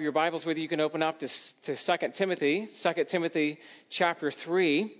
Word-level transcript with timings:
your 0.00 0.12
Bibles 0.12 0.46
with 0.46 0.58
you, 0.58 0.62
you 0.62 0.68
can 0.68 0.80
open 0.80 1.02
up 1.02 1.18
to, 1.18 1.28
to 1.62 1.74
2 1.74 2.08
Timothy, 2.12 2.66
2 2.66 3.04
Timothy 3.04 3.58
chapter 3.90 4.30
3. 4.30 4.92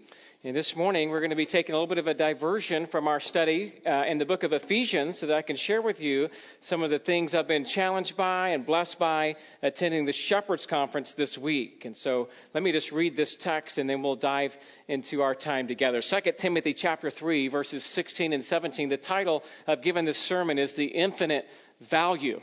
And 0.43 0.57
this 0.57 0.75
morning, 0.75 1.11
we're 1.11 1.21
going 1.21 1.31
to 1.31 1.37
be 1.37 1.47
taking 1.47 1.73
a 1.73 1.79
little 1.79 1.87
bit 1.87 1.99
of 1.99 2.09
a 2.09 2.15
diversion 2.15 2.87
from 2.87 3.07
our 3.07 3.21
study 3.21 3.75
uh, 3.87 4.05
in 4.09 4.19
the 4.19 4.27
book 4.27 4.43
of 4.43 4.53
Ephesians 4.53 5.21
so 5.21 5.27
that 5.27 5.37
I 5.37 5.43
can 5.43 5.55
share 5.55 5.81
with 5.81 6.03
you 6.03 6.31
some 6.61 6.83
of 6.83 6.91
the 6.91 6.99
things 6.99 7.37
I've 7.37 7.47
been 7.47 7.65
challenged 7.65 8.17
by 8.17 8.49
and 8.49 8.67
blessed 8.67 8.99
by 8.99 9.37
attending 9.63 10.05
the 10.05 10.13
Shepherds 10.13 10.67
Conference 10.67 11.15
this 11.15 11.39
week. 11.39 11.85
And 11.85 11.97
so 11.97 12.29
let 12.53 12.65
me 12.65 12.73
just 12.73 12.91
read 12.91 13.17
this 13.17 13.37
text 13.37 13.79
and 13.79 13.89
then 13.89 14.03
we'll 14.03 14.17
dive 14.17 14.59
into 14.89 15.23
our 15.23 15.37
time 15.37 15.69
together. 15.69 16.03
2 16.03 16.33
Timothy 16.37 16.75
chapter 16.75 17.09
3, 17.09 17.47
verses 17.47 17.85
16 17.85 18.33
and 18.33 18.45
17. 18.45 18.89
The 18.89 18.97
title 18.97 19.45
I've 19.69 19.83
given 19.83 20.07
this 20.07 20.19
sermon 20.19 20.59
is 20.59 20.75
The 20.75 20.87
Infinite 20.87 21.49
Value 21.83 22.41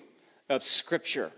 of 0.48 0.64
Scripture. 0.64 1.34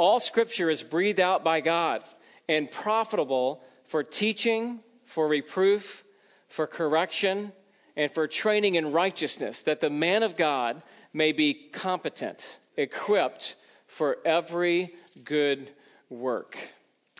All 0.00 0.18
scripture 0.18 0.70
is 0.70 0.82
breathed 0.82 1.20
out 1.20 1.44
by 1.44 1.60
God 1.60 2.02
and 2.48 2.70
profitable 2.70 3.62
for 3.84 4.02
teaching, 4.02 4.80
for 5.04 5.28
reproof, 5.28 6.02
for 6.48 6.66
correction, 6.66 7.52
and 7.96 8.10
for 8.10 8.26
training 8.26 8.76
in 8.76 8.92
righteousness, 8.92 9.60
that 9.64 9.82
the 9.82 9.90
man 9.90 10.22
of 10.22 10.38
God 10.38 10.82
may 11.12 11.32
be 11.32 11.52
competent, 11.52 12.58
equipped 12.78 13.56
for 13.88 14.16
every 14.24 14.94
good 15.22 15.70
work. 16.08 16.56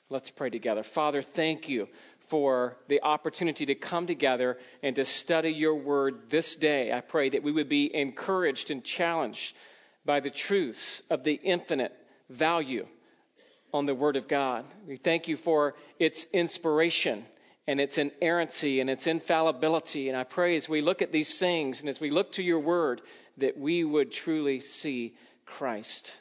Let's 0.09 0.31
pray 0.31 0.49
together. 0.49 0.83
Father, 0.83 1.21
thank 1.21 1.69
you 1.69 1.87
for 2.29 2.79
the 2.89 3.03
opportunity 3.03 3.67
to 3.67 3.75
come 3.75 4.07
together 4.07 4.57
and 4.83 4.97
to 4.97 5.05
study 5.05 5.51
your 5.51 5.75
word 5.75 6.31
this 6.31 6.57
day. 6.57 6.95
I 6.95 7.03
pray 7.03 7.29
that 7.29 7.43
we 7.43 7.53
would 7.53 7.69
be 7.69 7.95
encouraged 7.95 8.71
and 8.71 8.83
challenged 8.83 9.55
by 10.07 10.21
the 10.21 10.31
truths 10.31 11.03
of 11.11 11.25
the 11.25 11.35
infinite 11.35 11.95
value 12.31 12.87
on 13.73 13.87
the 13.87 13.95
Word 13.95 14.17
of 14.17 14.29
God. 14.29 14.65
We 14.87 14.97
thank 14.97 15.29
you 15.29 15.37
for 15.37 15.75
its 15.99 16.25
inspiration 16.33 17.25
and 17.67 17.81
its 17.81 17.99
inerrancy 17.99 18.81
and 18.81 18.89
its 18.89 19.07
infallibility. 19.07 20.09
And 20.09 20.17
I 20.17 20.25
pray 20.25 20.57
as 20.57 20.69
we 20.69 20.81
look 20.81 21.03
at 21.03 21.13
these 21.13 21.39
things 21.39 21.81
and 21.81 21.89
as 21.89 22.01
we 22.01 22.11
look 22.11 22.33
to 22.33 22.43
your 22.43 22.61
Word 22.61 23.01
that 23.39 23.59
we 23.59 23.85
would 23.85 24.13
truly 24.13 24.61
see 24.61 25.15
Christ. 25.45 26.17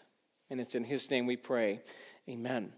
And 0.50 0.60
it's 0.60 0.76
in 0.76 0.84
His 0.84 1.10
name 1.10 1.26
we 1.26 1.38
pray. 1.38 1.82
Amen. 2.28 2.72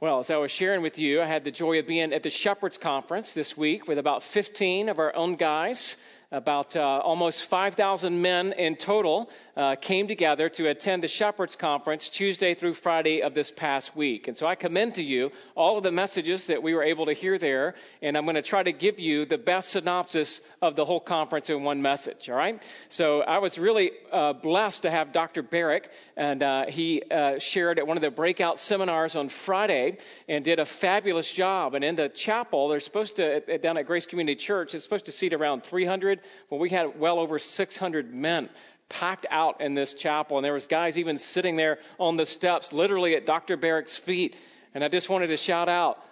Well, 0.00 0.20
as 0.20 0.30
I 0.30 0.38
was 0.38 0.50
sharing 0.50 0.80
with 0.82 0.98
you, 0.98 1.20
I 1.20 1.26
had 1.26 1.44
the 1.44 1.50
joy 1.50 1.78
of 1.78 1.86
being 1.86 2.14
at 2.14 2.22
the 2.22 2.30
Shepherds 2.30 2.78
Conference 2.78 3.34
this 3.34 3.54
week 3.56 3.86
with 3.86 3.98
about 3.98 4.22
15 4.22 4.88
of 4.88 4.98
our 4.98 5.14
own 5.14 5.36
guys 5.36 5.96
about 6.32 6.76
uh, 6.76 6.80
almost 6.80 7.44
5,000 7.44 8.22
men 8.22 8.52
in 8.52 8.76
total 8.76 9.28
uh, 9.56 9.74
came 9.74 10.06
together 10.06 10.48
to 10.48 10.68
attend 10.68 11.02
the 11.02 11.08
Shepherds 11.08 11.56
Conference 11.56 12.08
Tuesday 12.08 12.54
through 12.54 12.74
Friday 12.74 13.22
of 13.22 13.34
this 13.34 13.50
past 13.50 13.96
week. 13.96 14.28
And 14.28 14.36
so 14.36 14.46
I 14.46 14.54
commend 14.54 14.94
to 14.94 15.02
you 15.02 15.32
all 15.56 15.76
of 15.76 15.82
the 15.82 15.90
messages 15.90 16.46
that 16.46 16.62
we 16.62 16.72
were 16.72 16.84
able 16.84 17.06
to 17.06 17.12
hear 17.12 17.36
there, 17.36 17.74
and 18.00 18.16
I'm 18.16 18.24
going 18.24 18.36
to 18.36 18.42
try 18.42 18.62
to 18.62 18.72
give 18.72 19.00
you 19.00 19.24
the 19.24 19.38
best 19.38 19.70
synopsis 19.70 20.40
of 20.62 20.76
the 20.76 20.84
whole 20.84 21.00
conference 21.00 21.50
in 21.50 21.64
one 21.64 21.82
message, 21.82 22.30
all 22.30 22.36
right? 22.36 22.62
So 22.90 23.22
I 23.22 23.38
was 23.38 23.58
really 23.58 23.90
uh, 24.12 24.32
blessed 24.34 24.82
to 24.82 24.90
have 24.90 25.12
Dr. 25.12 25.42
Barrick, 25.42 25.90
and 26.16 26.42
uh, 26.44 26.66
he 26.66 27.02
uh, 27.10 27.40
shared 27.40 27.80
at 27.80 27.88
one 27.88 27.96
of 27.96 28.02
the 28.02 28.10
breakout 28.10 28.58
seminars 28.58 29.16
on 29.16 29.30
Friday 29.30 29.98
and 30.28 30.44
did 30.44 30.60
a 30.60 30.64
fabulous 30.64 31.32
job. 31.32 31.74
And 31.74 31.84
in 31.84 31.96
the 31.96 32.08
chapel, 32.08 32.68
they're 32.68 32.78
supposed 32.78 33.16
to, 33.16 33.58
down 33.58 33.78
at 33.78 33.86
Grace 33.86 34.06
Community 34.06 34.36
Church, 34.36 34.76
it's 34.76 34.84
supposed 34.84 35.06
to 35.06 35.12
seat 35.12 35.32
around 35.32 35.64
300 35.64 36.19
well, 36.48 36.60
we 36.60 36.70
had 36.70 36.98
well 36.98 37.18
over 37.18 37.38
600 37.38 38.12
men 38.12 38.48
packed 38.88 39.26
out 39.30 39.60
in 39.60 39.74
this 39.74 39.94
chapel, 39.94 40.36
and 40.36 40.44
there 40.44 40.52
was 40.52 40.66
guys 40.66 40.98
even 40.98 41.16
sitting 41.16 41.56
there 41.56 41.78
on 41.98 42.16
the 42.16 42.26
steps, 42.26 42.72
literally 42.72 43.14
at 43.14 43.24
Dr. 43.24 43.56
Barrick's 43.56 43.96
feet. 43.96 44.34
And 44.74 44.84
I 44.84 44.88
just 44.88 45.08
wanted 45.08 45.28
to 45.28 45.36
shout 45.36 45.68
out, 45.68 46.02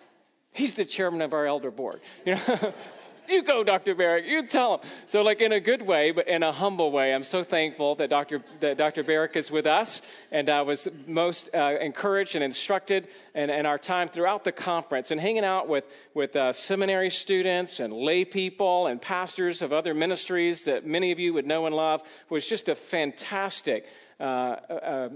he's 0.52 0.74
the 0.74 0.84
chairman 0.84 1.20
of 1.20 1.32
our 1.32 1.46
elder 1.46 1.70
board. 1.70 2.00
You 2.24 2.36
know, 2.36 2.74
you 3.30 3.42
go, 3.42 3.64
Dr. 3.64 3.94
Barrick. 3.94 4.26
You 4.26 4.46
tell 4.46 4.74
him. 4.74 4.80
So, 5.06 5.22
like 5.22 5.40
in 5.40 5.52
a 5.52 5.60
good 5.60 5.82
way, 5.82 6.10
but 6.10 6.28
in 6.28 6.42
a 6.42 6.52
humble 6.52 6.90
way. 6.90 7.14
I'm 7.14 7.24
so 7.24 7.42
thankful 7.42 7.96
that 7.96 8.10
Dr. 8.10 8.42
That 8.60 8.76
Dr. 8.76 9.02
Barrick 9.02 9.36
is 9.36 9.50
with 9.50 9.66
us, 9.66 10.02
and 10.30 10.48
I 10.48 10.62
was 10.62 10.88
most 11.06 11.50
uh, 11.54 11.76
encouraged 11.80 12.34
and 12.34 12.44
instructed 12.44 13.08
in, 13.34 13.50
in, 13.50 13.66
our 13.66 13.78
time 13.78 14.08
throughout 14.08 14.44
the 14.44 14.52
conference 14.52 15.10
and 15.10 15.20
hanging 15.20 15.44
out 15.44 15.68
with 15.68 15.84
with 16.14 16.36
uh, 16.36 16.52
seminary 16.52 17.10
students 17.10 17.80
and 17.80 17.92
lay 17.92 18.24
people 18.24 18.86
and 18.86 19.00
pastors 19.00 19.62
of 19.62 19.72
other 19.72 19.94
ministries 19.94 20.64
that 20.64 20.86
many 20.86 21.12
of 21.12 21.18
you 21.18 21.34
would 21.34 21.46
know 21.46 21.66
and 21.66 21.74
love 21.74 22.02
was 22.28 22.46
just 22.46 22.68
a 22.68 22.74
fantastic. 22.74 23.86
Uh, 24.20 24.56
uh, 24.68 25.08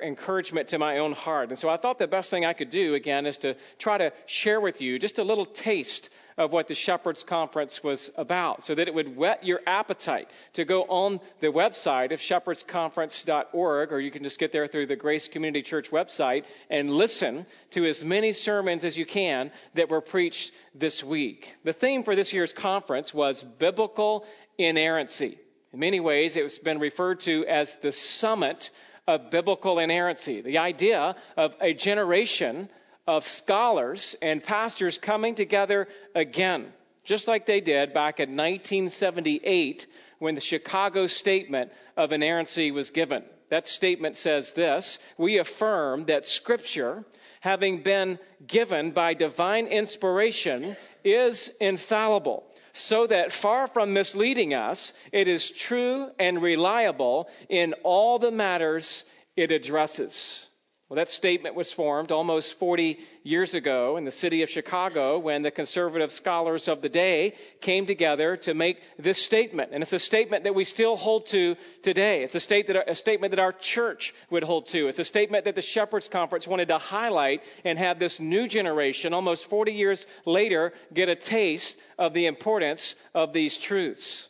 encouragement 0.00 0.68
to 0.68 0.78
my 0.78 0.96
own 0.96 1.12
heart. 1.12 1.50
And 1.50 1.58
so 1.58 1.68
I 1.68 1.76
thought 1.76 1.98
the 1.98 2.06
best 2.06 2.30
thing 2.30 2.46
I 2.46 2.54
could 2.54 2.70
do, 2.70 2.94
again, 2.94 3.26
is 3.26 3.36
to 3.38 3.54
try 3.78 3.98
to 3.98 4.14
share 4.24 4.62
with 4.62 4.80
you 4.80 4.98
just 4.98 5.18
a 5.18 5.24
little 5.24 5.44
taste 5.44 6.08
of 6.38 6.52
what 6.52 6.68
the 6.68 6.74
Shepherds 6.74 7.22
Conference 7.22 7.82
was 7.82 8.10
about, 8.16 8.62
so 8.62 8.74
that 8.74 8.88
it 8.88 8.94
would 8.94 9.16
whet 9.16 9.44
your 9.44 9.60
appetite 9.66 10.30
to 10.54 10.64
go 10.64 10.82
on 10.82 11.20
the 11.40 11.48
website 11.48 12.12
of 12.12 12.20
shepherdsconference.org, 12.20 13.92
or 13.92 14.00
you 14.00 14.10
can 14.10 14.22
just 14.22 14.38
get 14.38 14.52
there 14.52 14.66
through 14.66 14.86
the 14.86 14.96
Grace 14.96 15.28
Community 15.28 15.62
Church 15.62 15.90
website 15.90 16.44
and 16.68 16.90
listen 16.90 17.46
to 17.70 17.86
as 17.86 18.04
many 18.04 18.32
sermons 18.32 18.84
as 18.84 18.98
you 18.98 19.06
can 19.06 19.50
that 19.74 19.88
were 19.88 20.02
preached 20.02 20.52
this 20.74 21.02
week. 21.02 21.56
The 21.64 21.72
theme 21.72 22.02
for 22.02 22.14
this 22.14 22.32
year's 22.32 22.52
conference 22.52 23.14
was 23.14 23.42
biblical 23.42 24.26
inerrancy. 24.58 25.38
In 25.72 25.80
many 25.80 26.00
ways, 26.00 26.36
it's 26.36 26.58
been 26.58 26.78
referred 26.78 27.20
to 27.20 27.46
as 27.46 27.76
the 27.76 27.92
summit 27.92 28.70
of 29.06 29.30
biblical 29.30 29.78
inerrancy. 29.78 30.40
The 30.40 30.58
idea 30.58 31.16
of 31.36 31.56
a 31.60 31.72
generation 31.72 32.68
of 33.06 33.24
scholars 33.24 34.16
and 34.20 34.42
pastors 34.42 34.98
coming 34.98 35.34
together 35.34 35.88
again, 36.14 36.72
just 37.04 37.28
like 37.28 37.46
they 37.46 37.60
did 37.60 37.92
back 37.92 38.20
in 38.20 38.30
1978 38.30 39.86
when 40.18 40.34
the 40.34 40.40
Chicago 40.40 41.06
Statement 41.06 41.70
of 41.96 42.12
Inerrancy 42.12 42.70
was 42.70 42.90
given. 42.90 43.22
That 43.48 43.68
statement 43.68 44.16
says 44.16 44.52
this 44.54 44.98
We 45.16 45.38
affirm 45.38 46.06
that 46.06 46.26
Scripture, 46.26 47.04
having 47.40 47.82
been 47.82 48.18
given 48.44 48.90
by 48.90 49.14
divine 49.14 49.66
inspiration, 49.66 50.76
is 51.04 51.52
infallible, 51.60 52.44
so 52.72 53.06
that 53.06 53.30
far 53.30 53.68
from 53.68 53.92
misleading 53.92 54.52
us, 54.52 54.92
it 55.12 55.28
is 55.28 55.50
true 55.50 56.10
and 56.18 56.42
reliable 56.42 57.28
in 57.48 57.74
all 57.84 58.18
the 58.18 58.32
matters 58.32 59.04
it 59.36 59.52
addresses. 59.52 60.46
Well, 60.88 60.98
that 60.98 61.10
statement 61.10 61.56
was 61.56 61.72
formed 61.72 62.12
almost 62.12 62.60
40 62.60 63.00
years 63.24 63.54
ago 63.54 63.96
in 63.96 64.04
the 64.04 64.12
city 64.12 64.42
of 64.42 64.50
Chicago 64.50 65.18
when 65.18 65.42
the 65.42 65.50
conservative 65.50 66.12
scholars 66.12 66.68
of 66.68 66.80
the 66.80 66.88
day 66.88 67.34
came 67.60 67.86
together 67.86 68.36
to 68.38 68.54
make 68.54 68.80
this 68.96 69.20
statement. 69.20 69.72
And 69.72 69.82
it's 69.82 69.92
a 69.92 69.98
statement 69.98 70.44
that 70.44 70.54
we 70.54 70.62
still 70.62 70.94
hold 70.94 71.26
to 71.26 71.56
today. 71.82 72.22
It's 72.22 72.36
a, 72.36 72.40
state 72.40 72.68
that, 72.68 72.88
a 72.88 72.94
statement 72.94 73.32
that 73.32 73.40
our 73.40 73.50
church 73.50 74.14
would 74.30 74.44
hold 74.44 74.66
to. 74.68 74.86
It's 74.86 75.00
a 75.00 75.04
statement 75.04 75.46
that 75.46 75.56
the 75.56 75.60
Shepherds 75.60 76.06
Conference 76.06 76.46
wanted 76.46 76.68
to 76.68 76.78
highlight 76.78 77.42
and 77.64 77.80
have 77.80 77.98
this 77.98 78.20
new 78.20 78.46
generation, 78.46 79.12
almost 79.12 79.50
40 79.50 79.72
years 79.72 80.06
later, 80.24 80.72
get 80.94 81.08
a 81.08 81.16
taste 81.16 81.76
of 81.98 82.14
the 82.14 82.26
importance 82.26 82.94
of 83.12 83.32
these 83.32 83.58
truths. 83.58 84.28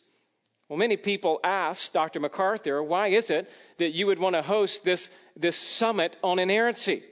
Well, 0.68 0.78
many 0.78 0.96
people 0.96 1.38
ask 1.44 1.92
Dr. 1.92 2.18
MacArthur, 2.18 2.82
why 2.82 3.08
is 3.08 3.30
it 3.30 3.48
that 3.78 3.90
you 3.90 4.06
would 4.06 4.18
want 4.18 4.34
to 4.34 4.42
host 4.42 4.82
this, 4.82 5.10
this 5.36 5.56
summit 5.56 6.16
on 6.24 6.38
inerrancy? 6.38 7.04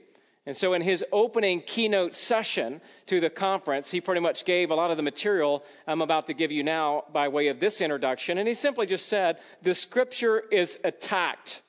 And 0.47 0.55
so, 0.55 0.73
in 0.73 0.83
his 0.83 1.03
opening 1.11 1.61
keynote 1.61 2.13
session 2.13 2.79
to 3.07 3.19
the 3.19 3.31
conference, 3.31 3.89
he 3.89 3.99
pretty 3.99 4.21
much 4.21 4.45
gave 4.45 4.69
a 4.69 4.75
lot 4.75 4.91
of 4.91 4.97
the 4.97 5.03
material 5.03 5.63
I'm 5.87 6.01
about 6.01 6.27
to 6.27 6.35
give 6.35 6.51
you 6.51 6.63
now 6.63 7.05
by 7.11 7.29
way 7.29 7.47
of 7.47 7.59
this 7.59 7.81
introduction. 7.81 8.37
And 8.37 8.47
he 8.47 8.53
simply 8.53 8.85
just 8.85 9.07
said, 9.07 9.39
The 9.63 9.73
scripture 9.73 10.37
is 10.39 10.77
attacked, 10.83 11.63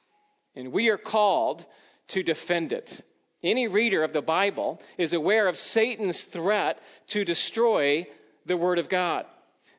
and 0.54 0.72
we 0.72 0.91
are 0.91 0.98
called 0.98 1.64
to 2.08 2.22
defend 2.22 2.72
it. 2.72 3.00
Any 3.42 3.66
reader 3.66 4.02
of 4.02 4.12
the 4.12 4.20
Bible 4.20 4.82
is 4.99 5.14
aware 5.14 5.49
of 5.49 5.56
Satan's 5.56 6.25
threat 6.25 6.78
to 7.08 7.25
destroy 7.25 8.06
the 8.44 8.58
Word 8.58 8.78
of 8.78 8.90
God. 8.90 9.25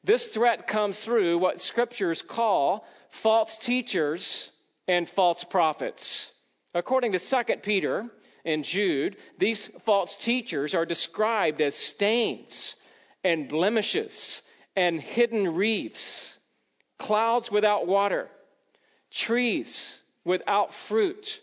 This 0.07 0.27
threat 0.27 0.67
comes 0.67 1.03
through 1.03 1.37
what 1.37 1.59
scriptures 1.59 2.21
call 2.21 2.87
false 3.09 3.57
teachers 3.57 4.49
and 4.87 5.07
false 5.07 5.43
prophets. 5.43 6.31
According 6.73 7.11
to 7.11 7.19
2 7.19 7.57
Peter 7.57 8.09
and 8.45 8.63
Jude, 8.63 9.17
these 9.37 9.67
false 9.83 10.15
teachers 10.15 10.75
are 10.75 10.85
described 10.85 11.61
as 11.61 11.75
stains 11.75 12.77
and 13.21 13.49
blemishes 13.49 14.41
and 14.77 15.01
hidden 15.01 15.55
reefs, 15.55 16.39
clouds 16.97 17.51
without 17.51 17.85
water, 17.85 18.29
trees 19.11 20.01
without 20.23 20.73
fruit, 20.73 21.41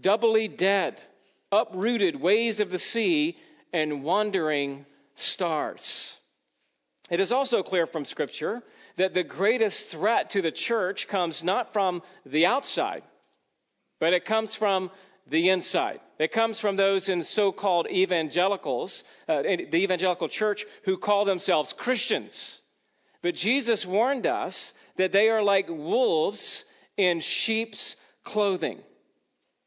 doubly 0.00 0.46
dead, 0.46 1.02
uprooted 1.50 2.20
ways 2.20 2.60
of 2.60 2.70
the 2.70 2.78
sea, 2.78 3.36
and 3.72 4.04
wandering 4.04 4.86
stars. 5.16 6.16
It 7.10 7.20
is 7.20 7.32
also 7.32 7.62
clear 7.62 7.86
from 7.86 8.04
Scripture 8.04 8.62
that 8.96 9.14
the 9.14 9.22
greatest 9.22 9.88
threat 9.88 10.30
to 10.30 10.42
the 10.42 10.50
church 10.50 11.06
comes 11.06 11.44
not 11.44 11.72
from 11.72 12.02
the 12.24 12.46
outside, 12.46 13.04
but 14.00 14.12
it 14.12 14.24
comes 14.24 14.54
from 14.54 14.90
the 15.28 15.50
inside. 15.50 16.00
It 16.18 16.32
comes 16.32 16.58
from 16.58 16.76
those 16.76 17.08
in 17.08 17.22
so 17.22 17.52
called 17.52 17.88
evangelicals, 17.88 19.04
uh, 19.28 19.42
the 19.42 19.76
evangelical 19.76 20.28
church, 20.28 20.64
who 20.84 20.96
call 20.98 21.24
themselves 21.24 21.72
Christians. 21.72 22.60
But 23.22 23.34
Jesus 23.34 23.86
warned 23.86 24.26
us 24.26 24.72
that 24.96 25.12
they 25.12 25.28
are 25.28 25.42
like 25.42 25.68
wolves 25.68 26.64
in 26.96 27.20
sheep's 27.20 27.96
clothing. 28.24 28.80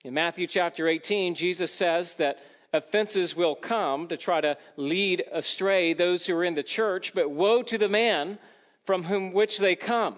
In 0.03 0.13
Matthew 0.13 0.47
chapter 0.47 0.87
18, 0.87 1.35
Jesus 1.35 1.73
says 1.73 2.15
that 2.15 2.37
offenses 2.73 3.35
will 3.35 3.55
come 3.55 4.07
to 4.07 4.17
try 4.17 4.41
to 4.41 4.57
lead 4.77 5.23
astray 5.31 5.93
those 5.93 6.25
who 6.25 6.35
are 6.35 6.43
in 6.43 6.53
the 6.53 6.63
church, 6.63 7.13
but 7.13 7.29
woe 7.29 7.63
to 7.63 7.77
the 7.77 7.89
man 7.89 8.37
from 8.83 9.03
whom 9.03 9.33
which 9.33 9.57
they 9.57 9.75
come. 9.75 10.17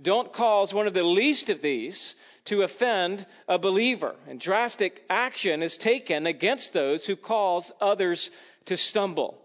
Don't 0.00 0.32
cause 0.32 0.74
one 0.74 0.86
of 0.86 0.94
the 0.94 1.04
least 1.04 1.50
of 1.50 1.62
these 1.62 2.14
to 2.46 2.62
offend 2.62 3.24
a 3.48 3.58
believer. 3.58 4.16
And 4.28 4.40
drastic 4.40 5.04
action 5.08 5.62
is 5.62 5.76
taken 5.76 6.26
against 6.26 6.72
those 6.72 7.06
who 7.06 7.16
cause 7.16 7.72
others 7.80 8.30
to 8.66 8.76
stumble. 8.76 9.40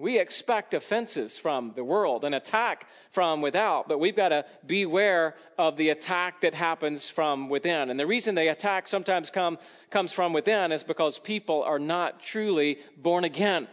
We 0.00 0.18
expect 0.18 0.72
offenses 0.72 1.36
from 1.36 1.72
the 1.76 1.84
world, 1.84 2.24
an 2.24 2.32
attack 2.32 2.88
from 3.10 3.42
without, 3.42 3.86
but 3.86 4.00
we've 4.00 4.16
got 4.16 4.30
to 4.30 4.46
beware 4.66 5.34
of 5.58 5.76
the 5.76 5.90
attack 5.90 6.40
that 6.40 6.54
happens 6.54 7.10
from 7.10 7.50
within. 7.50 7.90
And 7.90 8.00
the 8.00 8.06
reason 8.06 8.34
the 8.34 8.50
attack 8.50 8.88
sometimes 8.88 9.28
come, 9.28 9.58
comes 9.90 10.12
from 10.12 10.32
within 10.32 10.72
is 10.72 10.84
because 10.84 11.18
people 11.18 11.62
are 11.64 11.78
not 11.78 12.20
truly 12.20 12.78
born 12.96 13.24
again. 13.24 13.68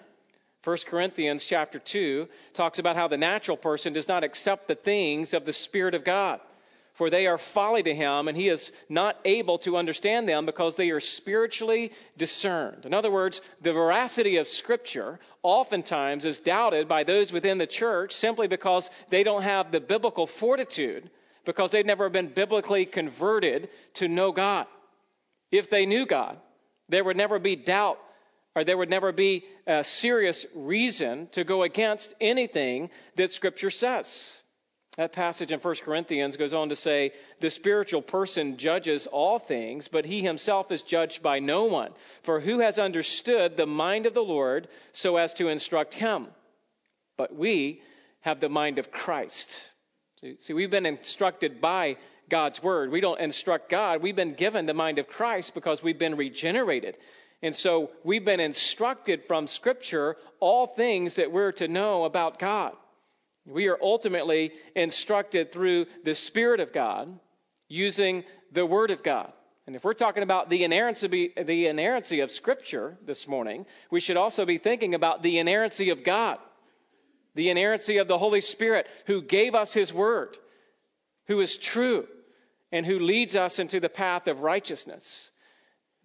1 0.66 0.78
Corinthians 0.86 1.46
chapter 1.46 1.80
2 1.80 2.28
talks 2.54 2.78
about 2.78 2.98
how 2.98 3.08
the 3.08 3.18
natural 3.18 3.56
person 3.56 3.94
does 3.94 4.10
not 4.10 4.26
accept 4.26 4.68
the 4.68 4.76
things 4.76 5.34
of 5.34 5.46
the 5.46 5.54
Spirit 5.54 5.96
of 5.96 6.04
God 6.04 6.42
for 6.98 7.12
they 7.12 7.28
are 7.28 7.38
folly 7.38 7.84
to 7.84 7.94
him, 7.94 8.28
and 8.28 8.36
he 8.36 8.50
is 8.50 8.72
not 8.90 9.20
able 9.24 9.60
to 9.60 9.78
understand 9.78 10.28
them 10.28 10.48
because 10.48 10.76
they 10.76 10.90
are 10.90 11.00
spiritually 11.00 11.92
discerned. 12.18 12.88
In 12.88 12.94
other 12.96 13.12
words, 13.12 13.40
the 13.62 13.72
veracity 13.72 14.38
of 14.38 14.48
Scripture 14.48 15.20
oftentimes 15.44 16.26
is 16.26 16.40
doubted 16.40 16.88
by 16.88 17.04
those 17.04 17.32
within 17.32 17.60
the 17.60 17.68
church 17.68 18.14
simply 18.14 18.48
because 18.48 18.90
they 19.10 19.24
don't 19.24 19.44
have 19.44 19.72
the 19.72 19.80
biblical 19.80 20.26
fortitude, 20.26 21.08
because 21.46 21.70
they've 21.70 21.86
never 21.86 22.10
been 22.10 22.30
biblically 22.30 22.88
converted 22.88 23.70
to 23.94 24.08
know 24.08 24.32
God. 24.32 24.66
If 25.52 25.70
they 25.70 25.86
knew 25.86 26.08
God, 26.08 26.36
there 26.90 27.04
would 27.04 27.16
never 27.16 27.38
be 27.38 27.56
doubt 27.56 28.00
or 28.56 28.64
there 28.64 28.76
would 28.76 28.90
never 28.90 29.12
be 29.12 29.46
a 29.68 29.84
serious 29.84 30.48
reason 30.56 31.28
to 31.34 31.44
go 31.44 31.62
against 31.62 32.12
anything 32.20 32.90
that 33.18 33.32
Scripture 33.32 33.70
says. 33.70 34.36
That 34.98 35.14
passage 35.14 35.52
in 35.52 35.60
1 35.60 35.76
Corinthians 35.84 36.38
goes 36.38 36.56
on 36.56 36.70
to 36.70 36.76
say, 36.76 37.12
The 37.40 37.52
spiritual 37.52 38.02
person 38.02 38.58
judges 38.58 39.06
all 39.06 39.38
things, 39.38 39.88
but 39.88 40.06
he 40.06 40.22
himself 40.22 40.72
is 40.72 40.82
judged 40.82 41.22
by 41.22 41.38
no 41.38 41.66
one. 41.66 41.92
For 42.24 42.40
who 42.40 42.60
has 42.60 42.80
understood 42.80 43.56
the 43.56 43.68
mind 43.68 44.08
of 44.08 44.16
the 44.16 44.24
Lord 44.24 44.68
so 44.94 45.18
as 45.18 45.36
to 45.36 45.50
instruct 45.50 45.94
him? 45.94 46.28
But 47.16 47.36
we 47.36 47.82
have 48.22 48.40
the 48.40 48.50
mind 48.50 48.80
of 48.80 48.92
Christ. 48.92 49.62
See, 50.40 50.54
we've 50.54 50.72
been 50.72 50.88
instructed 50.88 51.62
by 51.62 51.98
God's 52.28 52.62
word. 52.64 52.92
We 52.92 53.02
don't 53.02 53.22
instruct 53.22 53.70
God. 53.70 54.02
We've 54.02 54.16
been 54.16 54.34
given 54.34 54.66
the 54.66 54.74
mind 54.74 54.98
of 54.98 55.08
Christ 55.08 55.54
because 55.54 55.84
we've 55.84 56.00
been 56.00 56.18
regenerated. 56.18 56.98
And 57.44 57.56
so 57.56 57.92
we've 58.04 58.26
been 58.26 58.40
instructed 58.40 59.26
from 59.26 59.46
Scripture 59.46 60.18
all 60.40 60.66
things 60.66 61.16
that 61.16 61.32
we're 61.32 61.52
to 61.54 61.68
know 61.68 62.04
about 62.04 62.40
God. 62.40 62.74
We 63.48 63.70
are 63.70 63.78
ultimately 63.82 64.52
instructed 64.76 65.52
through 65.52 65.86
the 66.04 66.16
Spirit 66.16 66.60
of 66.60 66.74
God 66.74 67.18
using 67.70 68.24
the 68.52 68.66
Word 68.66 68.92
of 68.92 69.04
God. 69.04 69.32
And 69.66 69.76
if 69.76 69.84
we're 69.84 69.94
talking 69.94 70.24
about 70.24 70.50
the 70.50 70.64
inerrancy, 70.64 71.34
the 71.38 71.68
inerrancy 71.68 72.20
of 72.22 72.32
Scripture 72.32 72.98
this 73.06 73.28
morning, 73.28 73.66
we 73.90 74.00
should 74.00 74.18
also 74.18 74.46
be 74.46 74.58
thinking 74.58 74.96
about 74.96 75.24
the 75.24 75.40
inerrancy 75.40 75.90
of 75.90 76.04
God, 76.04 76.40
the 77.36 77.50
inerrancy 77.50 77.98
of 77.98 78.08
the 78.08 78.18
Holy 78.18 78.42
Spirit 78.42 78.88
who 79.06 79.22
gave 79.22 79.56
us 79.56 79.74
His 79.74 79.94
Word, 79.94 80.38
who 81.28 81.40
is 81.40 81.58
true, 81.58 82.08
and 82.72 82.86
who 82.86 83.00
leads 83.00 83.36
us 83.36 83.60
into 83.60 83.80
the 83.80 83.90
path 83.90 84.28
of 84.28 84.42
righteousness. 84.42 85.32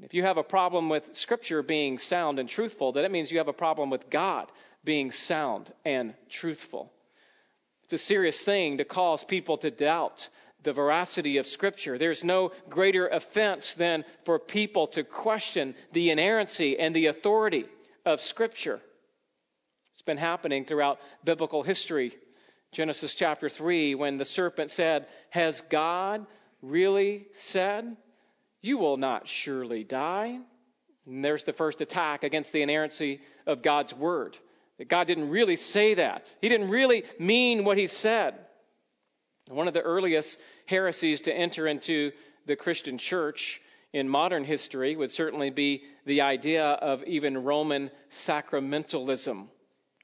If 0.00 0.15
you 0.15 0.23
have 0.23 0.38
a 0.38 0.43
problem 0.45 0.88
with 0.88 1.15
Scripture 1.15 1.62
being 1.62 1.99
sound 1.99 2.38
and 2.38 2.49
truthful, 2.49 2.93
then 2.93 3.05
that 3.05 3.12
means 3.12 3.31
you 3.31 3.38
have 3.38 3.49
a 3.49 3.53
problem 3.53 3.91
with 3.91 4.11
God 4.11 4.50
being 4.85 5.12
sound 5.12 5.73
and 5.85 6.15
truthful. 6.29 6.93
It's 7.93 8.03
a 8.03 8.06
serious 8.06 8.43
thing 8.43 8.79
to 8.79 8.87
cause 8.87 9.23
people 9.23 9.59
to 9.59 9.71
doubt 9.71 10.31
the 10.62 10.73
veracity 10.73 11.37
of 11.37 11.47
Scripture. 11.47 11.99
There's 11.99 12.25
no 12.25 12.53
greater 12.71 13.06
offense 13.06 13.75
than 13.75 14.06
for 14.25 14.39
people 14.39 14.87
to 14.89 15.05
question 15.05 15.75
the 15.93 16.09
inerrancy 16.09 16.79
and 16.79 16.97
the 16.97 17.09
authority 17.09 17.67
of 18.06 18.23
Scripture. 18.23 18.81
It's 19.91 20.00
been 20.00 20.17
happening 20.17 20.65
throughout 20.65 21.00
biblical 21.23 21.62
history. 21.62 22.17
Genesis 22.71 23.15
chapter 23.15 23.50
3, 23.50 23.95
when 23.95 24.17
the 24.17 24.25
serpent 24.25 24.71
said, 24.71 25.05
Has 25.29 25.61
God 25.61 26.25
really 26.62 27.27
said, 27.33 27.95
You 28.62 28.79
will 28.79 28.97
not 28.97 29.29
surely 29.29 29.85
die? 29.85 30.38
And 31.05 31.23
there's 31.23 31.45
the 31.45 31.53
first 31.53 31.83
attack 31.83 32.25
against 32.25 32.55
the 32.55 32.62
inerrancy 32.62 33.21
of 33.47 33.61
God's 33.61 33.93
word. 33.93 34.38
That 34.82 34.88
God 34.88 35.06
didn't 35.06 35.31
really 35.31 35.55
say 35.55 35.94
that. 35.94 36.34
He 36.40 36.49
didn't 36.49 36.69
really 36.69 37.05
mean 37.17 37.62
what 37.62 37.79
he 37.79 37.87
said. 37.87 38.34
One 39.46 39.69
of 39.69 39.75
the 39.75 39.81
earliest 39.81 40.40
heresies 40.67 41.20
to 41.20 41.32
enter 41.32 41.69
into 41.69 42.11
the 42.46 42.56
Christian 42.56 42.99
church 42.99 43.61
in 43.93 44.08
modern 44.08 44.43
history 44.43 44.96
would 44.96 45.12
certainly 45.12 45.50
be 45.50 45.84
the 46.05 46.23
idea 46.23 46.64
of 46.67 47.05
even 47.05 47.44
Roman 47.44 47.93
sacramentalism. 48.11 49.46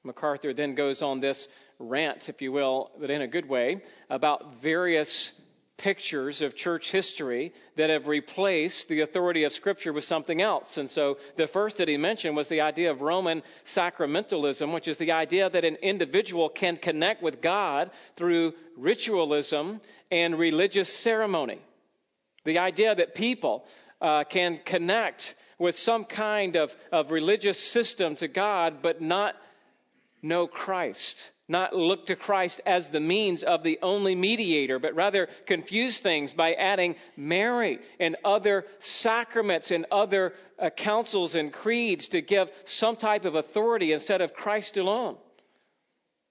MacArthur 0.05 0.55
then 0.55 0.77
goes 0.77 1.03
on 1.03 1.19
this 1.19 1.49
rant, 1.81 2.29
if 2.29 2.41
you 2.41 2.53
will, 2.53 2.93
but 3.01 3.11
in 3.11 3.21
a 3.21 3.27
good 3.27 3.49
way, 3.49 3.83
about 4.09 4.63
various 4.63 5.33
pictures 5.79 6.43
of 6.43 6.57
church 6.57 6.91
history 6.91 7.55
that 7.77 7.89
have 7.89 8.09
replaced 8.09 8.89
the 8.89 9.01
authority 9.01 9.45
of 9.45 9.53
Scripture 9.53 9.93
with 9.93 10.05
something 10.05 10.43
else. 10.43 10.77
And 10.77 10.91
so 10.91 11.19
the 11.37 11.47
first 11.47 11.79
that 11.79 11.89
he 11.89 11.97
mentioned 11.97 12.37
was 12.37 12.49
the 12.49 12.61
idea 12.61 12.91
of 12.91 13.01
Roman 13.01 13.43
sacramentalism, 13.65 14.75
which 14.75 14.89
is 14.89 14.99
the 14.99 15.13
idea 15.13 15.49
that 15.49 15.65
an 15.65 15.77
individual 15.77 16.49
can 16.49 16.77
connect 16.77 17.23
with 17.23 17.41
God 17.41 17.91
through 18.17 18.55
ritualism 18.77 19.81
and 20.11 20.39
religious 20.39 20.93
ceremony. 20.93 21.61
The 22.45 22.59
idea 22.59 22.95
that 22.95 23.15
people 23.15 23.67
uh, 24.01 24.25
can 24.25 24.61
connect 24.65 25.35
with 25.59 25.79
some 25.79 26.05
kind 26.05 26.57
of, 26.57 26.77
of 26.93 27.11
religious 27.11 27.59
system 27.59 28.17
to 28.17 28.29
God, 28.29 28.83
but 28.83 29.01
not 29.01 29.37
know 30.23 30.47
Christ 30.47 31.31
not 31.49 31.75
look 31.75 32.07
to 32.07 32.17
Christ 32.17 32.61
as 32.67 32.91
the 32.91 33.01
means 33.01 33.43
of 33.43 33.63
the 33.63 33.79
only 33.83 34.15
mediator, 34.15 34.79
but 34.79 34.95
rather 34.95 35.29
confuse 35.47 35.99
things 35.99 36.35
by 36.35 36.53
adding 36.53 36.97
Mary 37.17 37.79
and 37.99 38.17
other 38.25 38.67
sacraments 38.79 39.71
and 39.71 39.87
other 39.91 40.35
uh, 40.59 40.69
councils 40.71 41.35
and 41.35 41.53
creeds 41.53 42.09
to 42.09 42.21
give 42.21 42.53
some 42.65 42.97
type 42.97 43.25
of 43.25 43.35
authority 43.35 43.93
instead 43.93 44.21
of 44.21 44.35
Christ 44.35 44.77
alone. 44.77 45.17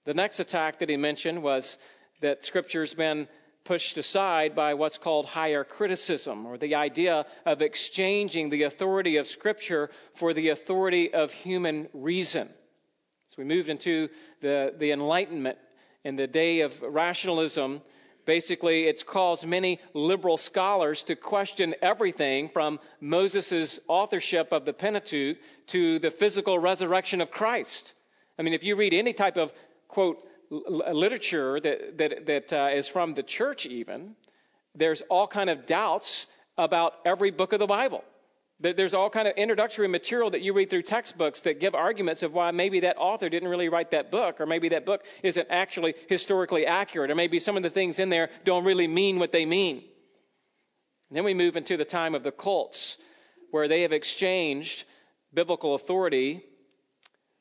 The 0.04 0.14
next 0.14 0.38
attack 0.40 0.78
that 0.78 0.88
he 0.88 0.96
mentioned 0.96 1.42
was 1.42 1.76
that 2.20 2.44
Scripture's 2.44 2.94
been 2.94 3.28
pushed 3.64 3.98
aside 3.98 4.54
by 4.54 4.74
what's 4.74 4.98
called 4.98 5.26
higher 5.26 5.64
criticism, 5.64 6.46
or 6.46 6.56
the 6.56 6.76
idea 6.76 7.26
of 7.44 7.60
exchanging 7.60 8.48
the 8.48 8.62
authority 8.62 9.16
of 9.18 9.26
Scripture 9.26 9.90
for 10.14 10.32
the 10.32 10.48
authority 10.48 11.12
of 11.12 11.32
human 11.32 11.88
reason. 11.92 12.48
So 13.28 13.34
we 13.36 13.44
moved 13.44 13.68
into 13.68 14.08
the, 14.40 14.72
the 14.78 14.90
Enlightenment 14.92 15.58
and 16.02 16.18
the 16.18 16.26
day 16.26 16.60
of 16.60 16.80
rationalism. 16.80 17.82
Basically, 18.24 18.84
it's 18.86 19.02
caused 19.02 19.46
many 19.46 19.80
liberal 19.92 20.38
scholars 20.38 21.04
to 21.04 21.14
question 21.14 21.74
everything 21.82 22.48
from 22.48 22.80
Moses' 23.02 23.80
authorship 23.86 24.52
of 24.52 24.64
the 24.64 24.72
Pentateuch 24.72 25.36
to 25.68 25.98
the 25.98 26.10
physical 26.10 26.58
resurrection 26.58 27.20
of 27.20 27.30
Christ. 27.30 27.92
I 28.38 28.42
mean, 28.42 28.54
if 28.54 28.64
you 28.64 28.76
read 28.76 28.94
any 28.94 29.12
type 29.12 29.36
of, 29.36 29.52
quote, 29.88 30.26
literature 30.50 31.60
that, 31.60 31.98
that, 31.98 32.26
that 32.26 32.52
uh, 32.54 32.70
is 32.72 32.88
from 32.88 33.12
the 33.12 33.22
church 33.22 33.66
even, 33.66 34.16
there's 34.74 35.02
all 35.02 35.26
kind 35.26 35.50
of 35.50 35.66
doubts 35.66 36.26
about 36.56 36.94
every 37.04 37.30
book 37.30 37.52
of 37.52 37.58
the 37.58 37.66
Bible. 37.66 38.02
There's 38.60 38.94
all 38.94 39.08
kind 39.08 39.28
of 39.28 39.34
introductory 39.36 39.86
material 39.86 40.30
that 40.30 40.40
you 40.40 40.52
read 40.52 40.68
through 40.68 40.82
textbooks 40.82 41.42
that 41.42 41.60
give 41.60 41.76
arguments 41.76 42.24
of 42.24 42.32
why 42.32 42.50
maybe 42.50 42.80
that 42.80 42.96
author 42.98 43.28
didn't 43.28 43.48
really 43.48 43.68
write 43.68 43.92
that 43.92 44.10
book, 44.10 44.40
or 44.40 44.46
maybe 44.46 44.70
that 44.70 44.84
book 44.84 45.04
isn't 45.22 45.46
actually 45.48 45.94
historically 46.08 46.66
accurate, 46.66 47.12
or 47.12 47.14
maybe 47.14 47.38
some 47.38 47.56
of 47.56 47.62
the 47.62 47.70
things 47.70 48.00
in 48.00 48.08
there 48.08 48.30
don't 48.44 48.64
really 48.64 48.88
mean 48.88 49.20
what 49.20 49.30
they 49.30 49.46
mean. 49.46 49.76
And 51.08 51.16
then 51.16 51.24
we 51.24 51.34
move 51.34 51.56
into 51.56 51.76
the 51.76 51.84
time 51.84 52.16
of 52.16 52.24
the 52.24 52.32
cults, 52.32 52.96
where 53.52 53.68
they 53.68 53.82
have 53.82 53.92
exchanged 53.92 54.84
biblical 55.32 55.74
authority 55.76 56.42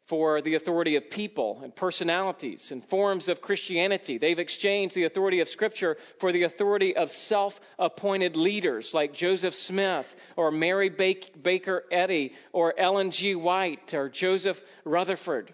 for 0.07 0.41
the 0.41 0.55
authority 0.55 0.95
of 0.95 1.09
people 1.09 1.59
and 1.63 1.75
personalities 1.75 2.71
and 2.71 2.83
forms 2.83 3.27
of 3.27 3.41
Christianity. 3.41 4.17
They've 4.17 4.39
exchanged 4.39 4.95
the 4.95 5.03
authority 5.03 5.41
of 5.41 5.49
Scripture 5.49 5.97
for 6.19 6.31
the 6.31 6.43
authority 6.43 6.95
of 6.95 7.09
self 7.09 7.59
appointed 7.77 8.37
leaders 8.37 8.93
like 8.93 9.13
Joseph 9.13 9.53
Smith 9.53 10.15
or 10.37 10.49
Mary 10.49 10.89
Baker 10.89 11.83
Eddy 11.91 12.33
or 12.53 12.73
Ellen 12.77 13.11
G. 13.11 13.35
White 13.35 13.93
or 13.93 14.07
Joseph 14.07 14.63
Rutherford, 14.85 15.53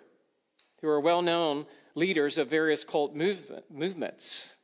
who 0.82 0.88
are 0.88 1.02
well 1.02 1.24
known 1.24 1.66
leaders 1.96 2.38
of 2.38 2.48
various 2.48 2.84
cult 2.84 3.16
movement, 3.16 3.66
movements. 3.72 4.56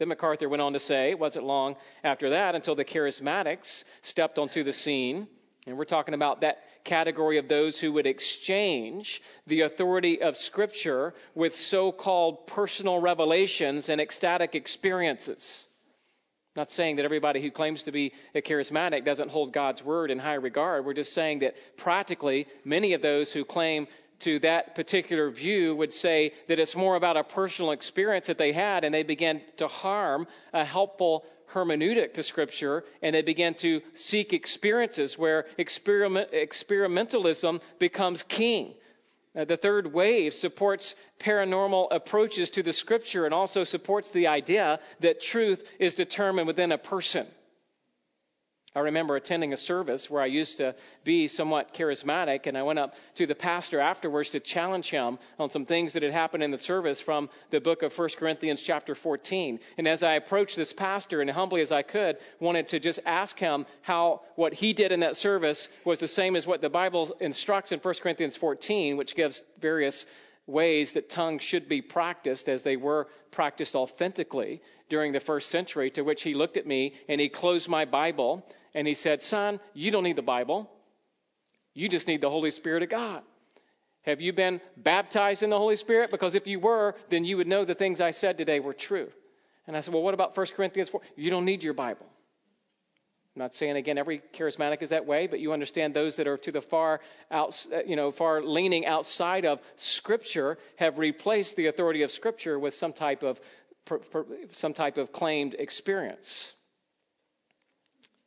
Then 0.00 0.08
MacArthur 0.08 0.48
went 0.48 0.62
on 0.62 0.72
to 0.72 0.80
say, 0.80 1.10
it 1.10 1.18
wasn't 1.18 1.46
long 1.46 1.76
after 2.02 2.30
that 2.30 2.56
until 2.56 2.74
the 2.74 2.84
charismatics 2.84 3.84
stepped 4.02 4.38
onto 4.38 4.64
the 4.64 4.72
scene. 4.72 5.28
And 5.66 5.78
we're 5.78 5.84
talking 5.84 6.14
about 6.14 6.40
that 6.40 6.64
category 6.84 7.38
of 7.38 7.46
those 7.46 7.78
who 7.78 7.92
would 7.92 8.06
exchange 8.06 9.22
the 9.46 9.60
authority 9.60 10.20
of 10.20 10.36
Scripture 10.36 11.14
with 11.34 11.54
so 11.54 11.92
called 11.92 12.48
personal 12.48 12.98
revelations 12.98 13.88
and 13.88 14.00
ecstatic 14.00 14.56
experiences. 14.56 15.66
I'm 16.54 16.60
not 16.60 16.70
saying 16.72 16.96
that 16.96 17.04
everybody 17.04 17.40
who 17.40 17.50
claims 17.50 17.84
to 17.84 17.92
be 17.92 18.12
a 18.34 18.42
charismatic 18.42 19.04
doesn't 19.04 19.30
hold 19.30 19.52
God's 19.52 19.84
word 19.84 20.10
in 20.10 20.18
high 20.18 20.34
regard. 20.34 20.84
We're 20.84 20.94
just 20.94 21.14
saying 21.14 21.38
that 21.38 21.54
practically, 21.76 22.48
many 22.64 22.94
of 22.94 23.00
those 23.00 23.32
who 23.32 23.44
claim 23.44 23.86
to 24.20 24.38
that 24.40 24.74
particular 24.74 25.30
view 25.30 25.74
would 25.74 25.92
say 25.92 26.32
that 26.48 26.58
it's 26.58 26.76
more 26.76 26.96
about 26.96 27.16
a 27.16 27.24
personal 27.24 27.70
experience 27.70 28.26
that 28.26 28.38
they 28.38 28.52
had, 28.52 28.84
and 28.84 28.92
they 28.92 29.02
began 29.02 29.40
to 29.56 29.68
harm 29.68 30.26
a 30.52 30.64
helpful 30.64 31.24
hermeneutic 31.52 32.14
to 32.14 32.22
Scripture, 32.22 32.84
and 33.02 33.14
they 33.14 33.22
began 33.22 33.54
to 33.54 33.80
seek 33.94 34.32
experiences 34.32 35.18
where 35.18 35.46
experiment, 35.58 36.32
experimentalism 36.32 37.60
becomes 37.78 38.22
king. 38.22 38.74
Uh, 39.34 39.44
the 39.44 39.56
third 39.56 39.92
wave 39.92 40.34
supports 40.34 40.94
paranormal 41.18 41.88
approaches 41.90 42.50
to 42.50 42.62
the 42.62 42.72
Scripture 42.72 43.24
and 43.24 43.32
also 43.32 43.64
supports 43.64 44.10
the 44.10 44.26
idea 44.26 44.78
that 45.00 45.22
truth 45.22 45.68
is 45.78 45.94
determined 45.94 46.46
within 46.46 46.72
a 46.72 46.78
person. 46.78 47.26
I 48.74 48.80
remember 48.80 49.16
attending 49.16 49.52
a 49.52 49.58
service 49.58 50.08
where 50.08 50.22
I 50.22 50.26
used 50.26 50.56
to 50.56 50.74
be 51.04 51.28
somewhat 51.28 51.74
charismatic, 51.74 52.46
and 52.46 52.56
I 52.56 52.62
went 52.62 52.78
up 52.78 52.94
to 53.16 53.26
the 53.26 53.34
pastor 53.34 53.80
afterwards 53.80 54.30
to 54.30 54.40
challenge 54.40 54.88
him 54.88 55.18
on 55.38 55.50
some 55.50 55.66
things 55.66 55.92
that 55.92 56.02
had 56.02 56.12
happened 56.12 56.42
in 56.42 56.50
the 56.50 56.58
service 56.58 56.98
from 56.98 57.28
the 57.50 57.60
book 57.60 57.82
of 57.82 57.96
1 57.96 58.08
Corinthians, 58.16 58.62
chapter 58.62 58.94
14. 58.94 59.60
And 59.76 59.86
as 59.86 60.02
I 60.02 60.14
approached 60.14 60.56
this 60.56 60.72
pastor, 60.72 61.20
and 61.20 61.30
humbly 61.30 61.60
as 61.60 61.70
I 61.70 61.82
could, 61.82 62.16
wanted 62.40 62.68
to 62.68 62.80
just 62.80 63.00
ask 63.04 63.38
him 63.38 63.66
how 63.82 64.22
what 64.36 64.54
he 64.54 64.72
did 64.72 64.90
in 64.90 65.00
that 65.00 65.18
service 65.18 65.68
was 65.84 66.00
the 66.00 66.08
same 66.08 66.34
as 66.34 66.46
what 66.46 66.62
the 66.62 66.70
Bible 66.70 67.14
instructs 67.20 67.72
in 67.72 67.78
1 67.78 67.94
Corinthians 68.02 68.36
14, 68.36 68.96
which 68.96 69.14
gives 69.14 69.42
various 69.60 70.06
ways 70.46 70.94
that 70.94 71.10
tongues 71.10 71.42
should 71.42 71.68
be 71.68 71.82
practiced 71.82 72.48
as 72.48 72.62
they 72.62 72.78
were 72.78 73.06
practiced 73.30 73.74
authentically 73.74 74.62
during 74.88 75.12
the 75.12 75.20
first 75.20 75.50
century, 75.50 75.90
to 75.90 76.02
which 76.02 76.22
he 76.22 76.32
looked 76.32 76.56
at 76.56 76.66
me 76.66 76.94
and 77.06 77.20
he 77.20 77.28
closed 77.28 77.68
my 77.68 77.84
Bible 77.84 78.42
and 78.74 78.86
he 78.86 78.94
said, 78.94 79.22
Son, 79.22 79.60
you 79.74 79.90
don't 79.90 80.04
need 80.04 80.16
the 80.16 80.22
Bible. 80.22 80.70
You 81.74 81.88
just 81.88 82.08
need 82.08 82.20
the 82.20 82.30
Holy 82.30 82.50
Spirit 82.50 82.82
of 82.82 82.88
God. 82.88 83.22
Have 84.02 84.20
you 84.20 84.32
been 84.32 84.60
baptized 84.76 85.42
in 85.42 85.50
the 85.50 85.58
Holy 85.58 85.76
Spirit? 85.76 86.10
Because 86.10 86.34
if 86.34 86.46
you 86.46 86.58
were, 86.58 86.94
then 87.08 87.24
you 87.24 87.36
would 87.36 87.46
know 87.46 87.64
the 87.64 87.74
things 87.74 88.00
I 88.00 88.10
said 88.10 88.36
today 88.36 88.60
were 88.60 88.74
true. 88.74 89.08
And 89.66 89.76
I 89.76 89.80
said, 89.80 89.94
Well, 89.94 90.02
what 90.02 90.14
about 90.14 90.36
1 90.36 90.46
Corinthians 90.56 90.88
4? 90.88 91.00
You 91.16 91.30
don't 91.30 91.44
need 91.44 91.62
your 91.62 91.74
Bible. 91.74 92.06
I'm 93.34 93.40
not 93.40 93.54
saying 93.54 93.76
again 93.76 93.96
every 93.96 94.20
charismatic 94.34 94.82
is 94.82 94.90
that 94.90 95.06
way, 95.06 95.26
but 95.26 95.40
you 95.40 95.54
understand 95.54 95.94
those 95.94 96.16
that 96.16 96.26
are 96.26 96.36
to 96.38 96.52
the 96.52 96.60
far 96.60 97.00
out, 97.30 97.64
uh, 97.72 97.78
you 97.86 97.96
know, 97.96 98.10
far 98.10 98.42
leaning 98.42 98.84
outside 98.84 99.46
of 99.46 99.60
Scripture 99.76 100.58
have 100.76 100.98
replaced 100.98 101.56
the 101.56 101.66
authority 101.68 102.02
of 102.02 102.10
Scripture 102.10 102.58
with 102.58 102.74
some 102.74 102.92
type 102.92 103.22
of 103.22 103.40
some 104.52 104.74
type 104.74 104.98
of 104.98 105.12
claimed 105.12 105.54
experience. 105.58 106.54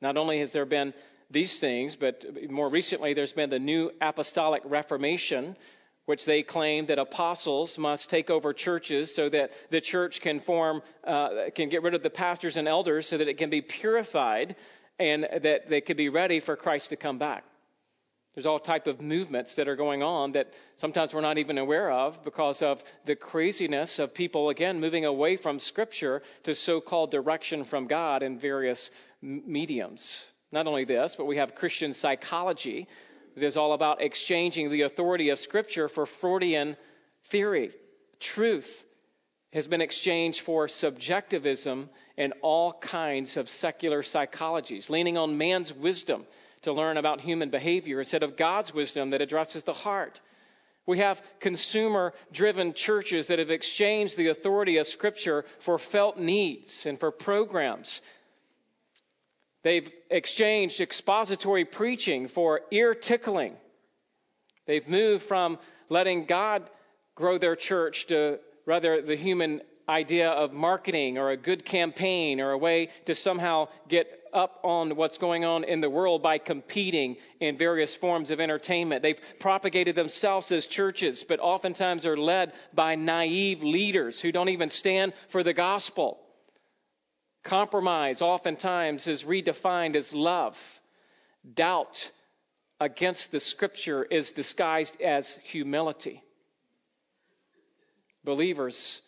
Not 0.01 0.17
only 0.17 0.39
has 0.39 0.51
there 0.51 0.65
been 0.65 0.93
these 1.31 1.59
things, 1.59 1.95
but 1.95 2.25
more 2.49 2.69
recently 2.69 3.13
there's 3.13 3.33
been 3.33 3.49
the 3.49 3.59
New 3.59 3.91
Apostolic 4.01 4.61
Reformation, 4.65 5.55
which 6.05 6.25
they 6.25 6.43
claim 6.43 6.85
that 6.87 6.99
apostles 6.99 7.77
must 7.77 8.09
take 8.09 8.29
over 8.29 8.53
churches 8.53 9.13
so 9.13 9.27
that 9.29 9.51
the 9.71 9.81
church 9.81 10.21
can 10.21 10.39
form, 10.39 10.81
uh, 11.03 11.49
can 11.55 11.69
get 11.69 11.81
rid 11.81 11.95
of 11.95 12.03
the 12.03 12.09
pastors 12.09 12.57
and 12.57 12.67
elders 12.67 13.07
so 13.07 13.17
that 13.17 13.27
it 13.27 13.37
can 13.37 13.49
be 13.49 13.61
purified 13.61 14.55
and 14.99 15.27
that 15.41 15.69
they 15.69 15.81
could 15.81 15.97
be 15.97 16.09
ready 16.09 16.39
for 16.39 16.55
Christ 16.55 16.91
to 16.91 16.95
come 16.95 17.17
back. 17.17 17.43
There's 18.35 18.45
all 18.45 18.59
type 18.59 18.87
of 18.87 19.01
movements 19.01 19.55
that 19.55 19.69
are 19.69 19.77
going 19.77 20.03
on 20.03 20.33
that 20.33 20.53
sometimes 20.75 21.13
we're 21.13 21.21
not 21.21 21.37
even 21.37 21.57
aware 21.57 21.89
of 21.89 22.21
because 22.25 22.61
of 22.61 22.83
the 23.05 23.15
craziness 23.15 23.97
of 23.97 24.13
people 24.13 24.49
again 24.49 24.81
moving 24.81 25.05
away 25.05 25.37
from 25.37 25.57
Scripture 25.57 26.21
to 26.43 26.53
so-called 26.53 27.11
direction 27.11 27.63
from 27.63 27.87
God 27.87 28.23
in 28.23 28.37
various 28.37 28.91
mediums. 29.25 30.29
Not 30.51 30.67
only 30.67 30.85
this, 30.85 31.15
but 31.15 31.25
we 31.25 31.37
have 31.37 31.55
Christian 31.55 31.93
psychology 31.93 32.87
that 33.35 33.43
is 33.43 33.57
all 33.57 33.73
about 33.73 34.01
exchanging 34.01 34.69
the 34.69 34.83
authority 34.83 35.29
of 35.29 35.39
Scripture 35.39 35.89
for 35.89 36.05
Freudian 36.05 36.77
theory. 37.23 37.71
Truth 38.19 38.85
has 39.51 39.67
been 39.67 39.81
exchanged 39.81 40.41
for 40.41 40.67
subjectivism 40.67 41.89
and 42.17 42.33
all 42.41 42.71
kinds 42.71 43.37
of 43.37 43.49
secular 43.49 44.03
psychologies, 44.03 44.89
leaning 44.89 45.17
on 45.17 45.37
man's 45.37 45.73
wisdom 45.73 46.25
to 46.61 46.71
learn 46.71 46.97
about 46.97 47.21
human 47.21 47.49
behavior 47.49 47.99
instead 47.99 48.23
of 48.23 48.37
God's 48.37 48.73
wisdom 48.73 49.09
that 49.09 49.21
addresses 49.21 49.63
the 49.63 49.73
heart. 49.73 50.21
We 50.85 50.99
have 50.99 51.21
consumer 51.39 52.13
driven 52.31 52.73
churches 52.73 53.27
that 53.27 53.39
have 53.39 53.49
exchanged 53.49 54.17
the 54.17 54.27
authority 54.27 54.77
of 54.77 54.87
Scripture 54.87 55.45
for 55.59 55.79
felt 55.79 56.17
needs 56.17 56.85
and 56.85 56.99
for 56.99 57.11
programs 57.11 58.01
They've 59.65 59.91
exchanged 60.11 60.79
expository 60.79 61.65
preaching 61.65 62.27
for 62.27 62.61
ear 62.69 62.93
tickling. 62.93 63.55
They've 64.67 64.87
moved 64.87 65.23
from 65.23 65.57
letting 65.89 66.25
God 66.25 66.69
grow 67.15 67.39
their 67.39 67.55
church 67.55 68.05
to 68.07 68.37
rather 68.67 69.01
the 69.01 69.15
human 69.15 69.61
idea 69.89 70.29
of 70.29 70.53
marketing 70.53 71.17
or 71.17 71.31
a 71.31 71.37
good 71.37 71.65
campaign 71.65 72.41
or 72.41 72.51
a 72.51 72.57
way 72.59 72.89
to 73.05 73.15
somehow 73.15 73.69
get 73.87 74.07
up 74.31 74.59
on 74.63 74.95
what's 74.95 75.17
going 75.17 75.45
on 75.45 75.63
in 75.63 75.81
the 75.81 75.89
world 75.89 76.21
by 76.21 76.37
competing 76.37 77.17
in 77.39 77.57
various 77.57 77.95
forms 77.95 78.29
of 78.29 78.39
entertainment. 78.39 79.01
They've 79.01 79.39
propagated 79.39 79.95
themselves 79.95 80.51
as 80.51 80.67
churches, 80.67 81.23
but 81.23 81.39
oftentimes 81.39 82.05
are 82.05 82.17
led 82.17 82.53
by 82.71 82.93
naive 82.93 83.63
leaders 83.63 84.21
who 84.21 84.31
don't 84.31 84.49
even 84.49 84.69
stand 84.69 85.13
for 85.29 85.41
the 85.41 85.53
gospel. 85.53 86.19
Compromise 87.45 88.23
oftentimes 88.23 89.07
is 89.07 89.23
redefined 89.23 89.95
as 89.95 90.15
love. 90.15 90.81
Doubt 91.53 92.09
against 92.81 93.31
the 93.31 93.39
scripture 93.39 94.03
is 94.03 94.31
disguised 94.31 94.99
as 94.99 95.37
humility. 95.43 96.23
Believers 98.23 98.99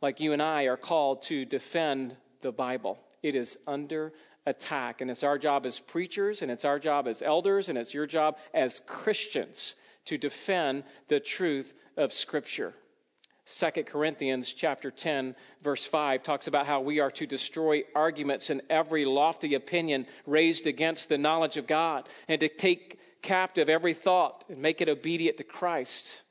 like 0.00 0.20
you 0.20 0.32
and 0.32 0.40
I 0.40 0.64
are 0.64 0.76
called 0.76 1.22
to 1.22 1.44
defend 1.44 2.16
the 2.40 2.52
Bible. 2.52 3.00
It 3.20 3.34
is 3.34 3.58
under 3.66 4.12
attack, 4.46 5.00
and 5.00 5.10
it's 5.10 5.24
our 5.24 5.36
job 5.36 5.66
as 5.66 5.80
preachers, 5.80 6.42
and 6.42 6.52
it's 6.52 6.64
our 6.64 6.78
job 6.78 7.08
as 7.08 7.20
elders, 7.20 7.68
and 7.68 7.76
it's 7.76 7.92
your 7.92 8.06
job 8.06 8.38
as 8.54 8.80
Christians 8.86 9.74
to 10.04 10.16
defend 10.16 10.84
the 11.08 11.18
truth 11.18 11.74
of 11.96 12.12
Scripture. 12.12 12.74
2 13.46 13.84
Corinthians 13.84 14.52
chapter 14.52 14.90
10 14.90 15.36
verse 15.62 15.84
5 15.84 16.24
talks 16.24 16.48
about 16.48 16.66
how 16.66 16.80
we 16.80 16.98
are 16.98 17.12
to 17.12 17.26
destroy 17.26 17.84
arguments 17.94 18.50
and 18.50 18.60
every 18.68 19.04
lofty 19.04 19.54
opinion 19.54 20.06
raised 20.26 20.66
against 20.66 21.08
the 21.08 21.18
knowledge 21.18 21.56
of 21.56 21.66
God 21.66 22.08
and 22.26 22.40
to 22.40 22.48
take 22.48 22.98
captive 23.22 23.68
every 23.68 23.94
thought 23.94 24.44
and 24.48 24.58
make 24.58 24.80
it 24.80 24.88
obedient 24.88 25.36
to 25.36 25.44
Christ. 25.44 26.22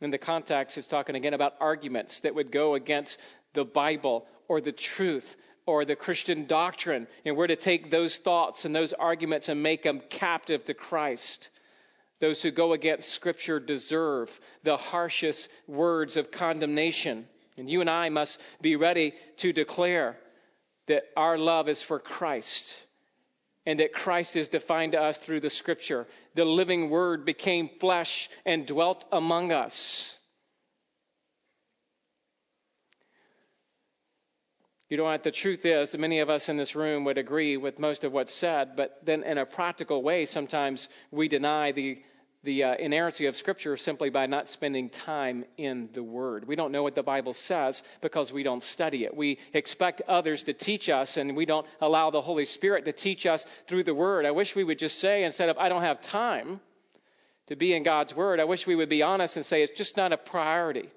In 0.00 0.10
the 0.10 0.18
context, 0.18 0.78
is 0.78 0.86
talking 0.86 1.16
again 1.16 1.34
about 1.34 1.54
arguments 1.60 2.20
that 2.20 2.34
would 2.34 2.52
go 2.52 2.74
against 2.74 3.20
the 3.52 3.64
Bible 3.64 4.26
or 4.48 4.60
the 4.60 4.72
truth 4.72 5.36
or 5.66 5.84
the 5.84 5.96
Christian 5.96 6.46
doctrine. 6.46 7.06
And 7.24 7.36
we're 7.36 7.46
to 7.46 7.56
take 7.56 7.90
those 7.90 8.16
thoughts 8.16 8.64
and 8.64 8.74
those 8.74 8.92
arguments 8.92 9.48
and 9.48 9.62
make 9.62 9.82
them 9.82 10.02
captive 10.10 10.64
to 10.66 10.74
Christ. 10.74 11.50
Those 12.24 12.40
who 12.40 12.50
go 12.50 12.72
against 12.72 13.10
Scripture 13.10 13.60
deserve 13.60 14.40
the 14.62 14.78
harshest 14.78 15.46
words 15.66 16.16
of 16.16 16.30
condemnation. 16.30 17.28
And 17.58 17.68
you 17.68 17.82
and 17.82 17.90
I 17.90 18.08
must 18.08 18.40
be 18.62 18.76
ready 18.76 19.12
to 19.36 19.52
declare 19.52 20.16
that 20.86 21.02
our 21.18 21.36
love 21.36 21.68
is 21.68 21.82
for 21.82 21.98
Christ 21.98 22.82
and 23.66 23.78
that 23.80 23.92
Christ 23.92 24.36
is 24.36 24.48
defined 24.48 24.92
to 24.92 25.02
us 25.02 25.18
through 25.18 25.40
the 25.40 25.50
Scripture. 25.50 26.06
The 26.34 26.46
living 26.46 26.88
Word 26.88 27.26
became 27.26 27.68
flesh 27.78 28.30
and 28.46 28.66
dwelt 28.66 29.04
among 29.12 29.52
us. 29.52 30.18
You 34.88 34.96
know 34.96 35.04
what? 35.04 35.24
The 35.24 35.30
truth 35.30 35.66
is, 35.66 35.94
many 35.98 36.20
of 36.20 36.30
us 36.30 36.48
in 36.48 36.56
this 36.56 36.74
room 36.74 37.04
would 37.04 37.18
agree 37.18 37.58
with 37.58 37.80
most 37.80 38.04
of 38.04 38.12
what's 38.12 38.32
said, 38.32 38.76
but 38.76 39.04
then 39.04 39.24
in 39.24 39.36
a 39.36 39.44
practical 39.44 40.02
way, 40.02 40.24
sometimes 40.24 40.88
we 41.10 41.28
deny 41.28 41.72
the, 41.72 42.02
the 42.44 42.64
uh, 42.64 42.74
inerrancy 42.76 43.26
of 43.26 43.36
Scripture 43.36 43.76
simply 43.76 44.10
by 44.10 44.26
not 44.26 44.48
spending 44.48 44.90
time 44.90 45.44
in 45.56 45.88
the 45.92 46.02
Word. 46.02 46.46
We 46.46 46.56
don't 46.56 46.72
know 46.72 46.82
what 46.82 46.94
the 46.94 47.02
Bible 47.02 47.32
says 47.32 47.82
because 48.00 48.32
we 48.32 48.42
don't 48.42 48.62
study 48.62 49.04
it. 49.04 49.16
We 49.16 49.38
expect 49.52 50.02
others 50.06 50.44
to 50.44 50.52
teach 50.52 50.88
us, 50.88 51.16
and 51.16 51.36
we 51.36 51.46
don't 51.46 51.66
allow 51.80 52.10
the 52.10 52.20
Holy 52.20 52.44
Spirit 52.44 52.84
to 52.84 52.92
teach 52.92 53.26
us 53.26 53.44
through 53.66 53.84
the 53.84 53.94
Word. 53.94 54.26
I 54.26 54.30
wish 54.30 54.54
we 54.54 54.64
would 54.64 54.78
just 54.78 54.98
say, 54.98 55.24
instead 55.24 55.48
of, 55.48 55.58
I 55.58 55.68
don't 55.68 55.82
have 55.82 56.00
time 56.00 56.60
to 57.46 57.56
be 57.56 57.74
in 57.74 57.82
God's 57.82 58.14
Word, 58.14 58.40
I 58.40 58.44
wish 58.44 58.66
we 58.66 58.76
would 58.76 58.88
be 58.88 59.02
honest 59.02 59.36
and 59.36 59.44
say, 59.44 59.62
it's 59.62 59.76
just 59.76 59.96
not 59.96 60.12
a 60.12 60.16
priority. 60.16 60.88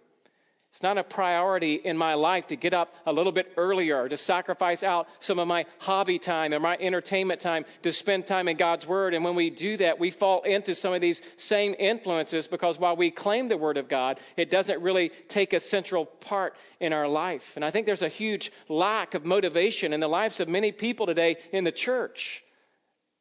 It's 0.77 0.83
not 0.83 0.99
a 0.99 1.03
priority 1.03 1.73
in 1.73 1.97
my 1.97 2.13
life 2.13 2.49
to 2.49 2.55
get 2.55 2.71
up 2.71 2.93
a 3.07 3.11
little 3.11 3.31
bit 3.31 3.51
earlier, 3.57 4.07
to 4.07 4.15
sacrifice 4.15 4.83
out 4.83 5.07
some 5.19 5.39
of 5.39 5.47
my 5.47 5.65
hobby 5.79 6.19
time 6.19 6.53
and 6.53 6.61
my 6.61 6.77
entertainment 6.79 7.41
time 7.41 7.65
to 7.81 7.91
spend 7.91 8.27
time 8.27 8.47
in 8.47 8.57
God's 8.57 8.85
Word. 8.85 9.15
And 9.15 9.25
when 9.25 9.33
we 9.33 9.49
do 9.49 9.77
that, 9.77 9.97
we 9.97 10.11
fall 10.11 10.43
into 10.43 10.75
some 10.75 10.93
of 10.93 11.01
these 11.01 11.19
same 11.37 11.73
influences 11.79 12.47
because 12.47 12.77
while 12.77 12.95
we 12.95 13.09
claim 13.09 13.47
the 13.47 13.57
Word 13.57 13.77
of 13.77 13.89
God, 13.89 14.19
it 14.35 14.51
doesn't 14.51 14.83
really 14.83 15.09
take 15.29 15.53
a 15.53 15.59
central 15.59 16.05
part 16.05 16.55
in 16.79 16.93
our 16.93 17.07
life. 17.07 17.53
And 17.55 17.65
I 17.65 17.71
think 17.71 17.87
there's 17.87 18.03
a 18.03 18.07
huge 18.07 18.51
lack 18.69 19.15
of 19.15 19.25
motivation 19.25 19.93
in 19.93 19.99
the 19.99 20.07
lives 20.07 20.41
of 20.41 20.47
many 20.47 20.71
people 20.71 21.07
today 21.07 21.37
in 21.51 21.63
the 21.63 21.71
church. 21.71 22.43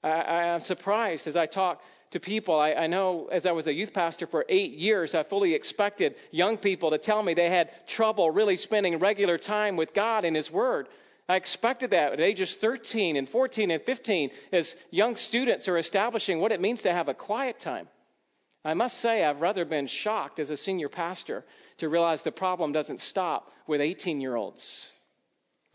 I, 0.03 0.49
am 0.49 0.61
surprised 0.61 1.27
as 1.27 1.39
I 1.39 1.47
talk 1.47 1.83
to 2.11 2.21
people. 2.21 2.59
I, 2.59 2.73
I, 2.73 2.87
know 2.87 3.29
as 3.31 3.47
I 3.47 3.53
was 3.53 3.67
a 3.67 3.75
youth 3.75 3.93
pastor 3.93 4.27
for 4.27 4.45
eight 4.49 4.73
years, 4.73 5.15
I 5.15 5.23
fully 5.23 5.55
expected 5.55 6.15
young 6.31 6.57
people 6.57 6.91
to 6.91 6.99
tell 6.99 7.23
me 7.23 7.35
they 7.35 7.51
had 7.51 7.71
trouble 7.87 8.31
really 8.31 8.57
spending 8.57 8.99
regular 8.99 9.39
time 9.39 9.77
with 9.77 9.95
God 9.95 10.25
and 10.25 10.37
His 10.37 10.51
Word. 10.51 10.89
I 11.29 11.37
expected 11.37 11.91
that 11.91 12.13
at 12.13 12.21
ages 12.21 12.55
13 12.55 13.17
and 13.17 13.29
14 13.29 13.71
and 13.71 13.83
15 13.83 14.31
as 14.53 14.77
young 14.91 15.17
students 15.17 15.69
are 15.69 15.79
establishing 15.79 16.41
what 16.41 16.53
it 16.53 16.61
means 16.61 16.83
to 16.83 16.93
have 16.93 17.09
a 17.09 17.15
quiet 17.15 17.59
time. 17.59 17.89
I 18.65 18.75
must 18.75 18.99
say, 18.99 19.25
I've 19.25 19.41
rather 19.41 19.65
been 19.65 19.87
shocked 19.87 20.41
as 20.41 20.51
a 20.51 20.57
senior 20.57 20.89
pastor 20.89 21.45
to 21.79 21.89
realize 21.89 22.23
the 22.23 22.33
problem 22.33 22.73
doesn't 22.73 23.01
stop 23.01 23.53
with 23.67 23.81
18 23.81 24.21
year 24.21 24.35
olds 24.35 24.96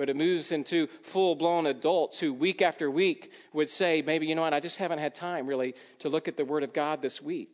but 0.02 0.10
it 0.10 0.16
moves 0.16 0.52
into 0.52 0.88
full 1.04 1.36
blown 1.36 1.68
adults 1.68 2.20
who 2.20 2.34
week 2.34 2.64
after 2.64 2.90
week 2.90 3.32
would 3.54 3.70
say, 3.70 4.02
maybe, 4.02 4.26
you 4.26 4.34
know 4.34 4.42
what, 4.42 4.52
I 4.52 4.60
just 4.60 4.78
haven't 4.78 4.98
had 4.98 5.14
time 5.14 5.46
really 5.46 5.76
to 6.00 6.10
look 6.10 6.28
at 6.28 6.36
the 6.36 6.44
Word 6.44 6.64
of 6.64 6.74
God 6.74 7.04
this 7.04 7.22
week. 7.22 7.52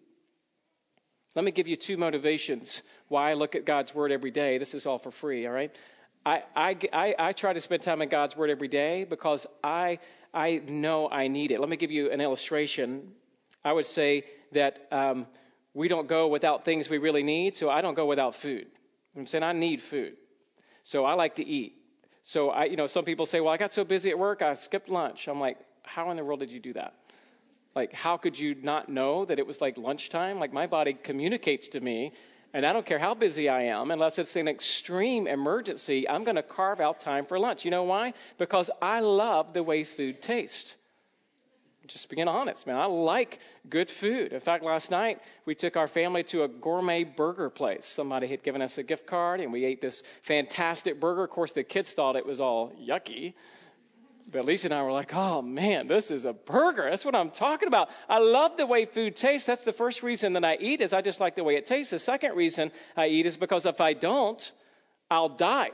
Let 1.36 1.44
me 1.44 1.52
give 1.52 1.68
you 1.68 1.76
two 1.76 1.98
motivations 1.98 2.84
why 3.10 3.32
I 3.32 3.34
look 3.34 3.56
at 3.56 3.66
God's 3.66 3.94
Word 3.94 4.14
every 4.14 4.32
day. 4.32 4.60
This 4.60 4.76
is 4.76 4.86
all 4.86 4.98
for 4.98 5.12
free, 5.12 5.46
all 5.46 5.52
right? 5.52 5.78
I, 6.26 6.44
I, 6.56 6.78
I, 6.94 7.16
I 7.20 7.34
try 7.34 7.52
to 7.52 7.60
spend 7.60 7.84
time 7.84 8.02
in 8.02 8.08
God's 8.08 8.38
Word 8.38 8.50
every 8.50 8.70
day 8.70 9.04
because 9.04 9.46
I, 9.62 10.00
I 10.34 10.62
know 10.70 11.10
I 11.10 11.28
need 11.28 11.52
it. 11.52 11.60
Let 11.60 11.68
me 11.68 11.76
give 11.76 11.92
you 11.92 12.12
an 12.12 12.22
illustration. 12.22 13.10
I 13.66 13.74
would 13.74 13.88
say 13.88 14.24
that 14.54 14.80
um, 14.90 15.28
we 15.74 15.90
don't 15.90 16.08
go 16.08 16.30
without 16.30 16.64
things 16.64 16.90
we 16.90 16.98
really 16.98 17.24
need, 17.24 17.56
so 17.56 17.70
I 17.70 17.82
don't 17.82 17.96
go 17.96 18.06
without 18.06 18.36
food. 18.36 18.68
I'm 19.18 19.26
saying 19.26 19.44
I 19.44 19.52
need 19.52 19.82
food. 19.82 20.14
So 20.86 21.04
I 21.04 21.16
like 21.16 21.36
to 21.36 21.46
eat. 21.46 21.74
So 22.28 22.50
I, 22.50 22.66
you 22.66 22.76
know, 22.76 22.88
some 22.88 23.06
people 23.06 23.26
say, 23.26 23.40
well, 23.40 23.54
I 23.54 23.56
got 23.56 23.72
so 23.72 23.86
busy 23.86 24.10
at 24.10 24.20
work, 24.20 24.42
I 24.42 24.54
skipped 24.56 24.90
lunch. 24.90 25.30
I'm 25.30 25.40
like, 25.40 25.58
how 25.84 26.12
in 26.12 26.18
the 26.18 26.26
world 26.26 26.42
did 26.42 26.52
you 26.52 26.60
do 26.60 26.74
that? 26.74 26.94
Like, 27.74 27.94
how 27.94 28.18
could 28.18 28.38
you 28.38 28.54
not 28.54 28.90
know 28.90 29.24
that 29.24 29.40
it 29.40 29.48
was 29.48 29.62
like 29.62 29.78
lunchtime? 29.78 30.38
Like, 30.38 30.52
my 30.52 30.68
body 30.68 30.92
communicates 30.94 31.70
to 31.70 31.80
me, 31.80 32.12
and 32.54 32.66
I 32.66 32.74
don't 32.74 32.86
care 32.86 33.00
how 33.00 33.14
busy 33.14 33.48
I 33.48 33.68
am, 33.68 33.92
unless 33.92 34.20
it's 34.20 34.36
an 34.36 34.50
extreme 34.50 35.26
emergency, 35.26 36.10
I'm 36.10 36.26
going 36.26 36.36
to 36.36 36.44
carve 36.44 36.82
out 36.82 37.00
time 37.00 37.26
for 37.26 37.40
lunch. 37.40 37.64
You 37.64 37.72
know 37.72 37.84
why? 37.84 38.14
Because 38.38 38.70
I 38.82 39.00
love 39.00 39.54
the 39.54 39.64
way 39.64 39.86
food 39.86 40.22
tastes 40.22 40.76
just 41.88 42.10
being 42.10 42.28
honest, 42.28 42.68
man. 42.68 42.76
I 42.76 42.86
like 42.86 43.40
good 43.70 43.90
food. 43.90 44.34
In 44.34 44.40
fact, 44.40 44.64
last 44.64 44.92
night 44.92 45.20
we 45.46 45.56
took 45.56 45.78
our 45.78 45.88
family 45.88 46.24
to 46.26 46.44
a 46.44 46.48
gourmet 46.48 47.04
burger 47.04 47.50
place. 47.50 47.86
Somebody 47.86 48.28
had 48.28 48.44
given 48.44 48.62
us 48.62 48.78
a 48.78 48.84
gift 48.84 49.08
card, 49.08 49.42
and 49.42 49.52
we 49.52 49.66
ate 49.66 49.82
this 49.82 50.04
fantastic 50.22 51.00
burger. 51.00 51.24
Of 51.24 51.30
course, 51.30 51.54
the 51.54 51.64
kids 51.64 51.94
thought 51.94 52.16
it 52.16 52.26
was 52.26 52.40
all 52.40 52.74
yucky. 52.80 53.34
But 54.30 54.44
Lisa 54.44 54.68
and 54.68 54.74
I 54.74 54.84
were 54.84 54.92
like, 54.92 55.16
oh 55.16 55.42
man, 55.42 55.88
this 55.88 56.12
is 56.12 56.26
a 56.26 56.34
burger. 56.34 56.90
That's 56.90 57.06
what 57.06 57.16
I'm 57.16 57.32
talking 57.32 57.70
about. 57.70 57.90
I 58.10 58.20
love 58.20 58.58
the 58.58 58.66
way 58.66 58.84
food 58.84 59.16
tastes. 59.16 59.48
That's 59.48 59.64
the 59.64 59.72
first 59.72 60.04
reason 60.04 60.34
that 60.34 60.44
I 60.44 60.58
eat 60.60 60.82
is 60.82 60.92
I 60.92 61.02
just 61.02 61.22
like 61.22 61.36
the 61.36 61.46
way 61.46 61.56
it 61.56 61.66
tastes. 61.66 61.92
The 61.92 62.00
second 62.00 62.36
reason 62.36 62.72
I 62.98 63.08
eat 63.08 63.26
is 63.26 63.38
because 63.38 63.66
if 63.66 63.80
I 63.80 63.94
don't, 63.94 64.52
I'll 65.10 65.30
die. 65.30 65.72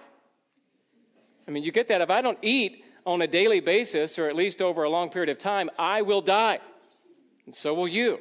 I 1.48 1.52
mean, 1.52 1.64
you 1.64 1.72
get 1.72 1.88
that. 1.88 2.02
If 2.02 2.12
I 2.12 2.22
don't 2.22 2.38
eat, 2.44 2.83
on 3.06 3.22
a 3.22 3.28
daily 3.28 3.60
basis, 3.60 4.20
or 4.20 4.30
at 4.30 4.36
least 4.36 4.62
over 4.62 4.84
a 4.84 4.90
long 4.90 5.10
period 5.10 5.30
of 5.30 5.38
time, 5.38 5.70
I 5.78 6.02
will 6.04 6.22
die. 6.22 6.60
And 7.46 7.56
so 7.56 7.74
will 7.74 7.88
you. 7.88 8.20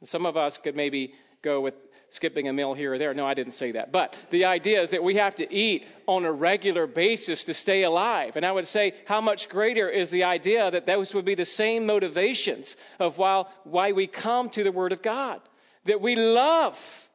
And 0.00 0.08
some 0.08 0.26
of 0.26 0.36
us 0.36 0.58
could 0.58 0.76
maybe 0.76 1.14
go 1.42 1.60
with 1.60 1.74
skipping 2.10 2.46
a 2.48 2.52
meal 2.52 2.74
here 2.74 2.94
or 2.94 2.98
there. 2.98 3.12
No, 3.12 3.26
I 3.26 3.34
didn't 3.34 3.54
say 3.54 3.72
that. 3.72 3.90
But 3.90 4.16
the 4.30 4.44
idea 4.44 4.82
is 4.82 4.90
that 4.90 5.02
we 5.02 5.16
have 5.16 5.34
to 5.36 5.52
eat 5.52 5.86
on 6.06 6.24
a 6.24 6.32
regular 6.32 6.86
basis 6.86 7.44
to 7.44 7.54
stay 7.54 7.82
alive. 7.82 8.36
And 8.36 8.46
I 8.46 8.52
would 8.52 8.66
say, 8.66 8.92
how 9.06 9.20
much 9.20 9.48
greater 9.48 9.88
is 9.88 10.10
the 10.10 10.24
idea 10.24 10.70
that 10.70 10.86
those 10.86 11.12
would 11.14 11.24
be 11.24 11.34
the 11.34 11.44
same 11.44 11.86
motivations 11.86 12.76
of 13.00 13.18
why, 13.18 13.44
why 13.64 13.92
we 13.92 14.06
come 14.06 14.50
to 14.50 14.62
the 14.62 14.72
Word 14.72 14.92
of 14.92 15.02
God? 15.02 15.40
That 15.86 16.00
we 16.00 16.14
love 16.16 17.08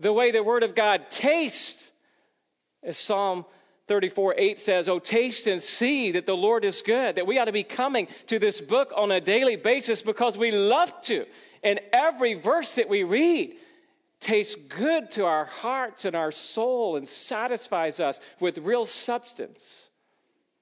the 0.00 0.12
way 0.12 0.32
the 0.32 0.42
Word 0.42 0.64
of 0.64 0.74
God 0.74 1.10
tastes. 1.10 1.90
As 2.82 2.96
Psalm 2.96 3.44
34 3.92 4.36
8 4.38 4.58
says, 4.58 4.88
Oh, 4.88 4.98
taste 4.98 5.46
and 5.46 5.60
see 5.60 6.12
that 6.12 6.24
the 6.24 6.34
Lord 6.34 6.64
is 6.64 6.80
good. 6.80 7.16
That 7.16 7.26
we 7.26 7.38
ought 7.38 7.44
to 7.44 7.52
be 7.52 7.62
coming 7.62 8.08
to 8.28 8.38
this 8.38 8.58
book 8.58 8.90
on 8.96 9.12
a 9.12 9.20
daily 9.20 9.56
basis 9.56 10.00
because 10.00 10.38
we 10.38 10.50
love 10.50 10.98
to. 11.02 11.26
And 11.62 11.78
every 11.92 12.32
verse 12.32 12.76
that 12.76 12.88
we 12.88 13.02
read 13.02 13.52
tastes 14.18 14.54
good 14.54 15.10
to 15.10 15.26
our 15.26 15.44
hearts 15.44 16.06
and 16.06 16.16
our 16.16 16.32
soul 16.32 16.96
and 16.96 17.06
satisfies 17.06 18.00
us 18.00 18.18
with 18.40 18.56
real 18.56 18.86
substance. 18.86 19.90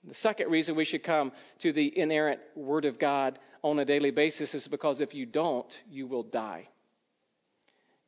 The 0.03 0.15
second 0.15 0.51
reason 0.51 0.75
we 0.75 0.85
should 0.85 1.05
come 1.05 1.31
to 1.61 1.71
the 1.71 1.97
inerrant 2.01 2.41
Word 2.57 2.85
of 2.85 2.99
God 2.99 3.39
on 3.63 3.79
a 3.79 3.85
daily 3.85 4.11
basis 4.11 4.57
is 4.57 4.67
because 4.67 5.01
if 5.01 5.15
you 5.15 5.25
don't, 5.25 5.81
you 5.89 6.09
will 6.09 6.25
die. 6.25 6.67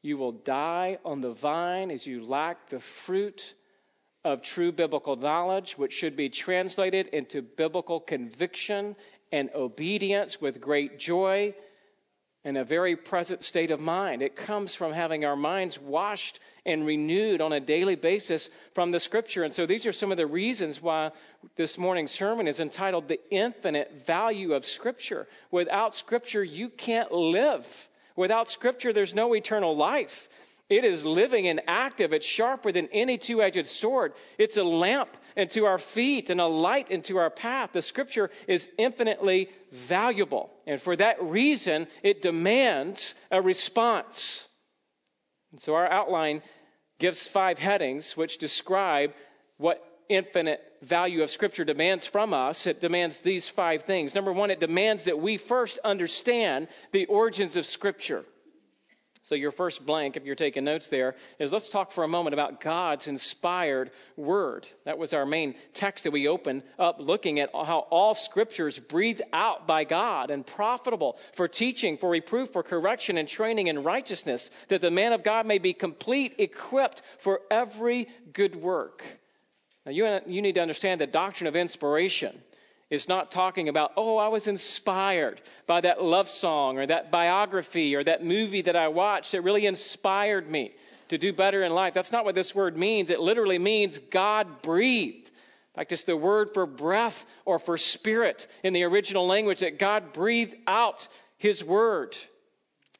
You 0.02 0.16
will 0.16 0.32
die 0.32 0.98
on 1.04 1.20
the 1.20 1.30
vine 1.30 1.92
as 1.92 2.04
you 2.04 2.26
lack 2.26 2.70
the 2.70 2.80
fruit 2.80 3.54
of 4.24 4.42
true 4.42 4.72
biblical 4.72 5.16
knowledge, 5.16 5.76
which 5.76 5.92
should 5.92 6.16
be 6.16 6.28
translated 6.28 7.08
into 7.08 7.42
biblical 7.42 8.00
conviction 8.00 8.96
and 9.32 9.50
obedience 9.54 10.40
with 10.40 10.60
great 10.60 10.98
joy 10.98 11.54
and 12.44 12.56
a 12.56 12.64
very 12.64 12.96
present 12.96 13.42
state 13.42 13.70
of 13.70 13.80
mind. 13.80 14.20
It 14.20 14.34
comes 14.34 14.74
from 14.74 14.92
having 14.92 15.24
our 15.24 15.36
minds 15.36 15.78
washed 15.78 16.40
and 16.66 16.84
renewed 16.84 17.40
on 17.40 17.52
a 17.52 17.60
daily 17.60 17.94
basis 17.94 18.50
from 18.74 18.90
the 18.90 19.00
scripture. 19.00 19.44
And 19.44 19.52
so 19.52 19.66
these 19.66 19.86
are 19.86 19.92
some 19.92 20.10
of 20.10 20.16
the 20.16 20.26
reasons 20.26 20.82
why 20.82 21.12
this 21.56 21.78
morning's 21.78 22.10
sermon 22.10 22.48
is 22.48 22.60
entitled 22.60 23.08
The 23.08 23.20
Infinite 23.30 24.06
Value 24.06 24.54
of 24.54 24.64
Scripture. 24.64 25.26
Without 25.50 25.94
scripture, 25.94 26.42
you 26.42 26.68
can't 26.68 27.12
live. 27.12 27.88
Without 28.16 28.48
scripture, 28.48 28.92
there's 28.92 29.14
no 29.14 29.34
eternal 29.34 29.76
life. 29.76 30.28
It 30.68 30.84
is 30.84 31.04
living 31.04 31.48
and 31.48 31.60
active. 31.66 32.12
It's 32.12 32.26
sharper 32.26 32.72
than 32.72 32.88
any 32.92 33.18
two 33.18 33.42
edged 33.42 33.66
sword. 33.66 34.14
It's 34.38 34.56
a 34.56 34.64
lamp 34.64 35.16
unto 35.36 35.64
our 35.64 35.78
feet 35.78 36.30
and 36.30 36.40
a 36.40 36.46
light 36.46 36.90
into 36.90 37.18
our 37.18 37.30
path. 37.30 37.72
The 37.72 37.82
scripture 37.82 38.30
is 38.48 38.68
infinitely 38.78 39.50
valuable. 39.70 40.50
And 40.66 40.80
for 40.80 40.96
that 40.96 41.22
reason, 41.22 41.88
it 42.02 42.22
demands 42.22 43.14
a 43.30 43.42
response. 43.42 44.48
And 45.50 45.60
so 45.60 45.74
our 45.74 45.90
outline 45.90 46.42
gives 46.98 47.26
five 47.26 47.58
headings 47.58 48.16
which 48.16 48.38
describe 48.38 49.12
what 49.58 49.84
infinite 50.08 50.60
value 50.82 51.22
of 51.22 51.30
Scripture 51.30 51.64
demands 51.64 52.06
from 52.06 52.34
us. 52.34 52.66
It 52.66 52.80
demands 52.80 53.20
these 53.20 53.48
five 53.48 53.82
things. 53.82 54.14
Number 54.14 54.32
one, 54.32 54.50
it 54.50 54.60
demands 54.60 55.04
that 55.04 55.18
we 55.18 55.36
first 55.36 55.78
understand 55.84 56.68
the 56.92 57.06
origins 57.06 57.56
of 57.56 57.66
Scripture. 57.66 58.24
So, 59.24 59.36
your 59.36 59.52
first 59.52 59.86
blank, 59.86 60.16
if 60.16 60.24
you're 60.24 60.34
taking 60.34 60.64
notes 60.64 60.88
there, 60.88 61.14
is 61.38 61.52
let's 61.52 61.68
talk 61.68 61.92
for 61.92 62.02
a 62.02 62.08
moment 62.08 62.34
about 62.34 62.60
God's 62.60 63.06
inspired 63.06 63.92
word. 64.16 64.66
That 64.84 64.98
was 64.98 65.14
our 65.14 65.24
main 65.24 65.54
text 65.74 66.04
that 66.04 66.10
we 66.10 66.26
opened 66.26 66.64
up 66.76 66.98
looking 66.98 67.38
at 67.38 67.50
how 67.52 67.86
all 67.90 68.14
scriptures 68.14 68.80
breathed 68.80 69.22
out 69.32 69.68
by 69.68 69.84
God 69.84 70.32
and 70.32 70.44
profitable 70.44 71.18
for 71.34 71.46
teaching, 71.46 71.98
for 71.98 72.10
reproof, 72.10 72.50
for 72.50 72.64
correction, 72.64 73.16
and 73.16 73.28
training 73.28 73.68
in 73.68 73.84
righteousness, 73.84 74.50
that 74.68 74.80
the 74.80 74.90
man 74.90 75.12
of 75.12 75.22
God 75.22 75.46
may 75.46 75.58
be 75.58 75.72
complete, 75.72 76.34
equipped 76.38 77.02
for 77.18 77.40
every 77.48 78.08
good 78.32 78.56
work. 78.56 79.04
Now, 79.86 79.92
you, 79.92 80.20
you 80.26 80.42
need 80.42 80.56
to 80.56 80.62
understand 80.62 81.00
the 81.00 81.06
doctrine 81.06 81.46
of 81.46 81.54
inspiration 81.54 82.36
is 82.92 83.08
not 83.08 83.30
talking 83.30 83.70
about, 83.70 83.92
oh, 83.96 84.18
I 84.18 84.28
was 84.28 84.46
inspired 84.46 85.40
by 85.66 85.80
that 85.80 86.04
love 86.04 86.28
song 86.28 86.76
or 86.76 86.84
that 86.84 87.10
biography 87.10 87.96
or 87.96 88.04
that 88.04 88.22
movie 88.22 88.60
that 88.60 88.76
I 88.76 88.88
watched 88.88 89.32
that 89.32 89.40
really 89.40 89.64
inspired 89.64 90.46
me 90.46 90.72
to 91.08 91.16
do 91.16 91.32
better 91.32 91.62
in 91.62 91.72
life. 91.72 91.94
That's 91.94 92.12
not 92.12 92.26
what 92.26 92.34
this 92.34 92.54
word 92.54 92.76
means. 92.76 93.08
It 93.08 93.18
literally 93.18 93.58
means 93.58 93.96
God 93.96 94.60
breathed. 94.60 95.26
In 95.26 95.74
fact, 95.74 95.92
it's 95.92 96.02
the 96.02 96.18
word 96.18 96.50
for 96.52 96.66
breath 96.66 97.24
or 97.46 97.58
for 97.58 97.78
spirit 97.78 98.46
in 98.62 98.74
the 98.74 98.82
original 98.82 99.26
language 99.26 99.60
that 99.60 99.78
God 99.78 100.12
breathed 100.12 100.54
out 100.66 101.08
his 101.38 101.64
word. 101.64 102.14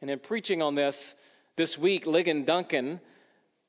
And 0.01 0.09
in 0.09 0.21
preaching 0.21 0.63
on 0.63 0.75
this 0.75 1.15
this 1.57 1.77
week, 1.77 2.07
Ligon 2.07 2.47
Duncan, 2.47 2.99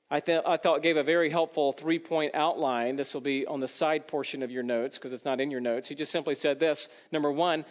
I, 0.09 0.19
th- 0.19 0.43
I 0.45 0.57
thought 0.57 0.83
gave 0.83 0.97
a 0.97 1.03
very 1.03 1.29
helpful 1.29 1.71
three 1.71 1.99
point 1.99 2.35
outline. 2.35 2.95
This 2.95 3.13
will 3.13 3.21
be 3.21 3.45
on 3.45 3.59
the 3.59 3.67
side 3.67 4.07
portion 4.07 4.43
of 4.43 4.51
your 4.51 4.63
notes 4.63 4.97
because 4.97 5.13
it's 5.13 5.25
not 5.25 5.41
in 5.41 5.51
your 5.51 5.61
notes. 5.61 5.87
He 5.87 5.95
just 5.95 6.11
simply 6.11 6.35
said 6.35 6.59
this 6.59 6.89
Number 7.11 7.31
one, 7.31 7.65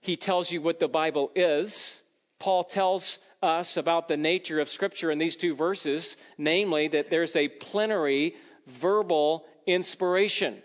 he 0.00 0.16
tells 0.16 0.50
you 0.50 0.60
what 0.60 0.80
the 0.80 0.88
Bible 0.88 1.30
is. 1.34 2.02
Paul 2.38 2.64
tells 2.64 3.18
us 3.42 3.76
about 3.76 4.08
the 4.08 4.16
nature 4.16 4.60
of 4.60 4.68
Scripture 4.68 5.10
in 5.10 5.18
these 5.18 5.36
two 5.36 5.54
verses, 5.54 6.16
namely 6.36 6.88
that 6.88 7.10
there's 7.10 7.36
a 7.36 7.48
plenary 7.48 8.34
verbal 8.66 9.46
inspiration. 9.66 10.60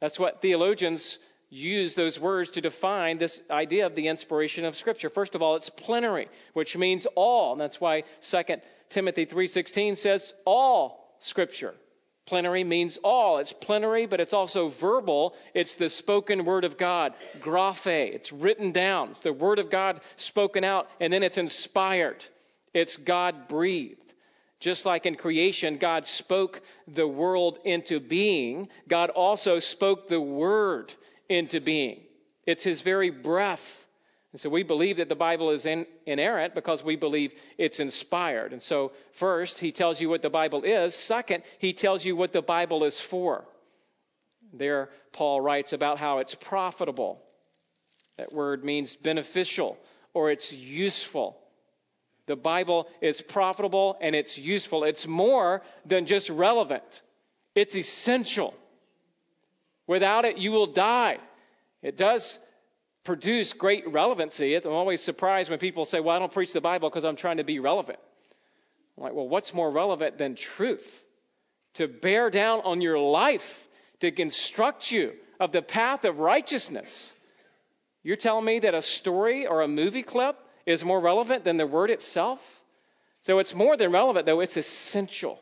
That's 0.00 0.18
what 0.18 0.42
theologians 0.42 1.18
use 1.48 1.94
those 1.94 2.18
words 2.18 2.50
to 2.50 2.60
define 2.60 3.18
this 3.18 3.40
idea 3.50 3.86
of 3.86 3.94
the 3.94 4.08
inspiration 4.08 4.64
of 4.64 4.76
scripture. 4.76 5.08
First 5.08 5.34
of 5.34 5.42
all, 5.42 5.56
it's 5.56 5.70
plenary, 5.70 6.28
which 6.52 6.76
means 6.76 7.06
all, 7.14 7.52
and 7.52 7.60
that's 7.60 7.80
why 7.80 8.02
2 8.20 8.56
Timothy 8.88 9.26
3:16 9.26 9.96
says 9.96 10.32
all 10.44 11.16
scripture. 11.18 11.74
Plenary 12.26 12.64
means 12.64 12.96
all. 13.04 13.38
It's 13.38 13.52
plenary, 13.52 14.06
but 14.06 14.20
it's 14.20 14.34
also 14.34 14.68
verbal. 14.68 15.36
It's 15.54 15.76
the 15.76 15.88
spoken 15.88 16.44
word 16.44 16.64
of 16.64 16.76
God, 16.76 17.14
graphe. 17.38 17.86
It's 17.86 18.32
written 18.32 18.72
down. 18.72 19.10
It's 19.10 19.20
the 19.20 19.32
word 19.32 19.60
of 19.60 19.70
God 19.70 20.00
spoken 20.16 20.64
out, 20.64 20.90
and 21.00 21.12
then 21.12 21.22
it's 21.22 21.38
inspired. 21.38 22.24
It's 22.74 22.96
God 22.96 23.46
breathed. 23.46 24.02
Just 24.58 24.86
like 24.86 25.06
in 25.06 25.14
creation, 25.14 25.76
God 25.76 26.04
spoke 26.04 26.60
the 26.88 27.06
world 27.06 27.58
into 27.64 28.00
being, 28.00 28.68
God 28.88 29.10
also 29.10 29.60
spoke 29.60 30.08
the 30.08 30.20
word 30.20 30.92
into 31.28 31.60
being. 31.60 32.00
It's 32.44 32.64
his 32.64 32.80
very 32.80 33.10
breath. 33.10 33.85
And 34.32 34.40
so 34.40 34.50
we 34.50 34.62
believe 34.62 34.98
that 34.98 35.08
the 35.08 35.16
Bible 35.16 35.50
is 35.50 35.66
in, 35.66 35.86
inerrant 36.04 36.54
because 36.54 36.84
we 36.84 36.96
believe 36.96 37.32
it's 37.56 37.80
inspired. 37.80 38.52
And 38.52 38.60
so, 38.60 38.92
first, 39.12 39.58
he 39.58 39.72
tells 39.72 40.00
you 40.00 40.08
what 40.08 40.22
the 40.22 40.30
Bible 40.30 40.62
is. 40.64 40.94
Second, 40.94 41.42
he 41.58 41.72
tells 41.72 42.04
you 42.04 42.16
what 42.16 42.32
the 42.32 42.42
Bible 42.42 42.84
is 42.84 43.00
for. 43.00 43.44
There, 44.52 44.90
Paul 45.12 45.40
writes 45.40 45.72
about 45.72 45.98
how 45.98 46.18
it's 46.18 46.34
profitable. 46.34 47.22
That 48.16 48.32
word 48.32 48.64
means 48.64 48.96
beneficial 48.96 49.78
or 50.12 50.30
it's 50.30 50.52
useful. 50.52 51.38
The 52.26 52.36
Bible 52.36 52.88
is 53.00 53.20
profitable 53.20 53.96
and 54.00 54.14
it's 54.14 54.38
useful. 54.38 54.84
It's 54.84 55.06
more 55.06 55.62
than 55.84 56.06
just 56.06 56.30
relevant, 56.30 57.02
it's 57.54 57.76
essential. 57.76 58.54
Without 59.86 60.24
it, 60.24 60.36
you 60.36 60.50
will 60.50 60.66
die. 60.66 61.18
It 61.80 61.96
does 61.96 62.40
produce 63.06 63.54
great 63.54 63.90
relevancy. 63.90 64.54
I'm 64.54 64.72
always 64.72 65.00
surprised 65.00 65.48
when 65.48 65.58
people 65.58 65.86
say, 65.86 66.00
Well, 66.00 66.14
I 66.14 66.18
don't 66.18 66.32
preach 66.32 66.52
the 66.52 66.60
Bible 66.60 66.90
because 66.90 67.04
I'm 67.04 67.16
trying 67.16 67.38
to 67.38 67.44
be 67.44 67.60
relevant. 67.60 67.98
I'm 68.98 69.04
like, 69.04 69.14
Well, 69.14 69.28
what's 69.28 69.54
more 69.54 69.70
relevant 69.70 70.18
than 70.18 70.34
truth? 70.34 71.06
To 71.74 71.88
bear 71.88 72.28
down 72.28 72.60
on 72.60 72.80
your 72.80 72.98
life, 72.98 73.66
to 74.00 74.20
instruct 74.20 74.90
you 74.90 75.12
of 75.40 75.52
the 75.52 75.62
path 75.62 76.04
of 76.04 76.18
righteousness. 76.18 77.14
You're 78.02 78.16
telling 78.16 78.44
me 78.44 78.60
that 78.60 78.74
a 78.74 78.82
story 78.82 79.46
or 79.46 79.62
a 79.62 79.68
movie 79.68 80.02
clip 80.02 80.36
is 80.66 80.84
more 80.84 81.00
relevant 81.00 81.44
than 81.44 81.56
the 81.56 81.66
word 81.66 81.90
itself? 81.90 82.40
So 83.22 83.38
it's 83.38 83.54
more 83.54 83.76
than 83.76 83.92
relevant, 83.92 84.26
though, 84.26 84.40
it's 84.40 84.56
essential. 84.56 85.40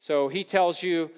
So 0.00 0.28
he 0.28 0.44
tells 0.44 0.82
you 0.82 1.10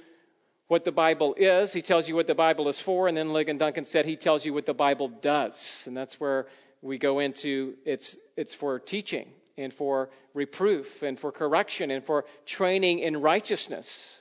what 0.68 0.84
the 0.84 0.92
Bible 0.92 1.34
is. 1.36 1.72
He 1.72 1.82
tells 1.82 2.08
you 2.08 2.14
what 2.14 2.26
the 2.26 2.34
Bible 2.34 2.68
is 2.68 2.78
for. 2.78 3.08
And 3.08 3.16
then 3.16 3.28
Ligon 3.28 3.58
Duncan 3.58 3.84
said 3.84 4.04
he 4.04 4.16
tells 4.16 4.44
you 4.44 4.52
what 4.52 4.66
the 4.66 4.74
Bible 4.74 5.08
does. 5.08 5.84
And 5.86 5.96
that's 5.96 6.18
where 6.20 6.46
we 6.82 6.98
go 6.98 7.20
into 7.20 7.74
it's, 7.84 8.16
it's 8.36 8.54
for 8.54 8.78
teaching 8.78 9.28
and 9.56 9.72
for 9.72 10.10
reproof 10.34 11.02
and 11.02 11.18
for 11.18 11.32
correction 11.32 11.90
and 11.90 12.04
for 12.04 12.24
training 12.44 12.98
in 12.98 13.20
righteousness. 13.20 14.20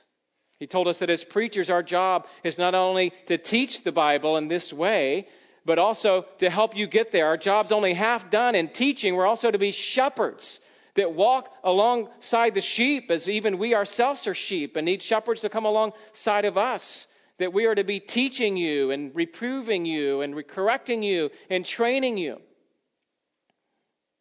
He 0.58 0.66
told 0.66 0.88
us 0.88 1.00
that 1.00 1.10
as 1.10 1.22
preachers, 1.22 1.68
our 1.68 1.82
job 1.82 2.26
is 2.42 2.56
not 2.56 2.74
only 2.74 3.12
to 3.26 3.36
teach 3.36 3.84
the 3.84 3.92
Bible 3.92 4.38
in 4.38 4.48
this 4.48 4.72
way, 4.72 5.28
but 5.66 5.78
also 5.78 6.24
to 6.38 6.48
help 6.48 6.76
you 6.76 6.86
get 6.86 7.12
there. 7.12 7.26
Our 7.26 7.36
job's 7.36 7.72
only 7.72 7.92
half 7.92 8.30
done 8.30 8.54
in 8.54 8.68
teaching. 8.68 9.16
We're 9.16 9.26
also 9.26 9.50
to 9.50 9.58
be 9.58 9.72
shepherds 9.72 10.60
that 10.96 11.14
walk 11.14 11.52
alongside 11.64 12.54
the 12.54 12.60
sheep 12.60 13.10
as 13.10 13.28
even 13.28 13.58
we 13.58 13.74
ourselves 13.74 14.26
are 14.26 14.34
sheep 14.34 14.76
and 14.76 14.84
need 14.84 15.02
shepherds 15.02 15.42
to 15.42 15.48
come 15.48 15.64
alongside 15.64 16.44
of 16.44 16.58
us. 16.58 17.06
That 17.38 17.52
we 17.52 17.66
are 17.66 17.74
to 17.74 17.84
be 17.84 18.00
teaching 18.00 18.56
you 18.56 18.90
and 18.90 19.14
reproving 19.14 19.84
you 19.84 20.22
and 20.22 20.46
correcting 20.46 21.02
you 21.02 21.30
and 21.50 21.64
training 21.64 22.16
you. 22.16 22.40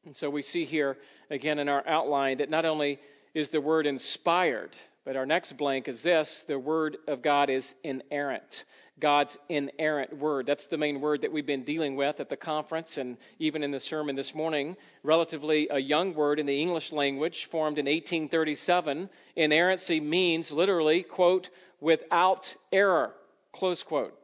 And 0.05 0.15
so 0.15 0.29
we 0.29 0.41
see 0.41 0.65
here 0.65 0.97
again 1.29 1.57
in 1.57 1.69
our 1.69 1.85
outline 1.87 2.37
that 2.37 2.49
not 2.49 2.65
only 2.65 2.99
is 3.33 3.49
the 3.49 3.61
word 3.61 3.87
inspired, 3.87 4.77
but 5.05 5.15
our 5.15 5.25
next 5.25 5.57
blank 5.57 5.87
is 5.87 6.03
this 6.03 6.43
the 6.43 6.59
word 6.59 6.97
of 7.07 7.21
God 7.21 7.49
is 7.49 7.73
inerrant. 7.83 8.65
God's 8.99 9.37
inerrant 9.49 10.17
word. 10.17 10.45
That's 10.45 10.67
the 10.67 10.77
main 10.77 11.01
word 11.01 11.21
that 11.21 11.33
we've 11.33 11.45
been 11.45 11.63
dealing 11.63 11.97
with 11.97 12.21
at 12.21 12.29
the 12.29 12.37
conference 12.37 12.97
and 12.97 13.17
even 13.39 13.61
in 13.61 13.71
the 13.71 13.79
sermon 13.79 14.15
this 14.15 14.33
morning. 14.33 14.77
Relatively 15.03 15.67
a 15.69 15.79
young 15.79 16.13
word 16.13 16.39
in 16.39 16.45
the 16.45 16.61
English 16.61 16.93
language, 16.93 17.45
formed 17.45 17.77
in 17.77 17.85
1837. 17.85 19.09
Inerrancy 19.35 19.99
means 19.99 20.51
literally, 20.51 21.03
quote, 21.03 21.49
without 21.81 22.55
error, 22.71 23.13
close 23.51 23.83
quote. 23.83 24.17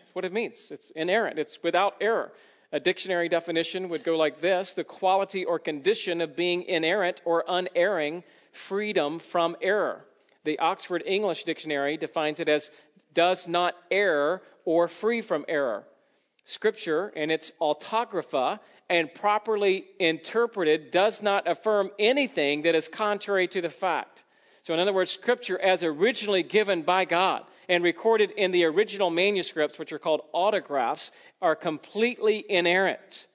That's 0.00 0.14
what 0.14 0.24
it 0.24 0.32
means. 0.32 0.68
It's 0.72 0.90
inerrant, 0.90 1.38
it's 1.38 1.62
without 1.62 1.96
error. 2.00 2.32
A 2.72 2.80
dictionary 2.80 3.28
definition 3.28 3.88
would 3.88 4.04
go 4.04 4.18
like 4.18 4.40
this 4.40 4.74
the 4.74 4.84
quality 4.84 5.44
or 5.44 5.58
condition 5.58 6.20
of 6.20 6.34
being 6.34 6.64
inerrant 6.64 7.22
or 7.24 7.44
unerring, 7.46 8.24
freedom 8.52 9.20
from 9.20 9.56
error. 9.62 10.04
The 10.44 10.60
Oxford 10.60 11.02
English 11.04 11.44
Dictionary 11.44 11.96
defines 11.96 12.40
it 12.40 12.48
as 12.48 12.70
does 13.18 13.48
not 13.48 13.74
err 13.90 14.40
or 14.64 14.86
free 14.86 15.22
from 15.22 15.44
error. 15.48 15.82
Scripture 16.44 17.12
and 17.16 17.32
its 17.32 17.50
autographa 17.58 18.60
and 18.88 19.12
properly 19.12 19.84
interpreted 19.98 20.92
does 20.92 21.20
not 21.20 21.48
affirm 21.48 21.90
anything 21.98 22.62
that 22.62 22.76
is 22.76 22.86
contrary 22.86 23.48
to 23.48 23.60
the 23.60 23.68
fact. 23.68 24.24
So, 24.62 24.72
in 24.72 24.78
other 24.78 24.92
words, 24.92 25.10
Scripture, 25.10 25.58
as 25.58 25.82
originally 25.82 26.44
given 26.44 26.82
by 26.82 27.06
God 27.06 27.42
and 27.68 27.82
recorded 27.82 28.30
in 28.30 28.52
the 28.52 28.66
original 28.66 29.10
manuscripts, 29.10 29.80
which 29.80 29.92
are 29.92 29.98
called 29.98 30.20
autographs, 30.32 31.10
are 31.42 31.56
completely 31.56 32.44
inerrant. 32.48 33.26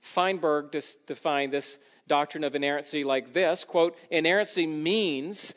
Feinberg 0.00 0.74
defined 1.06 1.52
this 1.52 1.78
doctrine 2.08 2.44
of 2.44 2.54
inerrancy 2.54 3.04
like 3.04 3.34
this 3.34 3.64
quote, 3.64 3.94
inerrancy 4.10 4.66
means 4.66 5.54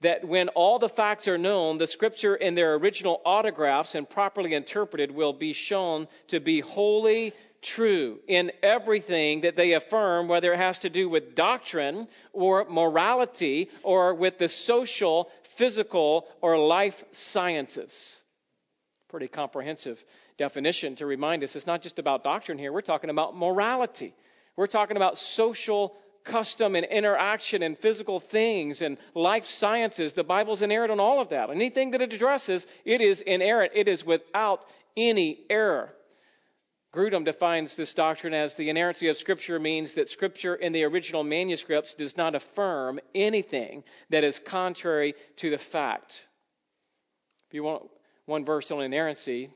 that 0.00 0.26
when 0.26 0.48
all 0.50 0.78
the 0.78 0.88
facts 0.88 1.26
are 1.28 1.38
known, 1.38 1.78
the 1.78 1.86
scripture 1.86 2.34
in 2.34 2.54
their 2.54 2.74
original 2.74 3.20
autographs 3.24 3.94
and 3.94 4.08
properly 4.08 4.54
interpreted 4.54 5.10
will 5.10 5.32
be 5.32 5.52
shown 5.52 6.06
to 6.28 6.40
be 6.40 6.60
wholly 6.60 7.32
true 7.60 8.20
in 8.28 8.52
everything 8.62 9.40
that 9.40 9.56
they 9.56 9.72
affirm, 9.72 10.28
whether 10.28 10.52
it 10.52 10.58
has 10.58 10.80
to 10.80 10.90
do 10.90 11.08
with 11.08 11.34
doctrine 11.34 12.06
or 12.32 12.64
morality 12.68 13.68
or 13.82 14.14
with 14.14 14.38
the 14.38 14.48
social, 14.48 15.30
physical, 15.42 16.26
or 16.40 16.56
life 16.58 17.02
sciences. 17.10 18.22
Pretty 19.08 19.28
comprehensive 19.28 20.02
definition 20.36 20.94
to 20.96 21.06
remind 21.06 21.42
us 21.42 21.56
it's 21.56 21.66
not 21.66 21.82
just 21.82 21.98
about 21.98 22.22
doctrine 22.22 22.58
here, 22.58 22.72
we're 22.72 22.80
talking 22.80 23.10
about 23.10 23.36
morality. 23.36 24.14
We're 24.56 24.66
talking 24.66 24.96
about 24.96 25.18
social 25.18 25.96
custom 26.28 26.76
and 26.76 26.86
interaction 26.86 27.62
and 27.62 27.76
physical 27.76 28.20
things 28.20 28.82
and 28.82 28.98
life 29.14 29.46
sciences. 29.46 30.12
The 30.12 30.22
Bible's 30.22 30.62
inerrant 30.62 30.92
on 30.92 31.00
all 31.00 31.20
of 31.20 31.30
that. 31.30 31.50
Anything 31.50 31.90
that 31.90 32.02
it 32.02 32.12
addresses, 32.12 32.66
it 32.84 33.00
is 33.00 33.20
inerrant. 33.20 33.72
It 33.74 33.88
is 33.88 34.06
without 34.06 34.64
any 34.96 35.40
error. 35.50 35.92
Grudem 36.94 37.24
defines 37.24 37.76
this 37.76 37.92
doctrine 37.92 38.32
as 38.32 38.54
the 38.54 38.70
inerrancy 38.70 39.08
of 39.08 39.16
Scripture 39.16 39.58
means 39.58 39.94
that 39.94 40.08
Scripture 40.08 40.54
in 40.54 40.72
the 40.72 40.84
original 40.84 41.22
manuscripts 41.22 41.94
does 41.94 42.16
not 42.16 42.34
affirm 42.34 42.98
anything 43.14 43.84
that 44.10 44.24
is 44.24 44.38
contrary 44.38 45.14
to 45.36 45.50
the 45.50 45.58
fact. 45.58 46.26
If 47.48 47.54
you 47.54 47.62
want 47.62 47.82
one 48.24 48.44
verse 48.44 48.70
on 48.70 48.82
inerrancy, 48.82 49.50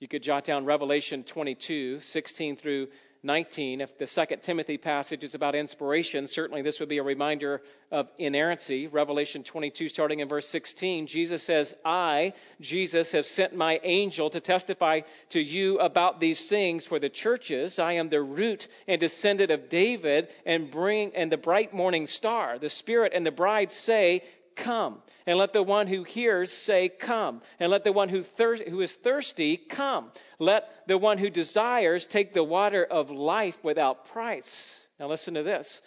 you 0.00 0.08
could 0.08 0.22
jot 0.24 0.44
down 0.44 0.64
Revelation 0.64 1.22
22, 1.22 2.00
16 2.00 2.56
through 2.56 2.88
19. 3.24 3.80
If 3.80 3.98
the 3.98 4.06
second 4.08 4.42
Timothy 4.42 4.78
passage 4.78 5.22
is 5.22 5.36
about 5.36 5.54
inspiration, 5.54 6.26
certainly 6.26 6.62
this 6.62 6.80
would 6.80 6.88
be 6.88 6.98
a 6.98 7.04
reminder 7.04 7.62
of 7.92 8.08
inerrancy. 8.18 8.88
Revelation 8.88 9.44
22, 9.44 9.88
starting 9.88 10.18
in 10.18 10.28
verse 10.28 10.48
16, 10.48 11.06
Jesus 11.06 11.42
says, 11.42 11.74
I, 11.84 12.32
Jesus, 12.60 13.12
have 13.12 13.26
sent 13.26 13.54
my 13.54 13.78
angel 13.84 14.30
to 14.30 14.40
testify 14.40 15.02
to 15.30 15.40
you 15.40 15.78
about 15.78 16.18
these 16.18 16.48
things 16.48 16.84
for 16.84 16.98
the 16.98 17.08
churches. 17.08 17.78
I 17.78 17.92
am 17.92 18.08
the 18.08 18.20
root 18.20 18.66
and 18.88 19.00
descendant 19.00 19.52
of 19.52 19.68
David 19.68 20.28
and 20.44 20.70
bring 20.70 21.14
and 21.14 21.30
the 21.30 21.36
bright 21.36 21.72
morning 21.72 22.08
star. 22.08 22.58
The 22.58 22.68
Spirit 22.68 23.12
and 23.14 23.24
the 23.24 23.30
bride 23.30 23.70
say, 23.70 24.22
Come. 24.56 25.02
And 25.26 25.38
let 25.38 25.52
the 25.52 25.62
one 25.62 25.86
who 25.86 26.02
hears 26.04 26.52
say, 26.52 26.88
Come. 26.88 27.42
And 27.60 27.70
let 27.70 27.84
the 27.84 27.92
one 27.92 28.08
who, 28.08 28.22
thir- 28.22 28.56
who 28.56 28.80
is 28.80 28.94
thirsty 28.94 29.56
come. 29.56 30.10
Let 30.38 30.68
the 30.86 30.98
one 30.98 31.18
who 31.18 31.30
desires 31.30 32.06
take 32.06 32.34
the 32.34 32.44
water 32.44 32.84
of 32.84 33.10
life 33.10 33.62
without 33.62 34.06
price. 34.06 34.80
Now 34.98 35.08
listen 35.08 35.34
to 35.34 35.42
this. 35.42 35.82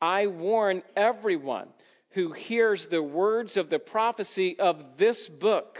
I 0.00 0.26
warn 0.26 0.82
everyone 0.94 1.68
who 2.10 2.32
hears 2.32 2.86
the 2.86 3.02
words 3.02 3.56
of 3.56 3.68
the 3.68 3.78
prophecy 3.78 4.58
of 4.58 4.96
this 4.96 5.28
book. 5.28 5.78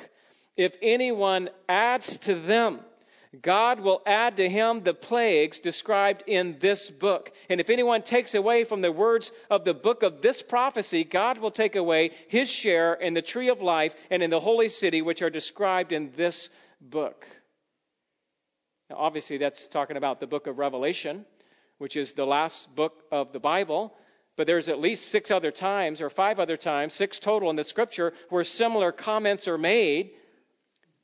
If 0.57 0.77
anyone 0.83 1.51
adds 1.68 2.18
to 2.18 2.35
them, 2.35 2.81
God 3.42 3.81
will 3.81 4.03
add 4.07 4.37
to 4.37 4.49
him 4.49 4.83
the 4.83 4.94
plagues 4.94 5.61
described 5.61 6.22
in 6.27 6.59
this 6.59 6.90
book. 6.90 7.33
And 7.49 7.61
if 7.61 7.70
anyone 7.70 8.03
takes 8.03 8.35
away 8.35 8.64
from 8.64 8.83
the 8.83 8.92
words 8.92 9.33
of 9.51 9.64
the 9.64 9.75
book 9.75 10.03
of 10.03 10.22
this 10.22 10.42
prophecy, 10.42 11.05
God 11.05 11.38
will 11.38 11.51
take 11.51 11.77
away 11.77 12.12
his 12.29 12.51
share 12.51 12.94
in 12.94 13.14
the 13.14 13.22
tree 13.22 13.49
of 13.49 13.62
life 13.62 13.94
and 14.11 14.22
in 14.22 14.31
the 14.31 14.40
holy 14.40 14.68
city, 14.68 15.03
which 15.03 15.22
are 15.22 15.31
described 15.31 15.92
in 15.92 16.12
this 16.16 16.49
book. 16.81 17.27
Now, 18.90 18.96
obviously, 18.99 19.38
that's 19.38 19.66
talking 19.66 19.96
about 19.96 20.20
the 20.20 20.29
book 20.29 20.46
of 20.46 20.59
Revelation, 20.59 21.25
which 21.79 21.96
is 21.96 22.12
the 22.12 22.27
last 22.27 22.75
book 22.75 23.03
of 23.11 23.33
the 23.33 23.40
Bible. 23.40 23.92
But 24.37 24.46
there's 24.46 24.68
at 24.68 24.79
least 24.79 25.09
six 25.09 25.31
other 25.31 25.51
times, 25.51 26.01
or 26.01 26.11
five 26.11 26.38
other 26.38 26.57
times, 26.57 26.92
six 26.92 27.18
total 27.18 27.51
in 27.51 27.57
the 27.57 27.64
scripture, 27.64 28.12
where 28.29 28.44
similar 28.44 28.92
comments 28.92 29.49
are 29.49 29.59
made, 29.59 30.11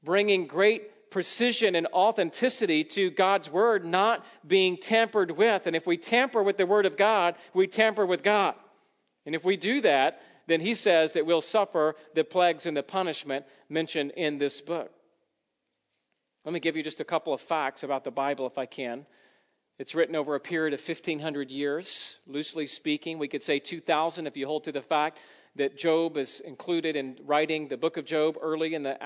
bringing 0.04 0.46
great 0.46 0.91
precision 1.12 1.76
and 1.76 1.86
authenticity 1.92 2.82
to 2.82 3.10
God's 3.10 3.48
word 3.48 3.84
not 3.84 4.24
being 4.44 4.76
tampered 4.76 5.30
with. 5.30 5.66
And 5.66 5.76
if 5.76 5.86
we 5.86 5.96
tamper 5.96 6.42
with 6.42 6.56
the 6.56 6.66
word 6.66 6.86
of 6.86 6.96
God, 6.96 7.36
we 7.54 7.68
tamper 7.68 8.04
with 8.04 8.22
God. 8.24 8.54
And 9.24 9.34
if 9.34 9.44
we 9.44 9.56
do 9.56 9.82
that, 9.82 10.20
then 10.48 10.60
he 10.60 10.74
says 10.74 11.12
that 11.12 11.26
we'll 11.26 11.40
suffer 11.40 11.94
the 12.14 12.24
plagues 12.24 12.66
and 12.66 12.76
the 12.76 12.82
punishment 12.82 13.44
mentioned 13.68 14.12
in 14.16 14.38
this 14.38 14.60
book. 14.60 14.90
Let 16.44 16.52
me 16.52 16.60
give 16.60 16.76
you 16.76 16.82
just 16.82 17.00
a 17.00 17.04
couple 17.04 17.32
of 17.32 17.40
facts 17.40 17.84
about 17.84 18.02
the 18.02 18.10
Bible, 18.10 18.46
if 18.46 18.58
I 18.58 18.66
can. 18.66 19.06
It's 19.78 19.94
written 19.94 20.16
over 20.16 20.34
a 20.34 20.40
period 20.40 20.74
of 20.74 20.80
1,500 20.80 21.50
years, 21.50 22.18
loosely 22.26 22.66
speaking. 22.66 23.18
We 23.18 23.28
could 23.28 23.42
say 23.42 23.58
2,000 23.58 24.26
if 24.26 24.36
you 24.36 24.46
hold 24.46 24.64
to 24.64 24.72
the 24.72 24.80
fact 24.80 25.18
that 25.56 25.76
Job 25.76 26.16
is 26.16 26.40
included 26.40 26.96
in 26.96 27.18
writing 27.24 27.68
the 27.68 27.76
book 27.76 27.98
of 27.98 28.06
Job 28.06 28.38
early 28.40 28.74
in 28.74 28.82
the 28.82 28.96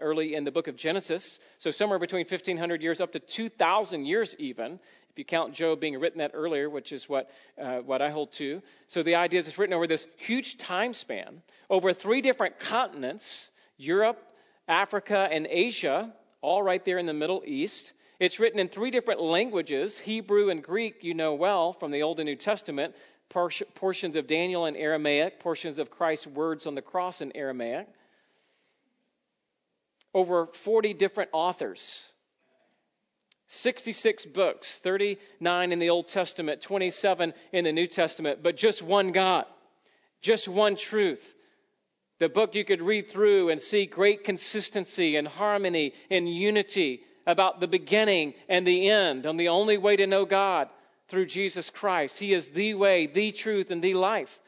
early 0.00 0.34
in 0.34 0.44
the 0.44 0.50
book 0.50 0.66
of 0.66 0.76
Genesis. 0.76 1.38
So 1.58 1.70
somewhere 1.70 1.98
between 1.98 2.26
1500 2.26 2.82
years 2.82 3.00
up 3.00 3.12
to 3.12 3.20
2000 3.20 4.04
years 4.04 4.34
even, 4.38 4.80
if 5.10 5.18
you 5.18 5.24
count 5.24 5.54
Job 5.54 5.80
being 5.80 5.98
written 5.98 6.18
that 6.18 6.32
earlier, 6.34 6.68
which 6.68 6.92
is 6.92 7.08
what 7.08 7.30
uh, 7.60 7.78
what 7.78 8.02
I 8.02 8.10
hold 8.10 8.32
to. 8.32 8.62
So 8.88 9.02
the 9.02 9.14
idea 9.16 9.38
is 9.38 9.48
it's 9.48 9.58
written 9.58 9.74
over 9.74 9.86
this 9.86 10.06
huge 10.16 10.58
time 10.58 10.92
span, 10.92 11.42
over 11.68 11.92
three 11.92 12.20
different 12.20 12.58
continents: 12.58 13.50
Europe, 13.76 14.20
Africa, 14.66 15.28
and 15.30 15.46
Asia, 15.48 16.12
all 16.40 16.62
right 16.62 16.84
there 16.84 16.98
in 16.98 17.06
the 17.06 17.14
Middle 17.14 17.42
East. 17.46 17.92
It's 18.18 18.38
written 18.38 18.60
in 18.60 18.68
three 18.68 18.90
different 18.90 19.22
languages 19.22 19.98
Hebrew 19.98 20.50
and 20.50 20.62
Greek, 20.62 21.04
you 21.04 21.14
know 21.14 21.34
well 21.34 21.72
from 21.72 21.90
the 21.90 22.02
Old 22.02 22.18
and 22.18 22.26
New 22.26 22.36
Testament 22.36 22.94
portions 23.30 24.16
of 24.16 24.26
Daniel 24.26 24.66
in 24.66 24.76
Aramaic, 24.76 25.40
portions 25.40 25.78
of 25.78 25.90
Christ's 25.90 26.26
words 26.26 26.66
on 26.66 26.74
the 26.74 26.82
cross 26.82 27.20
in 27.20 27.36
Aramaic. 27.36 27.86
Over 30.12 30.46
40 30.46 30.94
different 30.94 31.30
authors. 31.32 32.12
66 33.46 34.26
books, 34.26 34.78
39 34.78 35.72
in 35.72 35.78
the 35.78 35.90
Old 35.90 36.08
Testament, 36.08 36.60
27 36.60 37.32
in 37.52 37.64
the 37.64 37.72
New 37.72 37.86
Testament, 37.86 38.42
but 38.42 38.56
just 38.56 38.80
one 38.80 39.10
God, 39.12 39.44
just 40.22 40.46
one 40.46 40.76
truth. 40.76 41.34
The 42.20 42.28
book 42.28 42.54
you 42.54 42.64
could 42.64 42.82
read 42.82 43.08
through 43.08 43.48
and 43.48 43.60
see 43.60 43.86
great 43.86 44.24
consistency 44.24 45.16
and 45.16 45.26
harmony 45.26 45.94
and 46.10 46.28
unity 46.28 47.02
about 47.26 47.58
the 47.58 47.66
beginning 47.66 48.34
and 48.48 48.66
the 48.66 48.88
end 48.88 49.26
and 49.26 49.38
the 49.38 49.48
only 49.48 49.78
way 49.78 49.96
to 49.96 50.06
know 50.06 50.26
God 50.26 50.68
through 51.10 51.26
Jesus 51.26 51.68
Christ. 51.68 52.18
He 52.18 52.32
is 52.32 52.48
the 52.48 52.74
way, 52.74 53.06
the 53.06 53.32
truth, 53.32 53.70
and 53.70 53.82
the 53.82 53.94
life. 53.94 54.40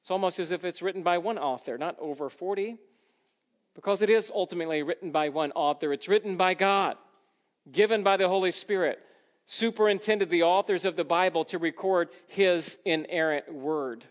It's 0.00 0.10
almost 0.10 0.38
as 0.38 0.50
if 0.50 0.64
it's 0.64 0.82
written 0.82 1.02
by 1.02 1.18
one 1.18 1.38
author, 1.38 1.78
not 1.78 1.96
over 1.98 2.28
40, 2.28 2.76
because 3.74 4.02
it 4.02 4.10
is 4.10 4.30
ultimately 4.34 4.82
written 4.82 5.12
by 5.12 5.28
one 5.28 5.52
author. 5.52 5.92
It's 5.92 6.08
written 6.08 6.36
by 6.36 6.54
God, 6.54 6.96
given 7.70 8.02
by 8.02 8.16
the 8.16 8.28
Holy 8.28 8.50
Spirit, 8.50 8.98
superintended 9.46 10.30
the 10.30 10.44
authors 10.44 10.84
of 10.84 10.96
the 10.96 11.04
Bible 11.04 11.44
to 11.46 11.58
record 11.58 12.08
His 12.28 12.78
inerrant 12.84 13.52
word. 13.52 14.04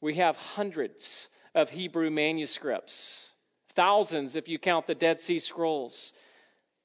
We 0.00 0.16
have 0.16 0.36
hundreds 0.36 1.28
of 1.54 1.70
Hebrew 1.70 2.10
manuscripts, 2.10 3.32
thousands 3.70 4.36
if 4.36 4.48
you 4.48 4.58
count 4.58 4.86
the 4.86 4.94
Dead 4.94 5.20
Sea 5.20 5.38
Scrolls. 5.38 6.12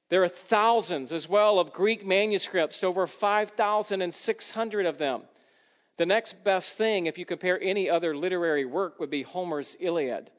There 0.09 0.23
are 0.23 0.29
thousands 0.29 1.13
as 1.13 1.29
well 1.29 1.59
of 1.59 1.71
Greek 1.71 2.05
manuscripts, 2.05 2.83
over 2.83 3.05
5,600 3.05 4.85
of 4.87 4.97
them. 4.97 5.21
The 5.97 6.05
next 6.07 6.43
best 6.43 6.77
thing, 6.77 7.05
if 7.05 7.17
you 7.17 7.25
compare 7.25 7.59
any 7.61 7.89
other 7.89 8.15
literary 8.15 8.65
work, 8.65 8.99
would 8.99 9.11
be 9.11 9.21
Homer's 9.21 9.75
Iliad, 9.79 10.31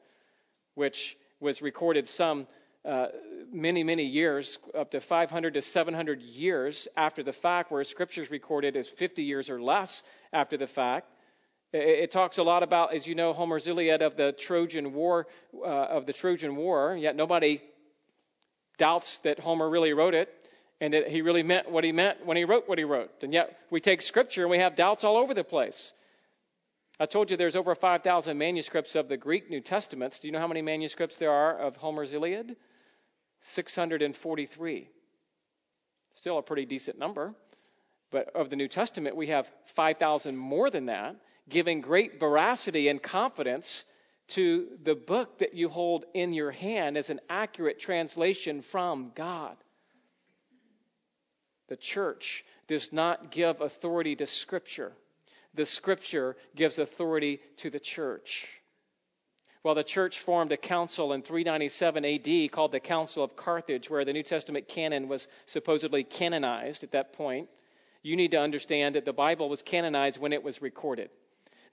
which 0.75 1.15
was 1.39 1.61
recorded 1.61 2.07
some 2.07 2.47
uh, 2.83 3.07
many, 3.51 3.83
many 3.83 4.05
years, 4.05 4.57
up 4.77 4.91
to 4.91 4.99
500 4.99 5.53
to 5.53 5.61
700 5.61 6.21
years 6.21 6.87
after 6.97 7.23
the 7.23 7.31
fact, 7.31 7.71
where 7.71 7.83
Scripture 7.83 8.21
is 8.21 8.31
recorded 8.31 8.75
as 8.75 8.89
50 8.89 9.23
years 9.23 9.49
or 9.49 9.61
less 9.61 10.03
after 10.33 10.57
the 10.57 10.67
fact. 10.67 11.07
It, 11.73 12.11
talks 12.11 12.37
a 12.37 12.43
lot 12.43 12.63
about, 12.63 12.93
as 12.93 13.07
you 13.07 13.15
know, 13.15 13.31
Homer's 13.31 13.65
Iliad 13.65 14.01
of 14.01 14.17
the 14.17 14.33
Trojan 14.33 14.91
War, 14.91 15.27
uh, 15.55 15.65
of 15.65 16.05
the 16.05 16.11
Trojan 16.11 16.57
War. 16.57 16.97
Yet 16.97 17.15
nobody 17.15 17.61
doubts 18.81 19.19
that 19.19 19.39
Homer 19.39 19.69
really 19.69 19.93
wrote 19.93 20.15
it 20.15 20.27
and 20.79 20.93
that 20.93 21.07
he 21.07 21.21
really 21.21 21.43
meant 21.43 21.69
what 21.69 21.83
he 21.83 21.91
meant 21.91 22.25
when 22.25 22.35
he 22.35 22.45
wrote 22.45 22.67
what 22.67 22.79
he 22.79 22.83
wrote. 22.83 23.11
And 23.21 23.31
yet 23.31 23.55
we 23.69 23.79
take 23.79 24.01
scripture 24.01 24.41
and 24.41 24.49
we 24.49 24.57
have 24.57 24.75
doubts 24.75 25.03
all 25.03 25.17
over 25.17 25.35
the 25.35 25.43
place. 25.43 25.93
I 26.99 27.05
told 27.05 27.29
you 27.29 27.37
there's 27.37 27.55
over 27.55 27.75
5,000 27.75 28.35
manuscripts 28.39 28.95
of 28.95 29.07
the 29.07 29.17
Greek 29.17 29.51
New 29.51 29.61
Testaments. 29.61 30.19
Do 30.19 30.27
you 30.27 30.31
know 30.31 30.39
how 30.39 30.47
many 30.47 30.63
manuscripts 30.63 31.17
there 31.17 31.31
are 31.31 31.59
of 31.59 31.77
Homer's 31.77 32.11
Iliad? 32.11 32.55
643. 33.41 34.89
Still 36.13 36.39
a 36.39 36.41
pretty 36.41 36.65
decent 36.65 36.97
number. 36.97 37.35
But 38.09 38.35
of 38.35 38.49
the 38.49 38.55
New 38.55 38.67
Testament, 38.67 39.15
we 39.15 39.27
have 39.27 39.51
5,000 39.67 40.35
more 40.35 40.71
than 40.71 40.87
that, 40.87 41.17
giving 41.47 41.81
great 41.81 42.19
veracity 42.19 42.87
and 42.87 42.99
confidence 42.99 43.85
to 44.31 44.67
the 44.83 44.95
book 44.95 45.39
that 45.39 45.53
you 45.53 45.69
hold 45.69 46.05
in 46.13 46.33
your 46.33 46.51
hand 46.51 46.97
as 46.97 47.09
an 47.09 47.19
accurate 47.29 47.79
translation 47.79 48.61
from 48.61 49.11
God. 49.15 49.55
The 51.67 51.77
church 51.77 52.43
does 52.67 52.91
not 52.91 53.31
give 53.31 53.61
authority 53.61 54.15
to 54.17 54.25
Scripture, 54.25 54.93
the 55.53 55.65
Scripture 55.65 56.37
gives 56.55 56.79
authority 56.79 57.41
to 57.57 57.69
the 57.69 57.79
church. 57.79 58.47
Well, 59.63 59.75
the 59.75 59.83
church 59.83 60.19
formed 60.19 60.51
a 60.51 60.57
council 60.57 61.13
in 61.13 61.21
397 61.21 62.03
AD 62.03 62.51
called 62.51 62.71
the 62.71 62.79
Council 62.79 63.23
of 63.23 63.35
Carthage, 63.35 63.91
where 63.91 64.05
the 64.05 64.13
New 64.13 64.23
Testament 64.23 64.67
canon 64.67 65.07
was 65.07 65.27
supposedly 65.45 66.03
canonized 66.03 66.83
at 66.83 66.91
that 66.91 67.13
point. 67.13 67.47
You 68.01 68.15
need 68.15 68.31
to 68.31 68.39
understand 68.41 68.95
that 68.95 69.05
the 69.05 69.13
Bible 69.13 69.49
was 69.49 69.61
canonized 69.61 70.19
when 70.19 70.33
it 70.33 70.41
was 70.41 70.63
recorded. 70.63 71.11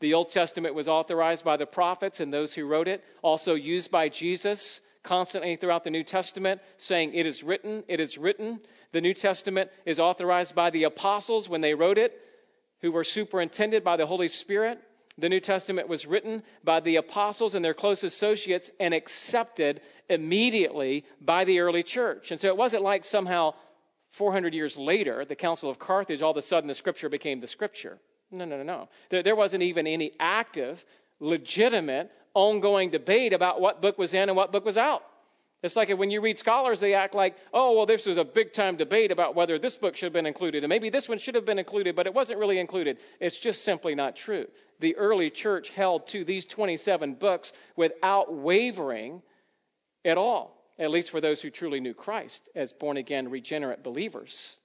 The 0.01 0.15
Old 0.15 0.31
Testament 0.31 0.75
was 0.75 0.89
authorized 0.89 1.45
by 1.45 1.57
the 1.57 1.67
prophets 1.67 2.21
and 2.21 2.33
those 2.33 2.55
who 2.55 2.67
wrote 2.67 2.89
it, 2.89 3.03
also 3.23 3.55
used 3.55 3.91
by 3.91 4.09
Jesus 4.09 4.81
constantly 5.03 5.57
throughout 5.57 5.85
the 5.85 5.91
New 5.91 6.05
Testament, 6.05 6.61
saying, 6.77 7.15
It 7.15 7.27
is 7.27 7.43
written, 7.43 7.83
it 7.89 7.99
is 7.99 8.19
written. 8.19 8.61
The 8.93 9.01
New 9.01 9.15
Testament 9.15 9.71
is 9.87 10.01
authorized 10.01 10.55
by 10.55 10.71
the 10.71 10.85
apostles 10.85 11.49
when 11.49 11.61
they 11.61 11.75
wrote 11.75 11.99
it, 11.99 12.13
who 12.81 12.93
were 12.93 13.05
superintended 13.05 13.83
by 13.83 13.97
the 13.97 14.07
Holy 14.07 14.29
Spirit. 14.29 14.81
The 15.17 15.29
New 15.29 15.41
Testament 15.41 15.89
was 15.89 16.07
written 16.07 16.45
by 16.63 16.79
the 16.79 16.97
apostles 16.97 17.57
and 17.57 17.65
their 17.65 17.75
close 17.75 18.05
associates 18.05 18.71
and 18.79 18.95
accepted 18.95 19.81
immediately 20.09 21.05
by 21.21 21.45
the 21.45 21.61
early 21.61 21.83
church. 21.83 22.31
And 22.31 22.41
so 22.41 22.47
it 22.49 22.57
wasn't 22.57 22.85
like 22.85 23.05
somehow 23.05 23.55
400 24.11 24.55
years 24.55 24.77
later, 24.77 25.25
the 25.25 25.35
Council 25.35 25.71
of 25.71 25.79
Carthage, 25.79 26.23
all 26.23 26.31
of 26.31 26.37
a 26.37 26.43
sudden 26.43 26.69
the 26.69 26.75
scripture 26.75 27.09
became 27.09 27.41
the 27.41 27.49
scripture. 27.49 27.99
No, 28.31 28.45
no, 28.45 28.59
no, 28.59 28.63
no. 28.63 28.89
There, 29.11 29.23
there 29.23 29.37
wasn't 29.37 29.63
even 29.63 29.87
any 29.87 30.13
active, 30.21 30.85
legitimate, 31.21 32.11
ongoing 32.35 32.91
debate 32.91 33.33
about 33.33 33.61
what 33.61 33.81
book 33.81 33.99
was 33.99 34.15
in 34.15 34.29
and 34.29 34.37
what 34.37 34.53
book 34.53 34.65
was 34.65 34.79
out. 34.79 35.03
It's 35.61 35.75
like 35.75 35.89
when 35.89 36.11
you 36.13 36.21
read 36.21 36.39
scholars, 36.39 36.79
they 36.79 36.95
act 36.95 37.15
like, 37.15 37.37
oh, 37.53 37.73
well, 37.73 37.87
this 37.87 38.07
was 38.07 38.17
a 38.17 38.25
big 38.25 38.53
time 38.53 38.77
debate 38.77 39.11
about 39.11 39.35
whether 39.35 39.59
this 39.59 39.77
book 39.77 39.97
should 39.97 40.07
have 40.07 40.13
been 40.13 40.27
included, 40.27 40.63
and 40.63 40.69
maybe 40.69 40.89
this 40.89 41.09
one 41.09 41.19
should 41.19 41.35
have 41.35 41.45
been 41.45 41.59
included, 41.59 41.97
but 41.97 42.07
it 42.07 42.15
wasn't 42.15 42.39
really 42.39 42.61
included. 42.61 42.99
It's 43.19 43.39
just 43.39 43.65
simply 43.65 43.97
not 43.97 44.15
true. 44.15 44.47
The 44.79 44.95
early 44.97 45.31
church 45.31 45.71
held 45.71 46.07
to 46.09 46.25
these 46.25 46.47
27 46.47 47.15
books 47.15 47.53
without 47.75 48.33
wavering 48.33 49.21
at 50.05 50.17
all, 50.17 50.57
at 50.79 50.91
least 50.91 51.11
for 51.11 51.21
those 51.21 51.43
who 51.43 51.51
truly 51.51 51.81
knew 51.81 51.95
Christ 51.95 52.49
as 52.55 52.73
born 52.73 52.97
again, 52.97 53.29
regenerate 53.29 53.83
believers. 53.83 54.57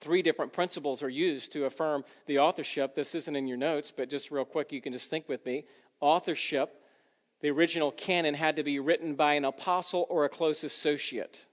Three 0.00 0.22
different 0.22 0.52
principles 0.52 1.02
are 1.02 1.08
used 1.08 1.52
to 1.52 1.66
affirm 1.66 2.04
the 2.26 2.38
authorship. 2.38 2.94
This 2.94 3.14
isn't 3.14 3.36
in 3.36 3.46
your 3.46 3.58
notes, 3.58 3.92
but 3.94 4.08
just 4.08 4.30
real 4.30 4.44
quick, 4.44 4.72
you 4.72 4.80
can 4.80 4.92
just 4.92 5.10
think 5.10 5.28
with 5.28 5.44
me. 5.44 5.66
Authorship, 6.00 6.74
the 7.40 7.50
original 7.50 7.92
canon 7.92 8.34
had 8.34 8.56
to 8.56 8.62
be 8.62 8.78
written 8.78 9.14
by 9.14 9.34
an 9.34 9.44
apostle 9.44 10.06
or 10.08 10.24
a 10.24 10.30
close 10.30 10.64
associate. 10.64 11.44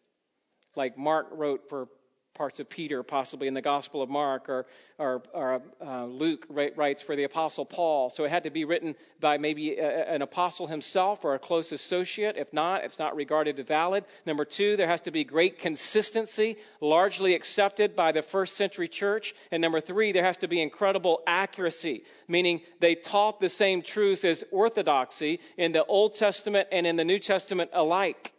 Like 0.76 0.98
Mark 0.98 1.28
wrote 1.32 1.70
for 1.70 1.90
parts 2.38 2.60
of 2.60 2.70
Peter, 2.70 3.02
possibly 3.04 3.48
in 3.48 3.54
the 3.56 3.62
Gospel 3.62 4.02
of 4.02 4.10
Mark, 4.10 4.48
or, 4.48 4.66
or, 4.98 5.24
or 5.34 5.62
uh, 5.82 6.06
Luke 6.06 6.46
writes 6.50 7.02
for 7.02 7.16
the 7.16 7.24
Apostle 7.24 7.66
Paul. 7.66 8.10
So 8.12 8.24
it 8.24 8.30
had 8.30 8.44
to 8.44 8.52
be 8.52 8.64
written 8.64 8.96
by 9.20 9.38
maybe 9.38 9.78
a, 9.78 10.14
an 10.14 10.22
apostle 10.22 10.68
himself 10.68 11.26
or 11.26 11.34
a 11.34 11.40
close 11.40 11.72
associate. 11.72 12.36
If 12.38 12.54
not, 12.54 12.84
it's 12.84 13.00
not 13.00 13.16
regarded 13.16 13.60
as 13.60 13.68
valid. 13.68 14.06
Number 14.26 14.46
two, 14.46 14.78
there 14.78 14.88
has 14.88 15.02
to 15.02 15.12
be 15.12 15.24
great 15.24 15.60
consistency, 15.60 16.58
largely 16.80 17.34
accepted 17.34 17.96
by 17.96 18.12
the 18.12 18.22
first 18.22 18.56
century 18.56 18.88
church. 18.88 19.34
And 19.52 19.62
number 19.62 19.82
three, 19.82 20.12
there 20.12 20.24
has 20.24 20.38
to 20.38 20.48
be 20.48 20.62
incredible 20.62 21.22
accuracy, 21.26 22.04
meaning 22.28 22.62
they 22.80 22.96
taught 22.96 23.40
the 23.40 23.50
same 23.50 23.82
truths 23.82 24.24
as 24.24 24.44
orthodoxy 24.52 25.40
in 25.58 25.72
the 25.72 25.84
Old 25.84 26.14
Testament 26.14 26.68
and 26.72 26.86
in 26.86 26.96
the 26.96 27.06
New 27.06 27.20
Testament 27.20 27.72
alike. 27.74 28.34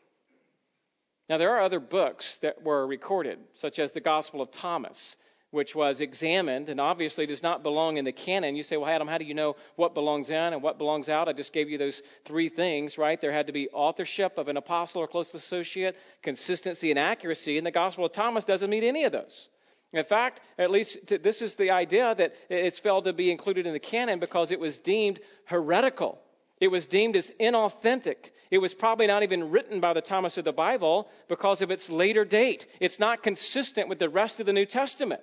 Now, 1.28 1.36
there 1.36 1.56
are 1.56 1.62
other 1.62 1.80
books 1.80 2.38
that 2.38 2.62
were 2.62 2.86
recorded, 2.86 3.38
such 3.54 3.78
as 3.78 3.92
the 3.92 4.00
Gospel 4.00 4.40
of 4.40 4.50
Thomas, 4.50 5.14
which 5.50 5.74
was 5.74 6.00
examined 6.00 6.68
and 6.68 6.80
obviously 6.80 7.26
does 7.26 7.42
not 7.42 7.62
belong 7.62 7.96
in 7.96 8.04
the 8.04 8.12
canon. 8.12 8.56
You 8.56 8.62
say, 8.62 8.76
well, 8.76 8.88
Adam, 8.88 9.08
how 9.08 9.18
do 9.18 9.24
you 9.24 9.34
know 9.34 9.56
what 9.76 9.94
belongs 9.94 10.30
in 10.30 10.36
and 10.36 10.62
what 10.62 10.78
belongs 10.78 11.08
out? 11.08 11.28
I 11.28 11.32
just 11.32 11.52
gave 11.52 11.68
you 11.68 11.78
those 11.78 12.02
three 12.24 12.48
things, 12.48 12.96
right? 12.96 13.20
There 13.20 13.32
had 13.32 13.46
to 13.48 13.52
be 13.52 13.68
authorship 13.68 14.38
of 14.38 14.48
an 14.48 14.56
apostle 14.56 15.02
or 15.02 15.06
close 15.06 15.34
associate, 15.34 15.96
consistency 16.22 16.90
and 16.90 16.98
accuracy, 16.98 17.58
and 17.58 17.66
the 17.66 17.70
Gospel 17.70 18.06
of 18.06 18.12
Thomas 18.12 18.44
doesn't 18.44 18.70
meet 18.70 18.84
any 18.84 19.04
of 19.04 19.12
those. 19.12 19.48
In 19.92 20.04
fact, 20.04 20.40
at 20.58 20.70
least 20.70 21.22
this 21.22 21.40
is 21.40 21.56
the 21.56 21.70
idea 21.70 22.14
that 22.14 22.34
it's 22.50 22.78
failed 22.78 23.04
to 23.04 23.14
be 23.14 23.30
included 23.30 23.66
in 23.66 23.72
the 23.72 23.78
canon 23.78 24.18
because 24.18 24.50
it 24.50 24.60
was 24.60 24.78
deemed 24.78 25.18
heretical. 25.46 26.18
It 26.60 26.68
was 26.68 26.86
deemed 26.86 27.16
as 27.16 27.32
inauthentic. 27.40 28.32
It 28.50 28.58
was 28.58 28.74
probably 28.74 29.06
not 29.06 29.22
even 29.22 29.50
written 29.50 29.80
by 29.80 29.92
the 29.92 30.00
Thomas 30.00 30.38
of 30.38 30.44
the 30.44 30.52
Bible 30.52 31.08
because 31.28 31.62
of 31.62 31.70
its 31.70 31.90
later 31.90 32.24
date. 32.24 32.66
It's 32.80 32.98
not 32.98 33.22
consistent 33.22 33.88
with 33.88 33.98
the 33.98 34.08
rest 34.08 34.40
of 34.40 34.46
the 34.46 34.52
New 34.52 34.66
Testament. 34.66 35.20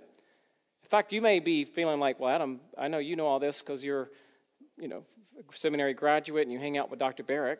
In 0.83 0.89
fact, 0.89 1.13
you 1.13 1.21
may 1.21 1.39
be 1.39 1.65
feeling 1.65 1.99
like, 1.99 2.19
well, 2.19 2.29
Adam, 2.29 2.59
I 2.77 2.87
know 2.87 2.99
you 2.99 3.15
know 3.15 3.25
all 3.25 3.39
this 3.39 3.59
because 3.59 3.83
you're, 3.83 4.09
you 4.77 4.87
know, 4.87 5.03
seminary 5.51 5.93
graduate 5.93 6.43
and 6.43 6.51
you 6.51 6.59
hang 6.59 6.77
out 6.77 6.89
with 6.91 6.99
Dr. 6.99 7.23
Barrick. 7.23 7.59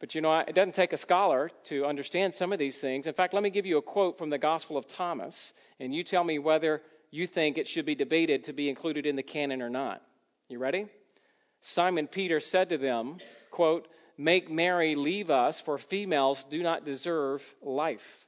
But 0.00 0.16
you 0.16 0.20
know, 0.20 0.36
it 0.36 0.52
doesn't 0.56 0.74
take 0.74 0.92
a 0.92 0.96
scholar 0.96 1.52
to 1.66 1.86
understand 1.86 2.34
some 2.34 2.52
of 2.52 2.58
these 2.58 2.80
things. 2.80 3.06
In 3.06 3.14
fact, 3.14 3.34
let 3.34 3.42
me 3.44 3.50
give 3.50 3.66
you 3.66 3.78
a 3.78 3.82
quote 3.82 4.18
from 4.18 4.30
the 4.30 4.38
Gospel 4.38 4.76
of 4.76 4.88
Thomas, 4.88 5.54
and 5.78 5.94
you 5.94 6.02
tell 6.02 6.24
me 6.24 6.40
whether 6.40 6.82
you 7.12 7.28
think 7.28 7.56
it 7.56 7.68
should 7.68 7.86
be 7.86 7.94
debated 7.94 8.44
to 8.44 8.52
be 8.52 8.68
included 8.68 9.06
in 9.06 9.14
the 9.14 9.22
canon 9.22 9.62
or 9.62 9.70
not. 9.70 10.02
You 10.48 10.58
ready? 10.58 10.86
Simon 11.62 12.08
Peter 12.08 12.40
said 12.40 12.70
to 12.70 12.78
them, 12.78 13.18
quote, 13.50 13.88
Make 14.18 14.50
Mary 14.50 14.94
leave 14.94 15.30
us, 15.30 15.60
for 15.60 15.78
females 15.78 16.44
do 16.44 16.62
not 16.62 16.84
deserve 16.84 17.42
life. 17.62 18.26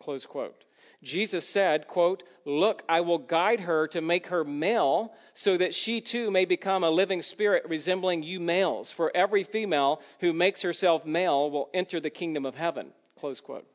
Close 0.00 0.24
quote. 0.24 0.64
Jesus 1.02 1.46
said, 1.46 1.86
quote, 1.86 2.22
Look, 2.44 2.82
I 2.88 3.02
will 3.02 3.18
guide 3.18 3.60
her 3.60 3.88
to 3.88 4.00
make 4.00 4.28
her 4.28 4.44
male, 4.44 5.12
so 5.34 5.56
that 5.56 5.74
she 5.74 6.00
too 6.00 6.30
may 6.30 6.44
become 6.44 6.82
a 6.82 6.90
living 6.90 7.22
spirit 7.22 7.64
resembling 7.68 8.22
you 8.22 8.40
males. 8.40 8.90
For 8.90 9.14
every 9.14 9.42
female 9.42 10.00
who 10.20 10.32
makes 10.32 10.62
herself 10.62 11.04
male 11.04 11.50
will 11.50 11.68
enter 11.74 12.00
the 12.00 12.10
kingdom 12.10 12.46
of 12.46 12.54
heaven. 12.54 12.92
Close 13.18 13.40
quote. 13.40 13.66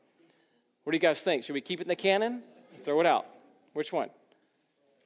What 0.82 0.90
do 0.92 0.96
you 0.96 1.00
guys 1.00 1.22
think? 1.22 1.44
Should 1.44 1.54
we 1.54 1.60
keep 1.60 1.80
it 1.80 1.84
in 1.84 1.88
the 1.88 1.96
canon? 1.96 2.42
Throw 2.84 3.00
it 3.00 3.06
out. 3.06 3.26
Which 3.74 3.92
one? 3.92 4.10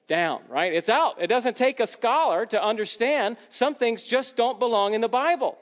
Down, 0.08 0.40
right? 0.48 0.72
It's 0.72 0.88
out. 0.88 1.22
It 1.22 1.28
doesn't 1.28 1.56
take 1.56 1.78
a 1.78 1.86
scholar 1.86 2.46
to 2.46 2.62
understand 2.62 3.36
some 3.48 3.76
things 3.76 4.02
just 4.02 4.34
don't 4.36 4.58
belong 4.58 4.94
in 4.94 5.00
the 5.00 5.08
Bible. 5.08 5.56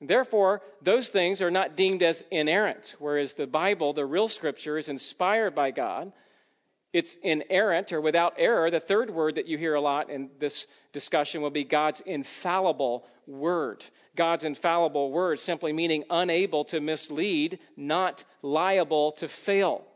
Therefore, 0.00 0.62
those 0.80 1.08
things 1.08 1.42
are 1.42 1.50
not 1.50 1.76
deemed 1.76 2.02
as 2.02 2.24
inerrant, 2.30 2.94
whereas 2.98 3.34
the 3.34 3.46
Bible, 3.46 3.92
the 3.92 4.06
real 4.06 4.28
scripture, 4.28 4.78
is 4.78 4.88
inspired 4.88 5.54
by 5.54 5.70
God. 5.70 6.12
It's 6.92 7.16
inerrant 7.22 7.92
or 7.92 8.00
without 8.00 8.34
error. 8.36 8.70
The 8.70 8.80
third 8.80 9.10
word 9.10 9.36
that 9.36 9.46
you 9.46 9.58
hear 9.58 9.74
a 9.74 9.80
lot 9.80 10.10
in 10.10 10.30
this 10.38 10.66
discussion 10.92 11.40
will 11.40 11.50
be 11.50 11.64
God's 11.64 12.00
infallible 12.00 13.06
word. 13.26 13.84
God's 14.14 14.44
infallible 14.44 15.10
word 15.10 15.38
simply 15.38 15.72
meaning 15.72 16.04
unable 16.10 16.64
to 16.66 16.80
mislead, 16.80 17.60
not 17.76 18.24
liable 18.42 19.12
to 19.12 19.28
fail. 19.28 19.86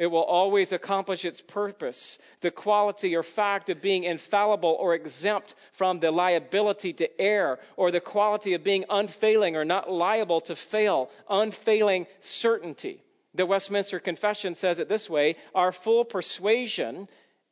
It 0.00 0.10
will 0.10 0.24
always 0.24 0.72
accomplish 0.72 1.26
its 1.26 1.42
purpose. 1.42 2.16
The 2.40 2.50
quality 2.50 3.16
or 3.16 3.22
fact 3.22 3.68
of 3.68 3.82
being 3.82 4.04
infallible 4.04 4.74
or 4.80 4.94
exempt 4.94 5.54
from 5.72 6.00
the 6.00 6.10
liability 6.10 6.94
to 6.94 7.20
err, 7.20 7.58
or 7.76 7.90
the 7.90 8.00
quality 8.00 8.54
of 8.54 8.64
being 8.64 8.86
unfailing 8.88 9.56
or 9.56 9.66
not 9.66 9.92
liable 9.92 10.40
to 10.40 10.56
fail, 10.56 11.10
unfailing 11.28 12.06
certainty. 12.20 13.04
The 13.34 13.44
Westminster 13.44 14.00
Confession 14.00 14.54
says 14.54 14.78
it 14.78 14.88
this 14.88 15.10
way 15.10 15.36
Our 15.54 15.70
full 15.70 16.06
persuasion 16.06 17.06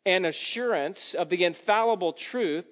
and 0.06 0.24
assurance 0.24 1.12
of 1.12 1.28
the 1.28 1.44
infallible 1.44 2.14
truth 2.14 2.64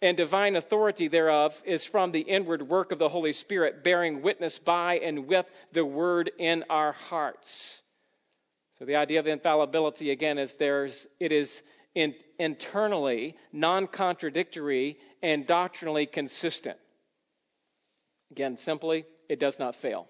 and 0.00 0.16
divine 0.16 0.54
authority 0.54 1.08
thereof 1.08 1.60
is 1.66 1.84
from 1.84 2.12
the 2.12 2.20
inward 2.20 2.62
work 2.62 2.92
of 2.92 3.00
the 3.00 3.08
Holy 3.08 3.32
Spirit, 3.32 3.82
bearing 3.82 4.22
witness 4.22 4.60
by 4.60 4.98
and 4.98 5.26
with 5.26 5.50
the 5.72 5.84
word 5.84 6.30
in 6.38 6.62
our 6.70 6.92
hearts. 6.92 7.82
So 8.78 8.84
the 8.84 8.96
idea 8.96 9.20
of 9.20 9.26
infallibility 9.26 10.10
again 10.10 10.38
is 10.38 10.54
there's 10.54 11.06
it 11.18 11.32
is 11.32 11.62
in, 11.94 12.14
internally 12.38 13.36
non-contradictory 13.52 14.98
and 15.22 15.46
doctrinally 15.46 16.04
consistent. 16.04 16.76
Again, 18.30 18.58
simply, 18.58 19.06
it 19.28 19.40
does 19.40 19.58
not 19.58 19.74
fail. 19.74 20.06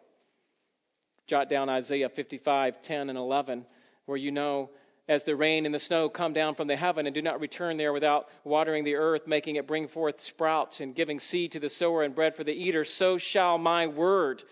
Jot 1.29 1.48
down 1.48 1.68
Isaiah 1.68 2.09
55, 2.09 2.81
10 2.81 3.09
and 3.09 3.18
11, 3.18 3.66
where 4.07 4.18
you 4.18 4.33
know 4.33 4.70
as 5.09 5.22
the 5.22 5.37
rain 5.37 5.66
and 5.66 5.74
the 5.74 5.79
snow 5.79 6.09
come 6.09 6.33
down 6.33 6.57
from 6.57 6.66
the 6.66 6.74
heaven 6.74 7.07
and 7.07 7.14
do 7.14 7.22
not 7.22 7.40
return 7.40 7.76
there 7.76 7.92
without 7.92 8.29
watering 8.42 8.83
the 8.83 8.96
earth, 8.96 9.29
making 9.29 9.55
it 9.55 9.68
bring 9.68 9.87
forth 9.87 10.20
sprouts 10.20 10.81
and 10.81 10.96
giving 10.96 11.20
seed 11.20 11.52
to 11.52 11.61
the 11.61 11.68
sower 11.68 12.02
and 12.02 12.16
bread 12.16 12.35
for 12.35 12.42
the 12.42 12.52
eater, 12.52 12.85
so 12.85 13.16
shall 13.16 13.59
my 13.59 13.87
word 13.87 14.42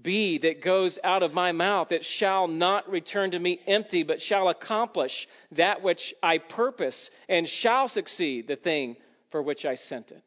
be 0.00 0.38
that 0.38 0.62
goes 0.62 0.98
out 1.02 1.22
of 1.22 1.34
my 1.34 1.52
mouth. 1.52 1.92
It 1.92 2.04
shall 2.04 2.48
not 2.48 2.90
return 2.90 3.30
to 3.30 3.38
me 3.38 3.60
empty, 3.66 4.02
but 4.02 4.20
shall 4.20 4.48
accomplish 4.48 5.26
that 5.52 5.82
which 5.82 6.14
I 6.22 6.38
purpose 6.38 7.10
and 7.28 7.48
shall 7.48 7.88
succeed 7.88 8.46
the 8.46 8.56
thing 8.56 8.96
for 9.30 9.42
which 9.42 9.64
I 9.64 9.74
sent 9.74 10.10
it. 10.10 10.22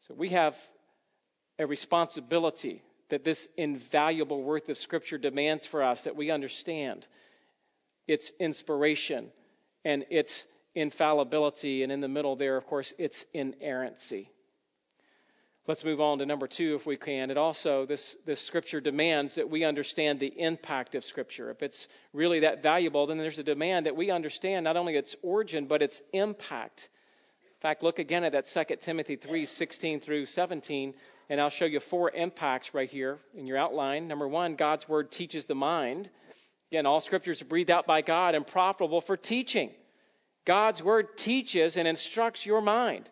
So 0.00 0.14
we 0.14 0.30
have 0.30 0.56
a 1.58 1.66
responsibility 1.66 2.82
that 3.10 3.24
this 3.24 3.46
invaluable 3.56 4.42
worth 4.42 4.68
of 4.68 4.78
Scripture 4.78 5.18
demands 5.18 5.66
for 5.66 5.82
us 5.82 6.04
that 6.04 6.16
we 6.16 6.30
understand 6.30 7.06
its 8.08 8.32
inspiration 8.40 9.30
and 9.84 10.04
its 10.10 10.46
infallibility, 10.74 11.82
and 11.82 11.92
in 11.92 12.00
the 12.00 12.08
middle 12.08 12.36
there, 12.36 12.56
of 12.56 12.66
course, 12.66 12.94
its 12.98 13.26
inerrancy. 13.34 14.30
Let's 15.68 15.84
move 15.84 16.00
on 16.00 16.18
to 16.18 16.26
number 16.26 16.48
two, 16.48 16.74
if 16.74 16.86
we 16.86 16.96
can. 16.96 17.30
It 17.30 17.36
also, 17.36 17.86
this, 17.86 18.16
this 18.26 18.40
scripture 18.40 18.80
demands 18.80 19.36
that 19.36 19.48
we 19.48 19.62
understand 19.62 20.18
the 20.18 20.40
impact 20.40 20.96
of 20.96 21.04
scripture. 21.04 21.50
If 21.50 21.62
it's 21.62 21.86
really 22.12 22.40
that 22.40 22.64
valuable, 22.64 23.06
then 23.06 23.16
there's 23.16 23.38
a 23.38 23.44
demand 23.44 23.86
that 23.86 23.94
we 23.94 24.10
understand 24.10 24.64
not 24.64 24.76
only 24.76 24.96
its 24.96 25.14
origin, 25.22 25.66
but 25.66 25.80
its 25.80 26.02
impact. 26.12 26.88
In 27.44 27.60
fact, 27.60 27.84
look 27.84 28.00
again 28.00 28.24
at 28.24 28.32
that 28.32 28.46
2 28.46 28.76
Timothy 28.80 29.14
3 29.14 29.46
16 29.46 30.00
through 30.00 30.26
17, 30.26 30.94
and 31.30 31.40
I'll 31.40 31.48
show 31.48 31.66
you 31.66 31.78
four 31.78 32.10
impacts 32.10 32.74
right 32.74 32.90
here 32.90 33.20
in 33.36 33.46
your 33.46 33.56
outline. 33.56 34.08
Number 34.08 34.26
one, 34.26 34.56
God's 34.56 34.88
word 34.88 35.12
teaches 35.12 35.46
the 35.46 35.54
mind. 35.54 36.10
Again, 36.72 36.86
all 36.86 36.98
scriptures 36.98 37.40
are 37.40 37.44
breathed 37.44 37.70
out 37.70 37.86
by 37.86 38.02
God 38.02 38.34
and 38.34 38.44
profitable 38.44 39.00
for 39.00 39.16
teaching. 39.16 39.70
God's 40.44 40.82
word 40.82 41.16
teaches 41.16 41.76
and 41.76 41.86
instructs 41.86 42.44
your 42.44 42.62
mind. 42.62 43.08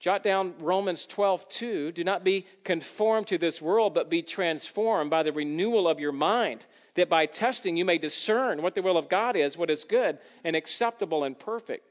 Jot 0.00 0.22
down 0.22 0.54
Romans 0.58 1.06
12:2. 1.06 1.92
Do 1.92 2.04
not 2.04 2.22
be 2.22 2.46
conformed 2.62 3.28
to 3.28 3.38
this 3.38 3.60
world, 3.60 3.94
but 3.94 4.08
be 4.08 4.22
transformed 4.22 5.10
by 5.10 5.24
the 5.24 5.32
renewal 5.32 5.88
of 5.88 5.98
your 5.98 6.12
mind, 6.12 6.64
that 6.94 7.08
by 7.08 7.26
testing 7.26 7.76
you 7.76 7.84
may 7.84 7.98
discern 7.98 8.62
what 8.62 8.74
the 8.74 8.82
will 8.82 8.96
of 8.96 9.08
God 9.08 9.36
is, 9.36 9.56
what 9.56 9.70
is 9.70 9.84
good 9.84 10.18
and 10.44 10.54
acceptable 10.54 11.24
and 11.24 11.38
perfect. 11.38 11.88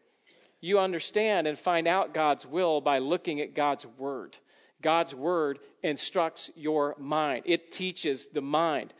You 0.62 0.80
understand 0.80 1.48
and 1.48 1.60
find 1.60 1.88
out 1.88 2.13
God's 2.13 2.46
will 2.46 2.82
by 2.82 3.00
looking 3.00 3.41
at 3.41 3.54
God's 3.54 3.86
word. 3.86 4.38
God's 4.82 5.13
word 5.13 5.60
instructs 5.84 6.50
your 6.56 6.96
mind. 6.98 7.43
It 7.45 7.72
teaches 7.72 8.28
the 8.28 8.41
mind 8.41 8.93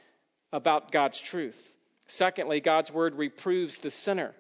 about 0.52 0.92
God's 0.92 1.20
truth. 1.20 1.78
Secondly, 2.08 2.60
God's 2.60 2.92
word 2.92 3.16
reproves 3.16 3.78
the 3.80 3.92
sinner. 3.92 4.34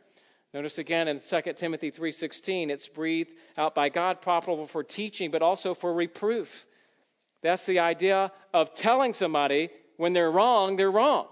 Notice 0.53 0.77
again 0.77 1.07
in 1.07 1.19
2 1.19 1.57
Timothy 1.57 1.91
3:16, 1.91 2.69
it's 2.69 2.87
breathed 2.87 3.33
out 3.57 3.75
by 3.75 3.89
God, 3.89 4.21
profitable 4.21 4.65
for 4.65 4.83
teaching, 4.83 5.29
but 5.29 5.41
also 5.41 5.73
for 5.73 5.93
reproof. 5.93 6.65
That's 7.41 7.65
the 7.65 7.79
idea 7.79 8.31
of 8.53 8.73
telling 8.73 9.13
somebody 9.13 9.69
when 9.97 10.13
they're 10.13 10.31
wrong, 10.31 10.75
they're 10.75 10.91
wrong. 10.91 11.27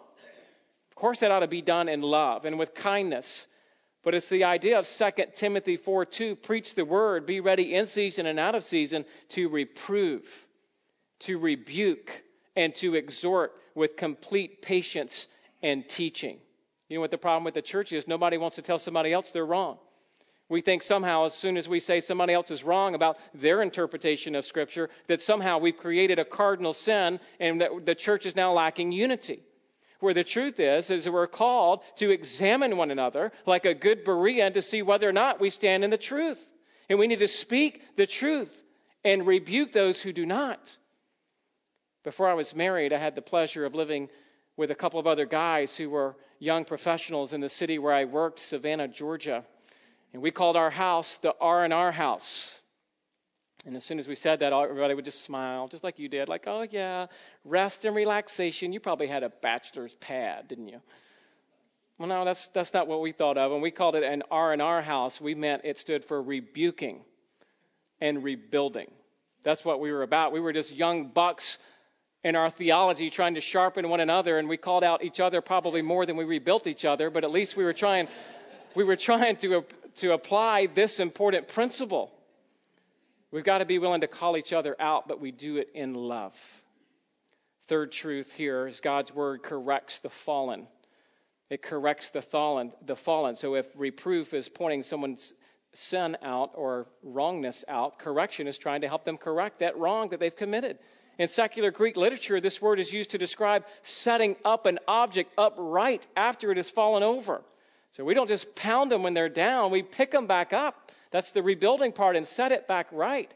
Of 0.90 0.96
course, 0.96 1.20
that 1.22 1.32
ought 1.32 1.40
to 1.40 1.48
be 1.48 1.62
done 1.62 1.90
in 1.90 2.02
love 2.02 2.46
and 2.46 2.60
with 2.60 2.74
kindness. 2.74 3.48
But 4.04 4.14
it's 4.14 4.30
the 4.30 4.44
idea 4.44 4.78
of 4.78 4.88
2 4.88 5.34
Timothy 5.34 5.78
4:2, 5.78 6.36
preach 6.36 6.76
the 6.76 6.86
word, 6.86 7.26
be 7.26 7.40
ready 7.40 7.74
in 7.74 7.88
season 7.88 8.28
and 8.28 8.40
out 8.40 8.54
of 8.54 8.64
season 8.64 9.06
to 9.30 9.50
reprove, 9.50 10.48
to 11.22 11.40
rebuke, 11.40 12.22
and 12.56 12.76
to 12.76 12.96
exhort 12.96 13.54
with 13.74 13.96
complete 13.96 14.62
patience 14.62 15.28
and 15.64 15.88
teaching. 15.90 16.40
You 16.90 16.96
know 16.98 17.02
what 17.02 17.12
the 17.12 17.18
problem 17.18 17.44
with 17.44 17.54
the 17.56 17.62
church 17.62 17.94
is? 17.94 18.08
Nobody 18.08 18.38
wants 18.38 18.58
to 18.58 18.62
tell 18.62 18.78
somebody 18.78 19.12
else 19.12 19.32
they're 19.32 19.46
wrong. 19.46 19.78
We 20.48 20.62
think 20.62 20.84
somehow, 20.84 21.26
as 21.26 21.34
soon 21.34 21.58
as 21.58 21.68
we 21.68 21.80
say 21.80 22.00
somebody 22.00 22.34
else 22.34 22.52
is 22.52 22.64
wrong 22.64 22.94
about 22.94 23.18
their 23.34 23.64
interpretation 23.64 24.36
of 24.36 24.46
Scripture, 24.46 24.92
that 25.08 25.22
somehow 25.22 25.58
we've 25.58 25.78
created 25.78 26.20
a 26.20 26.26
cardinal 26.26 26.74
sin 26.74 27.20
and 27.40 27.62
that 27.62 27.86
the 27.86 27.96
church 27.96 28.28
is 28.28 28.36
now 28.36 28.54
lacking 28.54 28.92
unity. 28.92 29.42
Where 30.02 30.14
the 30.14 30.24
truth 30.24 30.60
is, 30.60 30.92
is 30.92 31.10
we're 31.10 31.26
called 31.26 31.82
to 31.96 32.12
examine 32.12 32.78
one 32.78 32.92
another 32.92 33.32
like 33.48 33.66
a 33.66 33.74
good 33.74 34.06
Berean 34.06 34.54
to 34.54 34.62
see 34.62 34.84
whether 34.84 35.10
or 35.10 35.14
not 35.14 35.40
we 35.40 35.50
stand 35.50 35.84
in 35.84 35.90
the 35.90 35.98
truth. 35.98 36.52
And 36.90 37.00
we 37.00 37.08
need 37.08 37.20
to 37.20 37.28
speak 37.28 37.82
the 37.96 38.06
truth 38.06 38.64
and 39.04 39.26
rebuke 39.26 39.72
those 39.72 40.00
who 40.00 40.14
do 40.14 40.28
not. 40.28 40.78
Before 42.04 42.30
I 42.30 42.36
was 42.36 42.56
married, 42.56 42.94
I 42.94 43.00
had 43.00 43.16
the 43.16 43.24
pleasure 43.24 43.66
of 43.66 43.74
living 43.74 44.10
with 44.58 44.70
a 44.70 44.76
couple 44.76 45.00
of 45.00 45.08
other 45.08 45.26
guys 45.26 45.76
who 45.76 45.90
were 45.90 46.16
young 46.40 46.66
professionals 46.66 47.34
in 47.34 47.42
the 47.42 47.50
city 47.50 47.80
where 47.80 47.94
I 47.94 48.06
worked, 48.06 48.40
Savannah, 48.40 48.88
Georgia. 48.88 49.44
And 50.14 50.22
we 50.22 50.32
called 50.32 50.56
our 50.56 50.70
house 50.70 51.18
the 51.18 51.36
R&R 51.40 51.92
house. 51.92 52.62
And 53.66 53.76
as 53.76 53.84
soon 53.84 53.98
as 53.98 54.08
we 54.08 54.16
said 54.16 54.42
that, 54.42 54.54
everybody 54.54 54.94
would 54.94 55.06
just 55.06 55.24
smile, 55.24 55.68
just 55.68 55.84
like 55.84 55.98
you 55.98 56.08
did, 56.08 56.30
like, 56.30 56.44
oh, 56.46 56.68
yeah, 56.70 57.08
rest 57.44 57.84
and 57.84 57.96
relaxation. 57.96 58.72
You 58.72 58.80
probably 58.80 59.08
had 59.08 59.24
a 59.24 59.30
bachelor's 59.30 59.94
pad, 59.96 60.48
didn't 60.48 60.70
you? 60.70 60.82
Well, 61.98 62.08
no, 62.10 62.26
that's, 62.26 62.50
that's 62.50 62.74
not 62.74 62.88
what 62.88 63.02
we 63.02 63.12
thought 63.12 63.38
of. 63.38 63.52
When 63.52 63.62
we 63.62 63.72
called 63.72 63.96
it 63.96 64.04
an 64.04 64.24
R&R 64.30 64.82
house, 64.82 65.20
we 65.20 65.34
meant 65.34 65.62
it 65.64 65.78
stood 65.78 66.06
for 66.06 66.22
rebuking 66.22 67.02
and 68.00 68.24
rebuilding. 68.24 68.92
That's 69.44 69.64
what 69.64 69.80
we 69.80 69.92
were 69.92 70.04
about. 70.04 70.32
We 70.32 70.42
were 70.42 70.54
just 70.54 70.74
young 70.74 71.10
bucks 71.10 71.58
in 72.26 72.36
our 72.36 72.50
theology 72.50 73.12
trying 73.12 73.36
to 73.36 73.42
sharpen 73.42 73.88
one 73.88 74.00
another, 74.00 74.40
and 74.40 74.50
we 74.50 74.58
called 74.58 74.84
out 74.84 75.04
each 75.04 75.20
other 75.20 75.42
probably 75.42 75.84
more 75.84 76.08
than 76.08 76.18
we 76.18 76.24
rebuilt 76.24 76.66
each 76.66 76.84
other, 76.84 77.12
but 77.12 77.24
at 77.24 77.30
least 77.30 77.56
we 77.56 77.64
were 77.64 77.72
trying, 77.72 78.08
we 78.74 78.84
were 78.84 78.96
trying 78.96 79.36
to 79.38 79.64
to 79.98 80.12
apply 80.12 80.66
this 80.66 81.00
important 81.00 81.48
principle. 81.48 82.12
We've 83.32 83.44
got 83.44 83.60
to 83.60 83.66
be 83.66 83.78
willing 83.78 84.02
to 84.02 84.08
call 84.08 84.38
each 84.38 84.54
other 84.54 84.76
out, 84.80 85.08
but 85.08 85.22
we 85.22 85.32
do 85.32 85.58
it 85.58 85.70
in 85.76 85.94
love. 85.94 86.36
Third 87.68 87.92
truth 87.92 88.34
here 88.34 88.68
is 88.68 88.82
God's 88.82 89.14
word 89.14 89.44
corrects 89.44 90.00
the 90.00 90.10
fallen. 90.10 90.68
It 91.52 91.62
corrects 91.62 92.10
the 92.10 92.24
fallen. 92.24 92.74
The 92.86 92.96
fallen. 92.96 93.36
So 93.36 93.56
if 93.56 93.68
reproof 93.80 94.34
is 94.34 94.50
pointing 94.50 94.82
someone's 94.82 95.34
sin 95.74 96.18
out 96.24 96.52
or 96.56 96.88
wrongness 97.04 97.64
out, 97.68 98.00
correction 98.00 98.48
is 98.48 98.58
trying 98.58 98.82
to 98.82 98.88
help 98.88 99.06
them 99.06 99.18
correct 99.18 99.60
that 99.60 99.78
wrong 99.78 100.10
that 100.10 100.20
they've 100.20 100.36
committed. 100.36 100.80
In 101.18 101.28
secular 101.28 101.72
Greek 101.72 101.96
literature, 101.96 102.42
this 102.42 102.62
word 102.62 102.80
is 102.80 102.92
used 102.92 103.12
to 103.12 103.18
describe 103.18 103.66
setting 103.84 104.36
up 104.44 104.66
an 104.66 104.80
object 104.88 105.32
upright 105.38 106.06
after 106.16 106.52
it 106.52 106.58
has 106.58 106.70
fallen 106.70 107.04
over. 107.04 107.42
So 107.92 108.04
we 108.04 108.14
don't 108.14 108.28
just 108.28 108.56
pound 108.56 108.92
them 108.92 109.04
when 109.04 109.14
they're 109.14 109.30
down, 109.30 109.72
we 109.72 109.82
pick 109.82 110.12
them 110.12 110.28
back 110.28 110.52
up. 110.52 110.92
That's 111.12 111.32
the 111.32 111.42
rebuilding 111.42 111.94
part 111.94 112.18
and 112.18 112.28
set 112.28 112.52
it 112.52 112.68
back 112.68 112.88
right. 112.92 113.34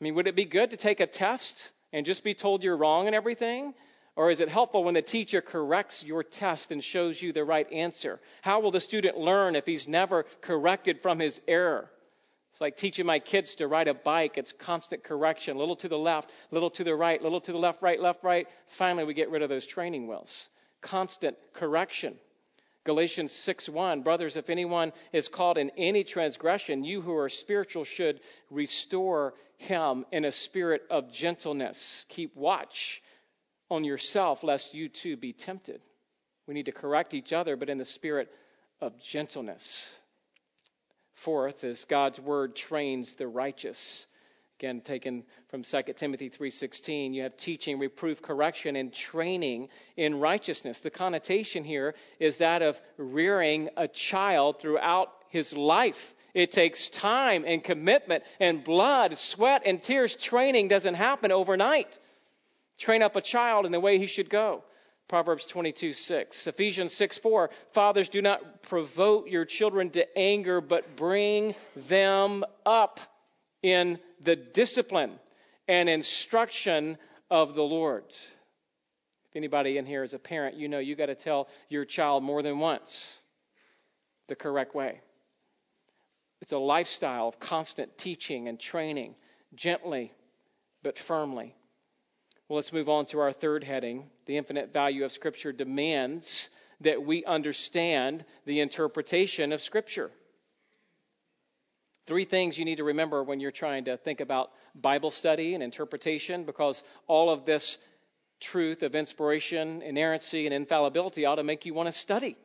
I 0.00 0.04
mean, 0.04 0.16
would 0.16 0.26
it 0.26 0.34
be 0.34 0.46
good 0.46 0.70
to 0.70 0.76
take 0.76 0.98
a 0.98 1.06
test 1.06 1.70
and 1.92 2.04
just 2.04 2.24
be 2.24 2.34
told 2.34 2.64
you're 2.64 2.76
wrong 2.76 3.06
and 3.06 3.14
everything? 3.14 3.72
Or 4.16 4.30
is 4.30 4.40
it 4.40 4.48
helpful 4.48 4.82
when 4.82 4.94
the 4.94 5.02
teacher 5.02 5.40
corrects 5.40 6.04
your 6.04 6.24
test 6.24 6.72
and 6.72 6.82
shows 6.82 7.20
you 7.22 7.32
the 7.32 7.44
right 7.44 7.70
answer? 7.72 8.20
How 8.42 8.60
will 8.60 8.72
the 8.72 8.80
student 8.80 9.16
learn 9.16 9.54
if 9.54 9.66
he's 9.66 9.86
never 9.86 10.24
corrected 10.40 11.02
from 11.02 11.20
his 11.20 11.40
error? 11.46 11.90
It's 12.54 12.60
like 12.60 12.76
teaching 12.76 13.04
my 13.04 13.18
kids 13.18 13.56
to 13.56 13.66
ride 13.66 13.88
a 13.88 13.94
bike. 13.94 14.38
It's 14.38 14.52
constant 14.52 15.02
correction, 15.02 15.58
little 15.58 15.74
to 15.74 15.88
the 15.88 15.98
left, 15.98 16.30
little 16.52 16.70
to 16.70 16.84
the 16.84 16.94
right, 16.94 17.20
little 17.20 17.40
to 17.40 17.50
the 17.50 17.58
left, 17.58 17.82
right, 17.82 18.00
left, 18.00 18.22
right. 18.22 18.46
Finally, 18.68 19.06
we 19.06 19.14
get 19.14 19.28
rid 19.32 19.42
of 19.42 19.48
those 19.48 19.66
training 19.66 20.06
wheels. 20.06 20.48
Constant 20.80 21.36
correction. 21.54 22.14
Galatians 22.84 23.32
6:1 23.32 24.04
Brothers 24.04 24.36
if 24.36 24.50
anyone 24.50 24.92
is 25.12 25.26
caught 25.26 25.58
in 25.58 25.72
any 25.76 26.04
transgression 26.04 26.84
you 26.84 27.00
who 27.00 27.16
are 27.16 27.28
spiritual 27.28 27.82
should 27.82 28.20
restore 28.50 29.34
him 29.56 30.06
in 30.12 30.24
a 30.24 30.30
spirit 30.30 30.82
of 30.90 31.10
gentleness 31.12 32.06
keep 32.08 32.36
watch 32.36 33.02
on 33.68 33.82
yourself 33.82 34.44
lest 34.44 34.74
you 34.74 34.88
too 34.88 35.16
be 35.16 35.32
tempted 35.32 35.80
we 36.46 36.54
need 36.54 36.66
to 36.66 36.72
correct 36.72 37.14
each 37.14 37.32
other 37.32 37.56
but 37.56 37.70
in 37.70 37.78
the 37.78 37.84
spirit 37.84 38.30
of 38.82 39.02
gentleness 39.02 39.98
fourth 41.14 41.64
is 41.64 41.84
God's 41.84 42.20
word 42.20 42.54
trains 42.54 43.14
the 43.14 43.26
righteous. 43.26 44.06
Again 44.60 44.82
taken 44.82 45.24
from 45.48 45.62
2 45.62 45.82
timothy 45.96 46.30
3.16 46.30 47.12
you 47.14 47.22
have 47.22 47.36
teaching 47.36 47.78
reproof 47.78 48.22
correction 48.22 48.76
and 48.76 48.92
training 48.92 49.68
in 49.96 50.20
righteousness. 50.20 50.80
The 50.80 50.90
connotation 50.90 51.64
here 51.64 51.94
is 52.20 52.38
that 52.38 52.62
of 52.62 52.80
rearing 52.96 53.70
a 53.76 53.88
child 53.88 54.60
throughout 54.60 55.10
his 55.28 55.52
life. 55.56 56.14
It 56.34 56.52
takes 56.52 56.88
time 56.88 57.44
and 57.46 57.62
commitment 57.62 58.22
and 58.38 58.62
blood 58.62 59.18
sweat 59.18 59.62
and 59.66 59.82
tears. 59.82 60.14
Training 60.14 60.68
doesn't 60.68 60.94
happen 60.94 61.32
overnight. 61.32 61.98
Train 62.78 63.02
up 63.02 63.16
a 63.16 63.20
child 63.20 63.66
in 63.66 63.72
the 63.72 63.80
way 63.80 63.98
he 63.98 64.06
should 64.06 64.30
go 64.30 64.62
Proverbs 65.08 65.46
22, 65.46 65.92
6. 65.92 66.46
Ephesians 66.46 66.94
6, 66.94 67.18
4. 67.18 67.50
Fathers, 67.72 68.08
do 68.08 68.22
not 68.22 68.62
provoke 68.62 69.30
your 69.30 69.44
children 69.44 69.90
to 69.90 70.18
anger, 70.18 70.60
but 70.60 70.96
bring 70.96 71.54
them 71.76 72.44
up 72.64 73.00
in 73.62 73.98
the 74.22 74.36
discipline 74.36 75.12
and 75.68 75.88
instruction 75.88 76.96
of 77.30 77.54
the 77.54 77.62
Lord. 77.62 78.04
If 78.08 79.36
anybody 79.36 79.78
in 79.78 79.86
here 79.86 80.02
is 80.02 80.14
a 80.14 80.18
parent, 80.18 80.56
you 80.56 80.68
know 80.68 80.78
you 80.78 80.96
got 80.96 81.06
to 81.06 81.14
tell 81.14 81.48
your 81.68 81.84
child 81.84 82.22
more 82.22 82.42
than 82.42 82.58
once 82.58 83.20
the 84.28 84.36
correct 84.36 84.74
way. 84.74 85.00
It's 86.40 86.52
a 86.52 86.58
lifestyle 86.58 87.28
of 87.28 87.40
constant 87.40 87.96
teaching 87.96 88.48
and 88.48 88.60
training, 88.60 89.14
gently 89.54 90.12
but 90.82 90.98
firmly. 90.98 91.54
Well, 92.48 92.56
let's 92.56 92.72
move 92.72 92.88
on 92.88 93.06
to 93.06 93.20
our 93.20 93.32
third 93.32 93.64
heading. 93.64 94.10
The 94.26 94.36
infinite 94.36 94.72
value 94.72 95.04
of 95.04 95.12
Scripture 95.12 95.52
demands 95.52 96.48
that 96.80 97.02
we 97.02 97.24
understand 97.24 98.24
the 98.46 98.60
interpretation 98.60 99.52
of 99.52 99.60
Scripture. 99.60 100.10
Three 102.06 102.24
things 102.24 102.58
you 102.58 102.64
need 102.64 102.76
to 102.76 102.84
remember 102.84 103.22
when 103.22 103.40
you're 103.40 103.50
trying 103.50 103.84
to 103.84 103.96
think 103.96 104.20
about 104.20 104.50
Bible 104.74 105.10
study 105.10 105.54
and 105.54 105.62
interpretation, 105.62 106.44
because 106.44 106.82
all 107.06 107.30
of 107.30 107.46
this 107.46 107.78
truth 108.40 108.82
of 108.82 108.94
inspiration, 108.94 109.80
inerrancy, 109.80 110.46
and 110.46 110.54
infallibility 110.54 111.24
ought 111.24 111.36
to 111.36 111.44
make 111.44 111.64
you 111.64 111.72
want 111.72 111.86
to 111.86 111.92
study. 111.92 112.36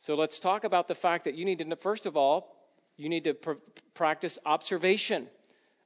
So 0.00 0.14
let's 0.14 0.38
talk 0.38 0.64
about 0.64 0.88
the 0.88 0.94
fact 0.94 1.24
that 1.24 1.34
you 1.34 1.44
need 1.44 1.58
to, 1.58 1.76
first 1.76 2.06
of 2.06 2.16
all, 2.16 2.54
you 2.96 3.08
need 3.08 3.24
to 3.24 3.34
pr- 3.34 3.52
practice 3.94 4.38
observation. 4.44 5.26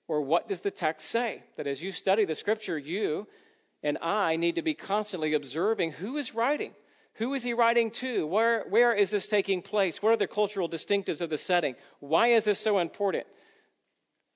Or 0.09 0.20
what 0.20 0.49
does 0.49 0.61
the 0.61 0.70
text 0.70 1.09
say? 1.09 1.43
That 1.57 1.66
as 1.66 1.82
you 1.82 1.93
study 1.93 2.24
the 2.24 2.35
scripture, 2.35 2.76
you 2.76 3.26
and 3.85 3.99
I 3.99 4.37
need 4.37 4.57
to 4.57 4.62
be 4.62 4.74
constantly 4.74 5.35
observing 5.35 5.93
who 5.93 6.16
is 6.16 6.35
writing. 6.35 6.72
Who 7.16 7.35
is 7.35 7.45
he 7.45 7.53
writing 7.53 7.93
to? 7.93 8.26
Where, 8.26 8.64
where 8.68 8.93
is 8.95 9.11
this 9.11 9.28
taking 9.28 9.62
place? 9.62 10.03
What 10.03 10.14
are 10.14 10.16
the 10.16 10.26
cultural 10.26 10.68
distinctives 10.68 11.20
of 11.20 11.30
the 11.30 11.39
setting? 11.39 11.76
Why 12.01 12.28
is 12.28 12.45
this 12.45 12.59
so 12.59 12.78
important? 12.78 13.26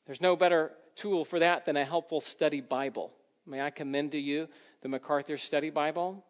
There's 0.07 0.20
no 0.20 0.36
better 0.36 0.70
tool 0.94 1.24
for 1.24 1.40
that 1.40 1.64
than 1.64 1.76
a 1.76 1.84
helpful 1.84 2.20
study 2.20 2.61
Bible. 2.61 3.11
May 3.46 3.61
I 3.62 3.70
commend 3.70 4.12
to 4.12 4.20
you 4.20 4.49
the 4.82 4.88
MacArthur 4.88 5.38
Study 5.38 5.70
Bible? 5.70 6.24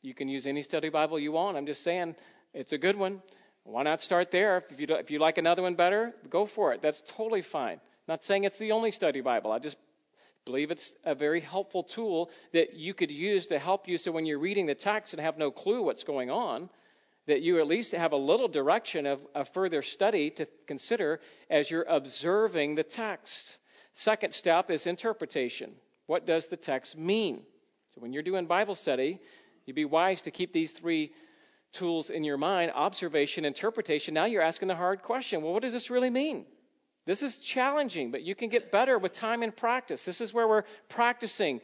You 0.00 0.14
can 0.14 0.28
use 0.28 0.46
any 0.46 0.62
study 0.62 0.88
Bible 0.88 1.18
you 1.18 1.32
want. 1.32 1.56
I'm 1.56 1.66
just 1.66 1.82
saying 1.82 2.14
it's 2.54 2.72
a 2.72 2.78
good 2.78 2.96
one. 2.96 3.20
Why 3.64 3.82
not 3.82 4.00
start 4.00 4.30
there? 4.30 4.64
If 4.70 4.80
you, 4.80 4.86
if 4.90 5.10
you 5.10 5.18
like 5.18 5.36
another 5.36 5.62
one 5.62 5.74
better, 5.74 6.14
go 6.30 6.46
for 6.46 6.72
it. 6.72 6.80
That's 6.80 7.02
totally 7.16 7.42
fine. 7.42 7.80
Not 8.06 8.24
saying 8.24 8.44
it's 8.44 8.58
the 8.58 8.72
only 8.72 8.92
study 8.92 9.20
Bible. 9.20 9.52
I 9.52 9.58
just 9.58 9.76
believe 10.48 10.70
it's 10.70 10.96
a 11.04 11.14
very 11.14 11.40
helpful 11.40 11.82
tool 11.82 12.30
that 12.54 12.72
you 12.72 12.94
could 12.94 13.10
use 13.10 13.48
to 13.48 13.58
help 13.58 13.86
you 13.86 13.98
so 13.98 14.10
when 14.10 14.24
you're 14.24 14.38
reading 14.38 14.64
the 14.64 14.74
text 14.74 15.12
and 15.12 15.20
have 15.20 15.36
no 15.36 15.50
clue 15.50 15.82
what's 15.82 16.04
going 16.04 16.30
on, 16.30 16.70
that 17.26 17.42
you 17.42 17.60
at 17.60 17.66
least 17.66 17.92
have 17.92 18.12
a 18.12 18.16
little 18.16 18.48
direction 18.48 19.04
of 19.04 19.20
a 19.34 19.44
further 19.44 19.82
study 19.82 20.30
to 20.30 20.48
consider 20.66 21.20
as 21.50 21.70
you're 21.70 21.84
observing 21.86 22.76
the 22.76 22.82
text. 22.82 23.58
Second 23.92 24.32
step 24.32 24.70
is 24.70 24.86
interpretation. 24.86 25.70
What 26.06 26.24
does 26.24 26.48
the 26.48 26.56
text 26.56 26.96
mean? 26.96 27.42
So 27.94 28.00
when 28.00 28.14
you're 28.14 28.22
doing 28.22 28.46
Bible 28.46 28.74
study, 28.74 29.20
you'd 29.66 29.76
be 29.76 29.84
wise 29.84 30.22
to 30.22 30.30
keep 30.30 30.54
these 30.54 30.72
three 30.72 31.12
tools 31.74 32.08
in 32.08 32.24
your 32.24 32.38
mind 32.38 32.72
observation, 32.74 33.44
interpretation. 33.44 34.14
Now 34.14 34.24
you're 34.24 34.40
asking 34.40 34.68
the 34.68 34.76
hard 34.76 35.02
question 35.02 35.42
well, 35.42 35.52
what 35.52 35.60
does 35.60 35.74
this 35.74 35.90
really 35.90 36.08
mean? 36.08 36.46
This 37.08 37.22
is 37.22 37.38
challenging, 37.38 38.10
but 38.10 38.22
you 38.22 38.34
can 38.34 38.50
get 38.50 38.70
better 38.70 38.98
with 38.98 39.14
time 39.14 39.42
and 39.42 39.56
practice. 39.56 40.04
This 40.04 40.20
is 40.20 40.34
where 40.34 40.46
we're 40.46 40.64
practicing 40.90 41.62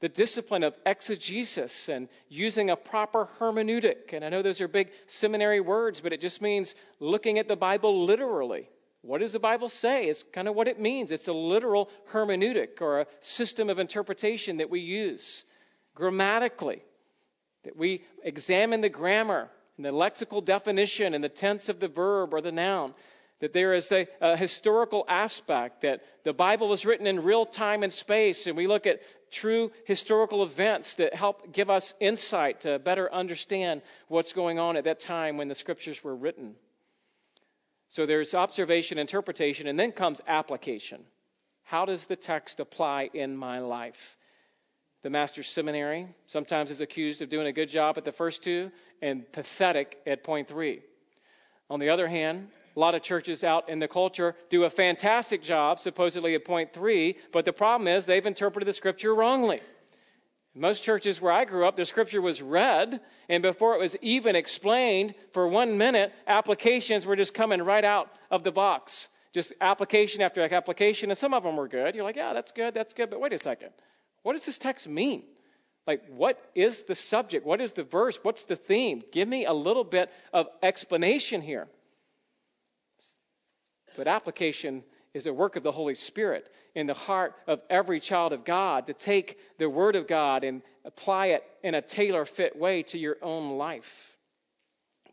the 0.00 0.08
discipline 0.08 0.64
of 0.64 0.76
exegesis 0.84 1.88
and 1.88 2.08
using 2.28 2.70
a 2.70 2.74
proper 2.76 3.28
hermeneutic. 3.38 4.12
And 4.12 4.24
I 4.24 4.30
know 4.30 4.42
those 4.42 4.60
are 4.60 4.66
big 4.66 4.90
seminary 5.06 5.60
words, 5.60 6.00
but 6.00 6.12
it 6.12 6.20
just 6.20 6.42
means 6.42 6.74
looking 6.98 7.38
at 7.38 7.46
the 7.46 7.54
Bible 7.54 8.04
literally. 8.04 8.68
What 9.02 9.20
does 9.20 9.32
the 9.32 9.38
Bible 9.38 9.68
say? 9.68 10.08
It's 10.08 10.24
kind 10.24 10.48
of 10.48 10.56
what 10.56 10.66
it 10.66 10.80
means. 10.80 11.12
It's 11.12 11.28
a 11.28 11.32
literal 11.32 11.88
hermeneutic 12.10 12.80
or 12.80 13.02
a 13.02 13.06
system 13.20 13.70
of 13.70 13.78
interpretation 13.78 14.56
that 14.56 14.70
we 14.70 14.80
use 14.80 15.44
grammatically. 15.94 16.82
that 17.62 17.76
we 17.76 18.02
examine 18.24 18.80
the 18.80 18.88
grammar 18.88 19.48
and 19.76 19.86
the 19.86 19.92
lexical 19.92 20.44
definition 20.44 21.14
and 21.14 21.22
the 21.22 21.28
tense 21.28 21.68
of 21.68 21.78
the 21.78 21.86
verb 21.86 22.34
or 22.34 22.40
the 22.40 22.50
noun, 22.50 22.92
that 23.40 23.52
there 23.52 23.74
is 23.74 23.90
a, 23.90 24.06
a, 24.20 24.36
historical 24.36 25.04
aspect, 25.08 25.80
that 25.80 26.02
the 26.24 26.32
Bible 26.32 26.68
was 26.68 26.86
written 26.86 27.06
in 27.06 27.22
real 27.22 27.44
time 27.44 27.82
and 27.82 27.92
space, 27.92 28.46
and 28.46 28.56
we 28.56 28.66
look 28.66 28.86
at 28.86 29.00
true 29.30 29.72
historical 29.86 30.42
events 30.42 30.94
that 30.94 31.14
help 31.14 31.52
give 31.52 31.70
us 31.70 31.94
insight 32.00 32.60
to 32.60 32.78
better 32.78 33.12
understand 33.12 33.82
what's 34.08 34.32
going 34.32 34.58
on 34.58 34.76
at 34.76 34.84
that 34.84 35.00
time 35.00 35.36
when 35.36 35.48
the 35.48 35.54
scriptures 35.54 36.02
were 36.04 36.14
written. 36.14 36.54
So 37.88 38.06
there's 38.06 38.34
observation, 38.34 38.98
interpretation, 38.98 39.66
and 39.66 39.78
then 39.78 39.92
comes 39.92 40.20
application. 40.28 41.02
How 41.64 41.86
does 41.86 42.06
the 42.06 42.16
text 42.16 42.60
apply 42.60 43.10
in 43.14 43.36
my 43.36 43.60
life? 43.60 44.16
The 45.02 45.10
Master's 45.10 45.48
Seminary 45.48 46.08
sometimes 46.26 46.70
is 46.70 46.82
accused 46.82 47.22
of 47.22 47.30
doing 47.30 47.46
a 47.46 47.52
good 47.52 47.70
job 47.70 47.96
at 47.96 48.04
the 48.04 48.12
first 48.12 48.42
two 48.42 48.70
and 49.00 49.30
pathetic 49.32 49.96
at 50.06 50.24
point 50.24 50.46
three. 50.46 50.82
On 51.70 51.80
the 51.80 51.88
other 51.88 52.06
hand, 52.06 52.48
a 52.76 52.80
lot 52.80 52.94
of 52.94 53.02
churches 53.02 53.44
out 53.44 53.68
in 53.68 53.78
the 53.78 53.88
culture 53.88 54.34
do 54.48 54.64
a 54.64 54.70
fantastic 54.70 55.42
job, 55.42 55.80
supposedly 55.80 56.34
at 56.34 56.44
point 56.44 56.72
three, 56.72 57.16
but 57.32 57.44
the 57.44 57.52
problem 57.52 57.88
is 57.88 58.06
they've 58.06 58.24
interpreted 58.24 58.68
the 58.68 58.72
scripture 58.72 59.14
wrongly. 59.14 59.60
Most 60.54 60.82
churches 60.82 61.20
where 61.20 61.32
I 61.32 61.44
grew 61.44 61.66
up, 61.66 61.76
the 61.76 61.84
scripture 61.84 62.20
was 62.20 62.42
read, 62.42 63.00
and 63.28 63.42
before 63.42 63.74
it 63.74 63.80
was 63.80 63.96
even 64.02 64.34
explained 64.34 65.14
for 65.32 65.46
one 65.46 65.78
minute, 65.78 66.12
applications 66.26 67.06
were 67.06 67.14
just 67.14 67.34
coming 67.34 67.62
right 67.62 67.84
out 67.84 68.10
of 68.30 68.42
the 68.42 68.50
box. 68.50 69.08
Just 69.32 69.52
application 69.60 70.22
after 70.22 70.42
application, 70.42 71.10
and 71.10 71.18
some 71.18 71.34
of 71.34 71.44
them 71.44 71.54
were 71.54 71.68
good. 71.68 71.94
You're 71.94 72.02
like, 72.02 72.16
yeah, 72.16 72.32
that's 72.32 72.50
good, 72.50 72.74
that's 72.74 72.94
good, 72.94 73.10
but 73.10 73.20
wait 73.20 73.32
a 73.32 73.38
second. 73.38 73.70
What 74.24 74.32
does 74.32 74.44
this 74.44 74.58
text 74.58 74.88
mean? 74.88 75.22
Like, 75.86 76.02
what 76.08 76.40
is 76.56 76.82
the 76.82 76.96
subject? 76.96 77.46
What 77.46 77.60
is 77.60 77.72
the 77.72 77.84
verse? 77.84 78.18
What's 78.22 78.44
the 78.44 78.56
theme? 78.56 79.02
Give 79.12 79.28
me 79.28 79.46
a 79.46 79.52
little 79.52 79.84
bit 79.84 80.10
of 80.32 80.48
explanation 80.62 81.42
here. 81.42 81.68
But 83.96 84.08
application 84.08 84.84
is 85.14 85.26
a 85.26 85.32
work 85.32 85.56
of 85.56 85.62
the 85.62 85.72
Holy 85.72 85.94
Spirit 85.94 86.48
in 86.74 86.86
the 86.86 86.94
heart 86.94 87.34
of 87.46 87.60
every 87.68 88.00
child 88.00 88.32
of 88.32 88.44
God 88.44 88.86
to 88.86 88.92
take 88.92 89.38
the 89.58 89.68
Word 89.68 89.96
of 89.96 90.06
God 90.06 90.44
and 90.44 90.62
apply 90.84 91.26
it 91.28 91.44
in 91.62 91.74
a 91.74 91.82
tailor 91.82 92.24
fit 92.24 92.56
way 92.56 92.84
to 92.84 92.98
your 92.98 93.16
own 93.22 93.58
life. 93.58 94.16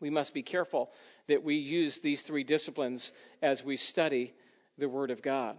We 0.00 0.10
must 0.10 0.32
be 0.32 0.42
careful 0.42 0.90
that 1.26 1.42
we 1.42 1.56
use 1.56 1.98
these 1.98 2.22
three 2.22 2.44
disciplines 2.44 3.10
as 3.42 3.64
we 3.64 3.76
study 3.76 4.32
the 4.78 4.88
Word 4.88 5.10
of 5.10 5.22
God. 5.22 5.56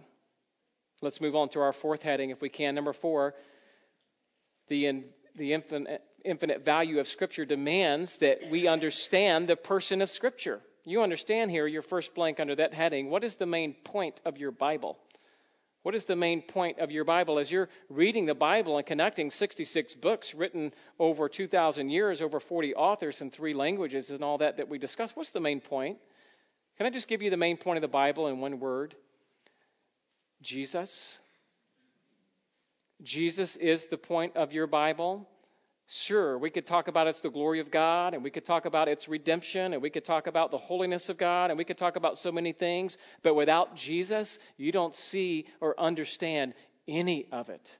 Let's 1.02 1.20
move 1.20 1.36
on 1.36 1.50
to 1.50 1.60
our 1.60 1.72
fourth 1.72 2.02
heading, 2.02 2.30
if 2.30 2.40
we 2.40 2.48
can. 2.48 2.74
Number 2.74 2.92
four, 2.92 3.34
the, 4.68 4.86
in, 4.86 5.04
the 5.36 5.52
infinite, 5.52 6.02
infinite 6.24 6.64
value 6.64 7.00
of 7.00 7.06
Scripture 7.06 7.44
demands 7.44 8.18
that 8.18 8.50
we 8.50 8.66
understand 8.66 9.48
the 9.48 9.56
person 9.56 10.02
of 10.02 10.10
Scripture. 10.10 10.60
You 10.84 11.02
understand 11.02 11.50
here, 11.50 11.66
your 11.66 11.82
first 11.82 12.14
blank 12.14 12.40
under 12.40 12.54
that 12.56 12.74
heading, 12.74 13.10
what 13.10 13.24
is 13.24 13.36
the 13.36 13.46
main 13.46 13.74
point 13.84 14.20
of 14.24 14.38
your 14.38 14.50
Bible? 14.50 14.98
What 15.82 15.94
is 15.94 16.04
the 16.04 16.16
main 16.16 16.42
point 16.42 16.78
of 16.78 16.90
your 16.90 17.04
Bible? 17.04 17.38
As 17.38 17.50
you're 17.50 17.70
reading 17.88 18.26
the 18.26 18.34
Bible 18.34 18.76
and 18.76 18.86
connecting 18.86 19.30
66 19.30 19.94
books 19.94 20.34
written 20.34 20.72
over 20.98 21.28
2,000 21.28 21.88
years, 21.88 22.20
over 22.20 22.38
40 22.38 22.74
authors 22.74 23.22
in 23.22 23.30
three 23.30 23.54
languages, 23.54 24.10
and 24.10 24.22
all 24.22 24.38
that 24.38 24.58
that 24.58 24.68
we 24.68 24.78
discussed, 24.78 25.16
what's 25.16 25.30
the 25.30 25.40
main 25.40 25.60
point? 25.60 25.98
Can 26.76 26.86
I 26.86 26.90
just 26.90 27.08
give 27.08 27.22
you 27.22 27.30
the 27.30 27.38
main 27.38 27.56
point 27.56 27.78
of 27.78 27.82
the 27.82 27.88
Bible 27.88 28.28
in 28.28 28.40
one 28.40 28.60
word? 28.60 28.94
Jesus. 30.42 31.20
Jesus 33.02 33.56
is 33.56 33.86
the 33.86 33.98
point 33.98 34.36
of 34.36 34.52
your 34.52 34.66
Bible. 34.66 35.26
Sure, 35.92 36.38
we 36.38 36.50
could 36.50 36.66
talk 36.66 36.86
about 36.86 37.08
it's 37.08 37.18
the 37.18 37.30
glory 37.30 37.58
of 37.58 37.72
God, 37.72 38.14
and 38.14 38.22
we 38.22 38.30
could 38.30 38.44
talk 38.44 38.64
about 38.64 38.86
its 38.86 39.08
redemption, 39.08 39.72
and 39.72 39.82
we 39.82 39.90
could 39.90 40.04
talk 40.04 40.28
about 40.28 40.52
the 40.52 40.56
holiness 40.56 41.08
of 41.08 41.18
God, 41.18 41.50
and 41.50 41.58
we 41.58 41.64
could 41.64 41.78
talk 41.78 41.96
about 41.96 42.16
so 42.16 42.30
many 42.30 42.52
things, 42.52 42.96
but 43.24 43.34
without 43.34 43.74
Jesus, 43.74 44.38
you 44.56 44.70
don't 44.70 44.94
see 44.94 45.46
or 45.60 45.74
understand 45.80 46.54
any 46.86 47.26
of 47.32 47.48
it. 47.48 47.76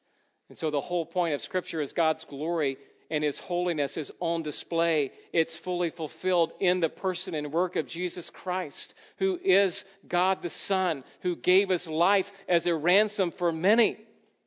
And 0.48 0.58
so 0.58 0.70
the 0.70 0.80
whole 0.80 1.06
point 1.06 1.34
of 1.34 1.40
Scripture 1.40 1.80
is 1.80 1.92
God's 1.92 2.24
glory 2.24 2.78
and 3.10 3.22
His 3.22 3.38
holiness 3.38 3.96
is 3.96 4.10
on 4.18 4.42
display. 4.42 5.12
It's 5.32 5.56
fully 5.56 5.90
fulfilled 5.90 6.52
in 6.58 6.80
the 6.80 6.88
person 6.88 7.36
and 7.36 7.52
work 7.52 7.76
of 7.76 7.86
Jesus 7.86 8.28
Christ, 8.28 8.92
who 9.18 9.38
is 9.40 9.84
God 10.08 10.42
the 10.42 10.50
Son, 10.50 11.04
who 11.20 11.36
gave 11.36 11.68
His 11.68 11.86
life 11.86 12.32
as 12.48 12.66
a 12.66 12.74
ransom 12.74 13.30
for 13.30 13.52
many. 13.52 13.98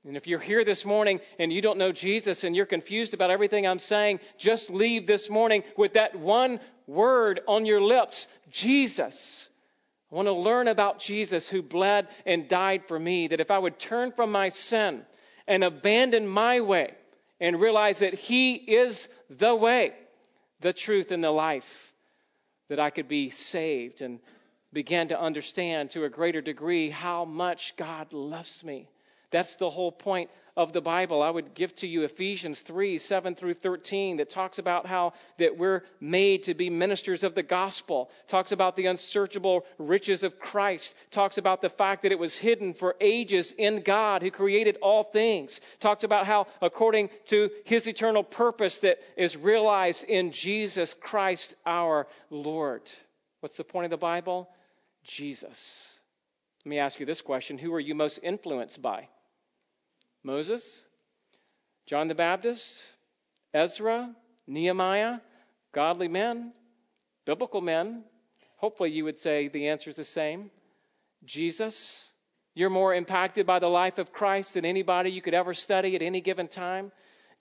And 0.05 0.17
if 0.17 0.27
you're 0.27 0.39
here 0.39 0.65
this 0.65 0.83
morning 0.85 1.21
and 1.39 1.51
you 1.51 1.61
don't 1.61 1.77
know 1.77 1.93
Jesus 1.93 2.43
and 2.43 2.55
you're 2.55 2.65
confused 2.65 3.13
about 3.13 3.31
everything 3.31 3.65
I'm 3.65 3.79
saying, 3.79 4.19
just 4.37 4.69
leave 4.69 5.07
this 5.07 5.29
morning 5.29 5.63
with 5.77 5.93
that 5.93 6.15
one 6.15 6.59
word 6.87 7.39
on 7.47 7.65
your 7.65 7.81
lips 7.81 8.27
Jesus. 8.51 9.47
I 10.11 10.15
want 10.15 10.27
to 10.27 10.33
learn 10.33 10.67
about 10.67 10.99
Jesus 10.99 11.47
who 11.47 11.61
bled 11.61 12.07
and 12.25 12.49
died 12.49 12.83
for 12.87 12.99
me, 12.99 13.27
that 13.27 13.39
if 13.39 13.49
I 13.49 13.57
would 13.57 13.79
turn 13.79 14.11
from 14.11 14.31
my 14.31 14.49
sin 14.49 15.03
and 15.47 15.63
abandon 15.63 16.27
my 16.27 16.59
way 16.59 16.93
and 17.39 17.59
realize 17.59 17.99
that 17.99 18.13
He 18.13 18.55
is 18.55 19.07
the 19.29 19.55
way, 19.55 19.93
the 20.59 20.73
truth, 20.73 21.11
and 21.11 21.23
the 21.23 21.31
life, 21.31 21.93
that 22.67 22.79
I 22.79 22.89
could 22.89 23.07
be 23.07 23.29
saved 23.29 24.01
and 24.01 24.19
begin 24.73 25.07
to 25.07 25.19
understand 25.19 25.91
to 25.91 26.03
a 26.03 26.09
greater 26.09 26.41
degree 26.41 26.89
how 26.89 27.25
much 27.25 27.75
God 27.77 28.11
loves 28.11 28.63
me 28.63 28.87
that's 29.33 29.55
the 29.55 29.69
whole 29.69 29.91
point 29.91 30.29
of 30.55 30.73
the 30.73 30.81
Bible. 30.81 31.23
I 31.23 31.29
would 31.29 31.55
give 31.55 31.73
to 31.77 31.87
you 31.87 32.03
Ephesians 32.03 32.59
3 32.61 32.99
7 32.99 33.33
through 33.33 33.55
13 33.55 34.17
that 34.17 34.29
talks 34.29 34.59
about 34.59 34.85
how 34.85 35.13
that 35.39 35.57
we're 35.57 35.83
made 35.99 36.43
to 36.43 36.53
be 36.53 36.69
ministers 36.69 37.23
of 37.23 37.33
the 37.33 37.41
gospel, 37.41 38.11
talks 38.27 38.51
about 38.51 38.75
the 38.75 38.85
unsearchable 38.85 39.65
riches 39.79 40.21
of 40.21 40.39
Christ, 40.39 40.95
talks 41.09 41.39
about 41.39 41.61
the 41.61 41.69
fact 41.69 42.03
that 42.03 42.11
it 42.11 42.19
was 42.19 42.37
hidden 42.37 42.73
for 42.73 42.95
ages 43.01 43.51
in 43.57 43.81
God 43.81 44.21
who 44.21 44.29
created 44.29 44.77
all 44.83 45.01
things, 45.01 45.59
talks 45.79 46.03
about 46.03 46.27
how 46.27 46.45
according 46.61 47.09
to 47.25 47.49
his 47.65 47.87
eternal 47.87 48.23
purpose 48.23 48.77
that 48.79 48.99
is 49.17 49.35
realized 49.35 50.03
in 50.03 50.31
Jesus 50.31 50.93
Christ 50.93 51.55
our 51.65 52.07
Lord. 52.29 52.83
What's 53.39 53.57
the 53.57 53.63
point 53.63 53.85
of 53.85 53.91
the 53.91 53.97
Bible? 53.97 54.47
Jesus. 55.03 55.99
Let 56.63 56.69
me 56.69 56.77
ask 56.77 56.99
you 56.99 57.07
this 57.07 57.21
question 57.21 57.57
Who 57.57 57.73
are 57.73 57.79
you 57.79 57.95
most 57.95 58.19
influenced 58.21 58.79
by? 58.79 59.07
Moses, 60.23 60.85
John 61.85 62.07
the 62.07 62.15
Baptist, 62.15 62.83
Ezra, 63.53 64.15
Nehemiah, 64.47 65.19
godly 65.73 66.07
men, 66.07 66.53
biblical 67.25 67.61
men. 67.61 68.03
Hopefully, 68.57 68.91
you 68.91 69.03
would 69.03 69.19
say 69.19 69.49
the 69.49 69.67
answer 69.67 69.89
is 69.89 69.97
the 69.97 70.05
same. 70.05 70.49
Jesus, 71.25 72.09
you're 72.55 72.69
more 72.69 72.93
impacted 72.93 73.45
by 73.45 73.59
the 73.59 73.67
life 73.67 73.97
of 73.97 74.13
Christ 74.13 74.53
than 74.53 74.65
anybody 74.65 75.11
you 75.11 75.21
could 75.21 75.33
ever 75.33 75.53
study 75.53 75.95
at 75.95 76.01
any 76.01 76.21
given 76.21 76.47
time. 76.47 76.91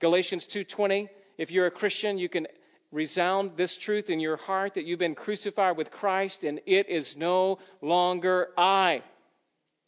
Galatians 0.01 0.47
2:20, 0.47 1.09
if 1.39 1.53
you're 1.53 1.67
a 1.67 1.71
Christian, 1.71 2.19
you 2.19 2.29
can 2.29 2.49
resound 2.91 3.57
this 3.57 3.77
truth 3.77 4.11
in 4.11 4.21
your 4.21 4.37
heart 4.37 4.75
that 4.75 4.85
you've 4.85 4.99
been 4.99 5.15
crucified 5.15 5.77
with 5.77 5.91
Christ 5.91 6.45
and 6.45 6.61
it 6.67 6.89
is 6.89 7.17
no 7.17 7.59
longer 7.81 8.53
I 8.57 9.03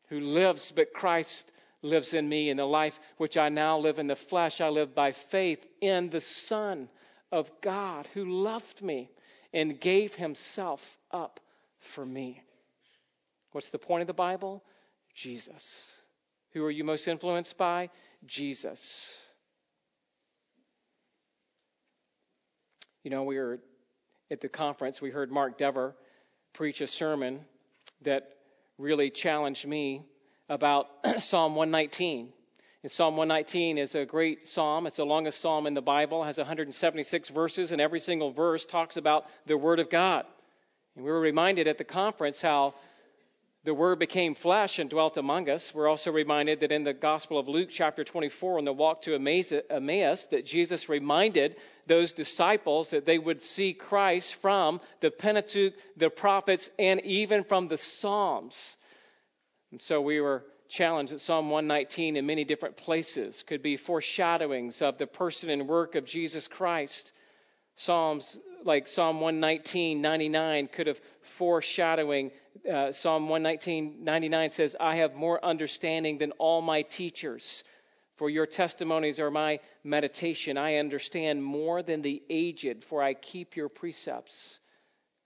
who 0.08 0.20
lives 0.20 0.72
but 0.72 0.94
Christ 0.94 1.50
lives 1.84 2.14
in 2.14 2.28
me, 2.28 2.50
and 2.50 2.58
the 2.58 2.64
life 2.64 2.98
which 3.18 3.36
I 3.36 3.50
now 3.50 3.78
live 3.78 3.98
in 3.98 4.06
the 4.06 4.16
flesh, 4.16 4.60
I 4.60 4.70
live 4.70 4.94
by 4.94 5.12
faith 5.12 5.64
in 5.80 6.10
the 6.10 6.20
Son 6.20 6.88
of 7.30 7.50
God 7.60 8.08
who 8.14 8.24
loved 8.42 8.82
me 8.82 9.10
and 9.52 9.78
gave 9.78 10.14
himself 10.14 10.98
up 11.10 11.40
for 11.80 12.04
me. 12.04 12.42
What's 13.52 13.68
the 13.68 13.78
point 13.78 14.00
of 14.00 14.06
the 14.06 14.14
Bible? 14.14 14.64
Jesus. 15.14 15.96
Who 16.52 16.64
are 16.64 16.70
you 16.70 16.84
most 16.84 17.06
influenced 17.06 17.56
by? 17.56 17.90
Jesus. 18.24 19.24
You 23.02 23.10
know, 23.10 23.24
we 23.24 23.38
were 23.38 23.60
at 24.30 24.40
the 24.40 24.48
conference, 24.48 25.00
we 25.00 25.10
heard 25.10 25.30
Mark 25.30 25.58
Dever 25.58 25.94
preach 26.54 26.80
a 26.80 26.86
sermon 26.86 27.44
that 28.02 28.28
really 28.78 29.10
challenged 29.10 29.66
me 29.66 30.04
about 30.48 30.88
Psalm 31.18 31.54
119. 31.54 32.32
And 32.82 32.90
Psalm 32.90 33.16
119 33.16 33.78
is 33.78 33.94
a 33.94 34.04
great 34.04 34.46
psalm. 34.46 34.86
It's 34.86 34.96
the 34.96 35.06
longest 35.06 35.40
psalm 35.40 35.66
in 35.66 35.74
the 35.74 35.80
Bible. 35.80 36.22
It 36.22 36.26
has 36.26 36.38
176 36.38 37.30
verses, 37.30 37.72
and 37.72 37.80
every 37.80 38.00
single 38.00 38.30
verse 38.30 38.66
talks 38.66 38.98
about 38.98 39.26
the 39.46 39.56
Word 39.56 39.80
of 39.80 39.88
God. 39.88 40.26
And 40.94 41.04
we 41.04 41.10
were 41.10 41.20
reminded 41.20 41.66
at 41.66 41.78
the 41.78 41.84
conference 41.84 42.42
how 42.42 42.74
the 43.64 43.72
Word 43.72 43.98
became 43.98 44.34
flesh 44.34 44.78
and 44.78 44.90
dwelt 44.90 45.16
among 45.16 45.48
us. 45.48 45.74
We're 45.74 45.88
also 45.88 46.12
reminded 46.12 46.60
that 46.60 46.72
in 46.72 46.84
the 46.84 46.92
Gospel 46.92 47.38
of 47.38 47.48
Luke, 47.48 47.70
chapter 47.70 48.04
24, 48.04 48.58
on 48.58 48.66
the 48.66 48.72
walk 48.74 49.00
to 49.02 49.14
Emmaus, 49.14 50.26
that 50.26 50.44
Jesus 50.44 50.90
reminded 50.90 51.56
those 51.86 52.12
disciples 52.12 52.90
that 52.90 53.06
they 53.06 53.18
would 53.18 53.40
see 53.40 53.72
Christ 53.72 54.34
from 54.34 54.82
the 55.00 55.10
Pentateuch, 55.10 55.72
the 55.96 56.10
prophets, 56.10 56.68
and 56.78 57.00
even 57.00 57.44
from 57.44 57.68
the 57.68 57.78
Psalms. 57.78 58.76
And 59.74 59.82
so 59.82 60.00
we 60.00 60.20
were 60.20 60.44
challenged 60.68 61.12
that 61.12 61.18
Psalm 61.18 61.50
119 61.50 62.16
in 62.16 62.26
many 62.26 62.44
different 62.44 62.76
places 62.76 63.42
could 63.42 63.60
be 63.60 63.76
foreshadowings 63.76 64.80
of 64.82 64.98
the 64.98 65.08
person 65.08 65.50
and 65.50 65.66
work 65.66 65.96
of 65.96 66.04
Jesus 66.04 66.46
Christ. 66.46 67.12
Psalms 67.74 68.38
like 68.62 68.86
Psalm 68.86 69.20
119, 69.20 70.00
99 70.00 70.68
could 70.68 70.86
have 70.86 71.00
foreshadowing. 71.22 72.30
Uh, 72.72 72.92
Psalm 72.92 73.28
119, 73.28 74.04
99 74.04 74.50
says, 74.52 74.76
I 74.78 74.94
have 74.94 75.16
more 75.16 75.44
understanding 75.44 76.18
than 76.18 76.30
all 76.38 76.62
my 76.62 76.82
teachers. 76.82 77.64
For 78.14 78.30
your 78.30 78.46
testimonies 78.46 79.18
are 79.18 79.32
my 79.32 79.58
meditation. 79.82 80.56
I 80.56 80.76
understand 80.76 81.42
more 81.42 81.82
than 81.82 82.00
the 82.00 82.22
aged, 82.30 82.84
for 82.84 83.02
I 83.02 83.14
keep 83.14 83.56
your 83.56 83.68
precepts. 83.68 84.60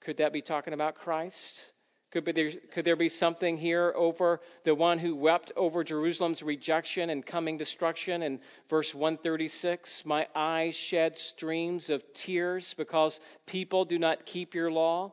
Could 0.00 0.16
that 0.16 0.32
be 0.32 0.40
talking 0.40 0.72
about 0.72 0.94
Christ? 0.94 1.70
Could, 2.10 2.24
there, 2.24 2.50
could 2.72 2.86
there 2.86 2.96
be 2.96 3.10
something 3.10 3.58
here 3.58 3.92
over 3.94 4.40
the 4.64 4.74
one 4.74 4.98
who 4.98 5.14
wept 5.14 5.52
over 5.56 5.84
Jerusalem's 5.84 6.42
rejection 6.42 7.10
and 7.10 7.24
coming 7.24 7.58
destruction? 7.58 8.22
In 8.22 8.40
verse 8.70 8.94
136, 8.94 10.06
my 10.06 10.26
eyes 10.34 10.74
shed 10.74 11.18
streams 11.18 11.90
of 11.90 12.02
tears 12.14 12.72
because 12.74 13.20
people 13.44 13.84
do 13.84 13.98
not 13.98 14.24
keep 14.24 14.54
your 14.54 14.70
law. 14.70 15.12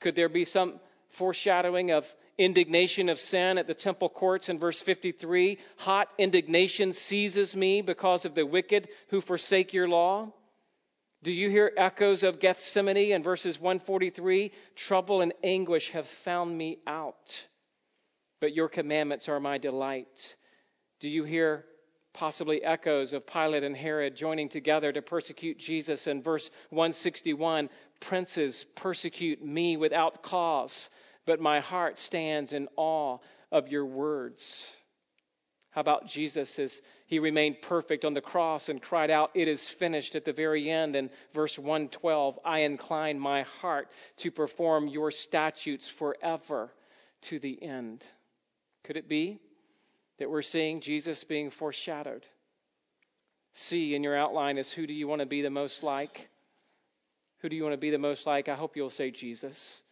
Could 0.00 0.16
there 0.16 0.28
be 0.28 0.44
some 0.44 0.80
foreshadowing 1.10 1.92
of 1.92 2.12
indignation 2.36 3.08
of 3.08 3.20
sin 3.20 3.56
at 3.56 3.68
the 3.68 3.74
temple 3.74 4.08
courts 4.08 4.48
in 4.48 4.58
verse 4.58 4.80
53? 4.80 5.58
Hot 5.76 6.08
indignation 6.18 6.92
seizes 6.92 7.54
me 7.54 7.82
because 7.82 8.24
of 8.24 8.34
the 8.34 8.44
wicked 8.44 8.88
who 9.10 9.20
forsake 9.20 9.72
your 9.72 9.88
law. 9.88 10.32
Do 11.22 11.30
you 11.30 11.50
hear 11.50 11.72
echoes 11.76 12.24
of 12.24 12.40
Gethsemane 12.40 13.12
in 13.12 13.22
verses 13.22 13.60
143? 13.60 14.50
Trouble 14.74 15.20
and 15.20 15.32
anguish 15.44 15.90
have 15.90 16.08
found 16.08 16.56
me 16.56 16.78
out, 16.84 17.46
but 18.40 18.54
your 18.54 18.68
commandments 18.68 19.28
are 19.28 19.38
my 19.38 19.58
delight. 19.58 20.36
Do 20.98 21.08
you 21.08 21.22
hear 21.22 21.64
possibly 22.12 22.64
echoes 22.64 23.12
of 23.12 23.24
Pilate 23.26 23.62
and 23.62 23.76
Herod 23.76 24.16
joining 24.16 24.48
together 24.48 24.90
to 24.92 25.00
persecute 25.00 25.58
Jesus 25.58 26.08
in 26.08 26.22
verse 26.22 26.50
161? 26.70 27.70
Princes 28.00 28.66
persecute 28.74 29.44
me 29.44 29.76
without 29.76 30.24
cause, 30.24 30.90
but 31.24 31.40
my 31.40 31.60
heart 31.60 31.98
stands 31.98 32.52
in 32.52 32.66
awe 32.76 33.18
of 33.52 33.68
your 33.68 33.86
words. 33.86 34.74
How 35.72 35.80
about 35.80 36.06
Jesus 36.06 36.58
as 36.58 36.82
he 37.06 37.18
remained 37.18 37.62
perfect 37.62 38.04
on 38.04 38.12
the 38.12 38.20
cross 38.20 38.68
and 38.68 38.80
cried 38.80 39.10
out, 39.10 39.30
It 39.34 39.48
is 39.48 39.66
finished 39.68 40.14
at 40.14 40.24
the 40.26 40.32
very 40.34 40.70
end? 40.70 40.96
In 40.96 41.10
verse 41.32 41.58
112, 41.58 42.38
I 42.44 42.60
incline 42.60 43.18
my 43.18 43.42
heart 43.42 43.90
to 44.18 44.30
perform 44.30 44.86
your 44.86 45.10
statutes 45.10 45.88
forever 45.88 46.70
to 47.22 47.38
the 47.38 47.62
end. 47.62 48.04
Could 48.84 48.98
it 48.98 49.08
be 49.08 49.38
that 50.18 50.30
we're 50.30 50.42
seeing 50.42 50.82
Jesus 50.82 51.24
being 51.24 51.50
foreshadowed? 51.50 52.26
See 53.54 53.94
in 53.94 54.02
your 54.02 54.16
outline 54.16 54.58
is 54.58 54.70
who 54.70 54.86
do 54.86 54.92
you 54.92 55.08
want 55.08 55.20
to 55.20 55.26
be 55.26 55.40
the 55.40 55.50
most 55.50 55.82
like? 55.82 56.28
Who 57.38 57.48
do 57.48 57.56
you 57.56 57.62
want 57.62 57.72
to 57.72 57.78
be 57.78 57.90
the 57.90 57.98
most 57.98 58.26
like? 58.26 58.50
I 58.50 58.56
hope 58.56 58.76
you'll 58.76 58.90
say 58.90 59.10
Jesus. 59.10 59.82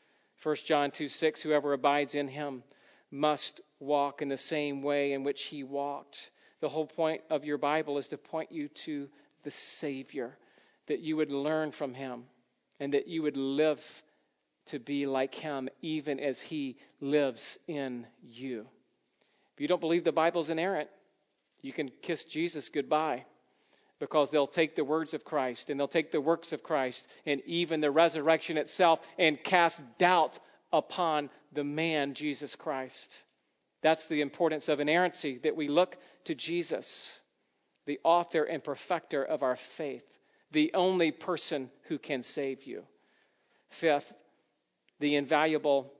1 0.43 0.57
John 0.66 0.91
2 0.91 1.09
6, 1.09 1.41
whoever 1.41 1.72
abides 1.72 2.14
in 2.14 2.28
him 2.28 2.62
must 3.11 3.61
walk 3.78 4.22
in 4.22 4.28
the 4.28 4.36
same 4.36 4.82
way 4.82 5.12
in 5.12 5.24
which 5.24 5.42
he 5.42 5.64
walked. 5.64 6.30
The 6.61 6.68
whole 6.68 6.86
point 6.86 7.22
of 7.30 7.44
your 7.44 7.58
Bible 7.58 7.98
is 7.98 8.08
to 8.08 8.18
point 8.18 8.52
you 8.52 8.68
to 8.68 9.08
the 9.42 9.50
Savior, 9.50 10.36
that 10.86 11.00
you 11.00 11.16
would 11.16 11.30
learn 11.30 11.70
from 11.70 11.94
him 11.94 12.24
and 12.78 12.94
that 12.94 13.08
you 13.08 13.22
would 13.22 13.36
live 13.36 14.02
to 14.66 14.78
be 14.78 15.06
like 15.06 15.34
him 15.34 15.68
even 15.82 16.20
as 16.20 16.40
he 16.40 16.76
lives 17.00 17.58
in 17.66 18.06
you. 18.22 18.66
If 19.54 19.61
you 19.61 19.68
don't 19.68 19.80
believe 19.80 20.04
the 20.04 20.12
Bible's 20.12 20.50
inerrant, 20.50 20.88
you 21.62 21.72
can 21.72 21.90
kiss 22.02 22.24
Jesus 22.24 22.68
goodbye 22.68 23.24
because 23.98 24.30
they'll 24.30 24.46
take 24.46 24.74
the 24.74 24.84
words 24.84 25.12
of 25.12 25.24
Christ 25.24 25.70
and 25.70 25.78
they'll 25.78 25.88
take 25.88 26.11
the 26.11 26.20
works 26.20 26.52
of 26.52 26.62
Christ 26.62 27.06
and 27.26 27.42
even 27.46 27.80
the 27.80 27.90
resurrection 27.90 28.56
itself 28.56 29.00
and 29.18 29.42
cast 29.42 29.82
doubt 29.98 30.38
upon 30.72 31.30
the 31.52 31.64
man, 31.64 32.14
Jesus 32.14 32.56
Christ. 32.56 33.24
That's 33.82 34.08
the 34.08 34.20
importance 34.20 34.68
of 34.68 34.80
inerrancy, 34.80 35.38
that 35.38 35.56
we 35.56 35.68
look 35.68 35.96
to 36.24 36.34
Jesus, 36.34 37.20
the 37.86 37.98
author 38.04 38.44
and 38.44 38.62
perfecter 38.62 39.24
of 39.24 39.42
our 39.42 39.56
faith, 39.56 40.04
the 40.52 40.72
only 40.74 41.10
person 41.12 41.70
who 41.84 41.98
can 41.98 42.22
save 42.22 42.64
you. 42.64 42.82
Fifth, 43.70 44.12
the 44.98 45.16
invaluable, 45.16 45.92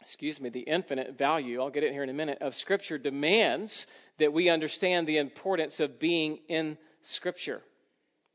excuse 0.00 0.40
me, 0.40 0.48
the 0.48 0.60
infinite 0.60 1.16
value, 1.16 1.60
I'll 1.60 1.70
get 1.70 1.84
it 1.84 1.92
here 1.92 2.02
in 2.02 2.10
a 2.10 2.14
minute, 2.14 2.38
of 2.40 2.54
Scripture 2.54 2.98
demands 2.98 3.86
that 4.18 4.32
we 4.32 4.48
understand 4.48 5.06
the 5.06 5.18
importance 5.18 5.78
of 5.80 5.98
being 5.98 6.40
in 6.48 6.76
Scripture. 7.02 7.62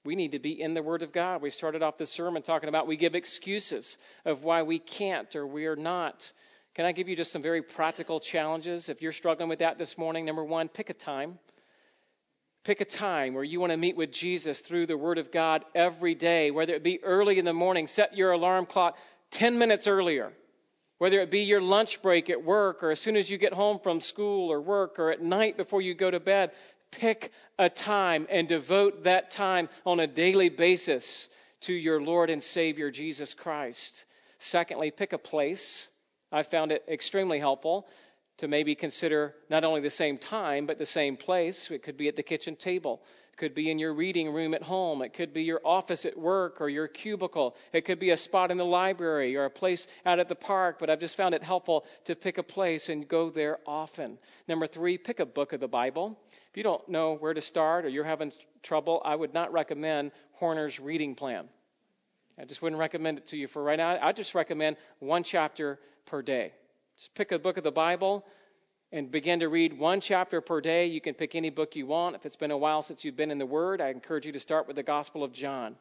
We 0.04 0.16
need 0.16 0.32
to 0.32 0.40
be 0.40 0.60
in 0.60 0.74
the 0.74 0.82
Word 0.82 1.04
of 1.04 1.12
God. 1.12 1.44
We 1.44 1.52
started 1.52 1.84
off 1.84 1.98
the 1.98 2.08
sermon 2.08 2.42
talking 2.42 2.70
about 2.70 2.88
we 2.88 2.98
give 2.98 3.14
excuses 3.14 4.00
of 4.26 4.44
why 4.44 4.64
we 4.64 4.80
can't 4.80 5.36
or 5.36 5.46
we 5.46 5.68
are 5.68 5.76
not. 5.76 6.32
Can 6.74 6.86
I 6.86 6.92
give 6.92 7.08
you 7.08 7.16
just 7.16 7.32
some 7.32 7.44
very 7.44 7.62
practical 7.62 8.20
challenges? 8.20 8.90
If 8.90 9.04
you're 9.04 9.12
struggling 9.12 9.48
with 9.48 9.60
that 9.60 9.78
this 9.78 10.00
morning, 10.00 10.26
number 10.26 10.44
one, 10.44 10.70
pick 10.70 10.90
a 10.90 10.96
time. 10.96 11.38
Pick 12.64 12.82
a 12.82 12.86
time 12.86 13.36
where 13.36 13.44
you 13.44 13.60
want 13.60 13.74
to 13.74 13.78
meet 13.78 13.96
with 13.96 14.12
Jesus 14.12 14.60
through 14.60 14.88
the 14.88 14.98
Word 14.98 15.20
of 15.20 15.32
God 15.32 15.64
every 15.76 16.16
day, 16.16 16.50
whether 16.50 16.74
it 16.74 16.84
be 16.84 17.04
early 17.04 17.38
in 17.38 17.46
the 17.46 17.54
morning, 17.54 17.86
set 17.86 18.18
your 18.18 18.32
alarm 18.32 18.66
clock 18.66 18.98
10 19.32 19.60
minutes 19.60 19.86
earlier. 19.86 20.32
Whether 20.98 21.20
it 21.22 21.32
be 21.32 21.42
your 21.42 21.62
lunch 21.62 22.04
break 22.04 22.30
at 22.30 22.44
work 22.44 22.84
or 22.84 22.92
as 22.92 23.00
soon 23.00 23.18
as 23.18 23.28
you 23.28 23.40
get 23.40 23.54
home 23.54 23.80
from 23.80 24.02
school 24.02 24.52
or 24.52 24.62
work 24.62 25.00
or 25.00 25.12
at 25.12 25.20
night 25.20 25.58
before 25.58 25.82
you 25.82 25.96
go 25.96 26.12
to 26.12 26.20
bed, 26.20 26.52
pick 26.92 27.32
a 27.58 27.70
time 27.70 28.28
and 28.30 28.48
devote 28.48 29.04
that 29.04 29.32
time 29.32 29.70
on 29.86 30.00
a 30.00 30.08
daily 30.08 30.50
basis 30.50 31.30
to 31.62 31.74
your 31.74 32.02
Lord 32.02 32.30
and 32.30 32.42
Savior 32.42 32.92
Jesus 32.92 33.34
Christ. 33.34 34.06
Secondly, 34.40 34.92
pick 34.92 35.14
a 35.14 35.18
place. 35.18 35.92
I 36.32 36.44
found 36.44 36.72
it 36.72 36.84
extremely 36.88 37.40
helpful 37.40 37.88
to 38.38 38.48
maybe 38.48 38.74
consider 38.74 39.36
not 39.50 39.64
only 39.64 39.82
the 39.82 39.90
same 39.90 40.18
time, 40.18 40.66
but 40.66 40.80
the 40.80 40.86
same 40.86 41.18
place. 41.18 41.70
It 41.70 41.84
could 41.84 41.98
be 41.98 42.08
at 42.08 42.16
the 42.16 42.24
kitchen 42.24 42.56
table. 42.56 43.02
It 43.42 43.46
could 43.46 43.56
be 43.56 43.72
in 43.72 43.80
your 43.80 43.96
reading 43.96 44.32
room 44.32 44.54
at 44.54 44.62
home. 44.62 45.02
It 45.02 45.14
could 45.14 45.34
be 45.34 45.42
your 45.42 45.62
office 45.66 46.06
at 46.06 46.16
work 46.16 46.62
or 46.62 46.70
your 46.70 46.88
cubicle. 46.88 47.56
It 47.74 47.86
could 47.86 47.98
be 47.98 48.12
a 48.12 48.18
spot 48.18 48.52
in 48.52 48.58
the 48.58 48.66
library 48.66 49.36
or 49.36 49.46
a 49.46 49.50
place 49.50 49.88
out 50.06 50.20
at 50.20 50.30
the 50.30 50.36
park. 50.36 50.78
But 50.78 50.92
I've 50.92 51.00
just 51.00 51.18
found 51.18 51.34
it 51.34 51.42
helpful 51.42 51.88
to 52.06 52.16
pick 52.16 52.38
a 52.38 52.44
place 52.44 52.90
and 52.90 53.08
go 53.08 53.32
there 53.32 53.58
often. 53.66 54.20
Number 54.48 54.68
three, 54.68 55.00
pick 55.00 55.20
a 55.20 55.26
book 55.26 55.54
of 55.54 55.60
the 55.60 55.68
Bible. 55.68 56.20
If 56.52 56.58
you 56.58 56.62
don't 56.62 56.88
know 56.88 57.16
where 57.16 57.34
to 57.34 57.42
start 57.42 57.84
or 57.84 57.90
you're 57.90 58.04
having 58.04 58.32
trouble, 58.62 59.02
I 59.04 59.16
would 59.16 59.34
not 59.34 59.52
recommend 59.52 60.12
Horner's 60.34 60.80
reading 60.80 61.16
plan. 61.16 61.50
I 62.38 62.46
just 62.46 62.62
wouldn't 62.62 62.80
recommend 62.80 63.18
it 63.18 63.26
to 63.30 63.38
you 63.38 63.48
for 63.48 63.64
right 63.64 63.78
now. 63.78 63.98
I 64.00 64.12
just 64.12 64.36
recommend 64.36 64.78
one 65.00 65.24
chapter 65.24 65.80
per 66.06 66.22
day. 66.22 66.54
Just 66.96 67.16
pick 67.16 67.32
a 67.32 67.40
book 67.40 67.58
of 67.58 67.64
the 67.64 67.72
Bible 67.72 68.24
and 68.92 69.10
begin 69.10 69.40
to 69.40 69.50
read 69.50 69.78
one 69.78 70.02
chapter 70.02 70.42
per 70.42 70.62
day. 70.62 70.88
You 70.88 71.02
can 71.02 71.14
pick 71.14 71.36
any 71.36 71.50
book 71.50 71.76
you 71.76 71.86
want. 71.86 72.16
If 72.16 72.26
it's 72.26 72.36
been 72.36 72.52
a 72.52 72.58
while 72.58 72.82
since 72.82 73.06
you've 73.06 73.16
been 73.16 73.32
in 73.32 73.38
the 73.38 73.46
Word, 73.46 73.82
I 73.82 73.90
encourage 73.90 74.26
you 74.26 74.34
to 74.34 74.40
start 74.40 74.68
with 74.68 74.76
the 74.76 74.84
Gospel 74.84 75.24
of 75.24 75.32
John 75.32 75.76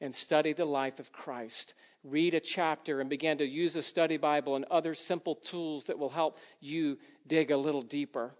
and 0.00 0.14
study 0.14 0.52
the 0.54 0.64
life 0.64 1.00
of 1.00 1.12
Christ. 1.12 1.74
Read 2.02 2.32
a 2.32 2.40
chapter 2.40 3.00
and 3.00 3.10
begin 3.10 3.38
to 3.38 3.44
use 3.44 3.76
a 3.76 3.82
study 3.82 4.16
Bible 4.16 4.56
and 4.56 4.64
other 4.66 4.94
simple 4.94 5.34
tools 5.34 5.84
that 5.84 5.98
will 5.98 6.08
help 6.08 6.38
you 6.60 6.98
dig 7.26 7.50
a 7.50 7.56
little 7.58 7.82
deeper. 7.82 8.32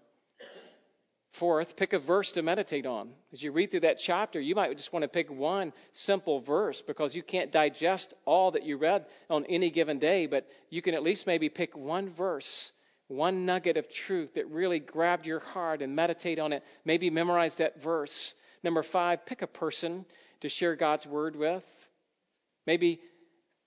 Fourth, 1.33 1.77
pick 1.77 1.93
a 1.93 1.99
verse 1.99 2.33
to 2.33 2.41
meditate 2.41 2.85
on. 2.85 3.09
As 3.31 3.41
you 3.41 3.51
read 3.51 3.71
through 3.71 3.81
that 3.81 3.99
chapter, 3.99 4.41
you 4.41 4.53
might 4.53 4.75
just 4.75 4.91
want 4.91 5.03
to 5.03 5.07
pick 5.07 5.31
one 5.31 5.71
simple 5.93 6.39
verse 6.39 6.81
because 6.81 7.15
you 7.15 7.23
can't 7.23 7.51
digest 7.51 8.13
all 8.25 8.51
that 8.51 8.63
you 8.63 8.77
read 8.77 9.05
on 9.29 9.45
any 9.45 9.69
given 9.69 9.97
day, 9.97 10.25
but 10.25 10.45
you 10.69 10.81
can 10.81 10.93
at 10.93 11.03
least 11.03 11.27
maybe 11.27 11.47
pick 11.47 11.77
one 11.77 12.09
verse, 12.09 12.73
one 13.11 13.45
nugget 13.45 13.77
of 13.77 13.91
truth 13.91 14.35
that 14.35 14.49
really 14.49 14.79
grabbed 14.79 15.25
your 15.25 15.39
heart 15.39 15.81
and 15.81 15.95
meditate 15.95 16.39
on 16.39 16.53
it. 16.53 16.63
Maybe 16.85 17.09
memorize 17.09 17.55
that 17.57 17.81
verse. 17.81 18.33
Number 18.63 18.83
five, 18.83 19.25
pick 19.25 19.41
a 19.41 19.47
person 19.47 20.05
to 20.41 20.49
share 20.49 20.75
God's 20.75 21.05
word 21.05 21.35
with. 21.35 21.65
Maybe 22.65 23.01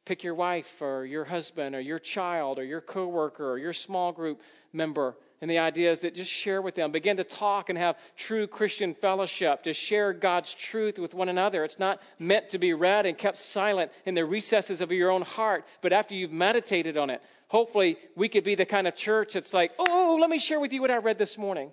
pick 0.04 0.24
your 0.24 0.34
wife 0.34 0.82
or 0.82 1.04
your 1.04 1.24
husband 1.24 1.74
or 1.74 1.80
your 1.80 1.98
child 1.98 2.58
or 2.58 2.64
your 2.64 2.80
coworker 2.80 3.50
or 3.50 3.58
your 3.58 3.72
small 3.72 4.12
group 4.12 4.40
member 4.72 5.16
and 5.44 5.50
the 5.50 5.58
idea 5.58 5.90
is 5.90 6.00
that 6.00 6.14
just 6.14 6.30
share 6.30 6.62
with 6.62 6.74
them. 6.74 6.90
Begin 6.90 7.18
to 7.18 7.24
talk 7.24 7.68
and 7.68 7.78
have 7.78 7.98
true 8.16 8.46
Christian 8.46 8.94
fellowship, 8.94 9.64
to 9.64 9.74
share 9.74 10.14
God's 10.14 10.54
truth 10.54 10.98
with 10.98 11.12
one 11.12 11.28
another. 11.28 11.64
It's 11.64 11.78
not 11.78 12.00
meant 12.18 12.48
to 12.50 12.58
be 12.58 12.72
read 12.72 13.04
and 13.04 13.18
kept 13.18 13.36
silent 13.36 13.92
in 14.06 14.14
the 14.14 14.24
recesses 14.24 14.80
of 14.80 14.90
your 14.90 15.10
own 15.10 15.20
heart, 15.20 15.66
but 15.82 15.92
after 15.92 16.14
you've 16.14 16.32
meditated 16.32 16.96
on 16.96 17.10
it, 17.10 17.20
hopefully 17.54 17.96
we 18.16 18.28
could 18.28 18.42
be 18.42 18.56
the 18.56 18.66
kind 18.66 18.88
of 18.88 18.96
church 18.96 19.34
that's 19.34 19.54
like, 19.54 19.70
oh, 19.78 20.18
let 20.20 20.28
me 20.28 20.40
share 20.40 20.58
with 20.58 20.72
you 20.72 20.80
what 20.80 20.90
I 20.90 20.96
read 20.96 21.18
this 21.18 21.38
morning. 21.38 21.70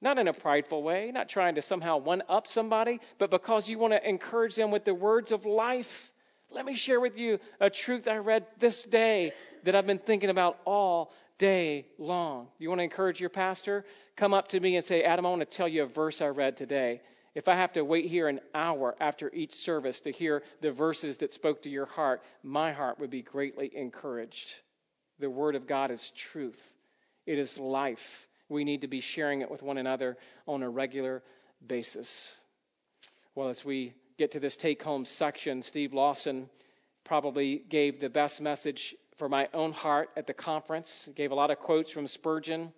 Not 0.00 0.18
in 0.18 0.28
a 0.28 0.32
prideful 0.32 0.82
way, 0.82 1.10
not 1.12 1.28
trying 1.28 1.56
to 1.56 1.62
somehow 1.62 1.98
one 1.98 2.22
up 2.26 2.46
somebody, 2.46 3.00
but 3.18 3.30
because 3.30 3.68
you 3.68 3.78
want 3.78 3.92
to 3.92 4.08
encourage 4.08 4.56
them 4.56 4.70
with 4.70 4.86
the 4.86 4.94
words 4.94 5.30
of 5.30 5.44
life. 5.44 6.10
Let 6.50 6.64
me 6.64 6.74
share 6.74 6.98
with 6.98 7.18
you 7.18 7.38
a 7.60 7.68
truth 7.68 8.08
I 8.08 8.16
read 8.16 8.46
this 8.60 8.82
day 8.82 9.32
that 9.64 9.74
I've 9.74 9.86
been 9.86 9.98
thinking 9.98 10.30
about 10.30 10.58
all 10.64 11.12
day 11.36 11.84
long. 11.98 12.48
You 12.58 12.70
want 12.70 12.78
to 12.78 12.84
encourage 12.84 13.20
your 13.20 13.28
pastor? 13.28 13.84
Come 14.16 14.32
up 14.32 14.48
to 14.48 14.58
me 14.58 14.76
and 14.76 14.84
say, 14.86 15.02
Adam, 15.02 15.26
I 15.26 15.28
want 15.28 15.42
to 15.42 15.54
tell 15.54 15.68
you 15.68 15.82
a 15.82 15.86
verse 15.86 16.22
I 16.22 16.28
read 16.28 16.56
today. 16.56 17.02
if 17.34 17.46
I 17.46 17.56
have 17.56 17.74
to 17.74 17.84
wait 17.84 18.06
here 18.06 18.26
an 18.26 18.40
hour 18.54 18.96
after 18.98 19.30
each 19.34 19.52
service 19.52 20.00
to 20.00 20.12
hear 20.12 20.42
the 20.62 20.72
verses 20.72 21.18
that 21.18 21.34
spoke 21.34 21.64
to 21.64 21.70
your 21.70 21.84
heart, 21.84 22.22
my 22.42 22.72
heart 22.72 22.98
would 23.00 23.10
be 23.10 23.20
greatly 23.20 23.70
encouraged. 23.76 24.62
The 25.20 25.28
Word 25.28 25.54
of 25.54 25.66
God 25.66 25.90
is 25.90 26.10
truth, 26.12 26.74
it 27.26 27.38
is 27.38 27.58
life. 27.58 28.26
We 28.48 28.64
need 28.64 28.80
to 28.80 28.88
be 28.88 29.00
sharing 29.00 29.42
it 29.42 29.50
with 29.50 29.62
one 29.62 29.76
another 29.76 30.16
on 30.48 30.62
a 30.62 30.68
regular 30.68 31.22
basis. 31.64 32.38
Well, 33.34 33.50
as 33.50 33.62
we 33.62 33.92
get 34.16 34.32
to 34.32 34.40
this 34.40 34.56
take 34.56 34.82
home 34.82 35.04
section, 35.04 35.62
Steve 35.62 35.92
Lawson 35.92 36.48
probably 37.04 37.58
gave 37.58 38.00
the 38.00 38.08
best 38.08 38.40
message 38.40 38.96
for 39.18 39.28
my 39.28 39.48
own 39.52 39.72
heart 39.72 40.08
at 40.16 40.26
the 40.26 40.32
conference. 40.32 41.08
Gave 41.14 41.32
a 41.32 41.34
lot 41.34 41.50
of 41.50 41.58
quotes 41.58 41.92
from 41.92 42.06
Spurgeon, 42.06 42.72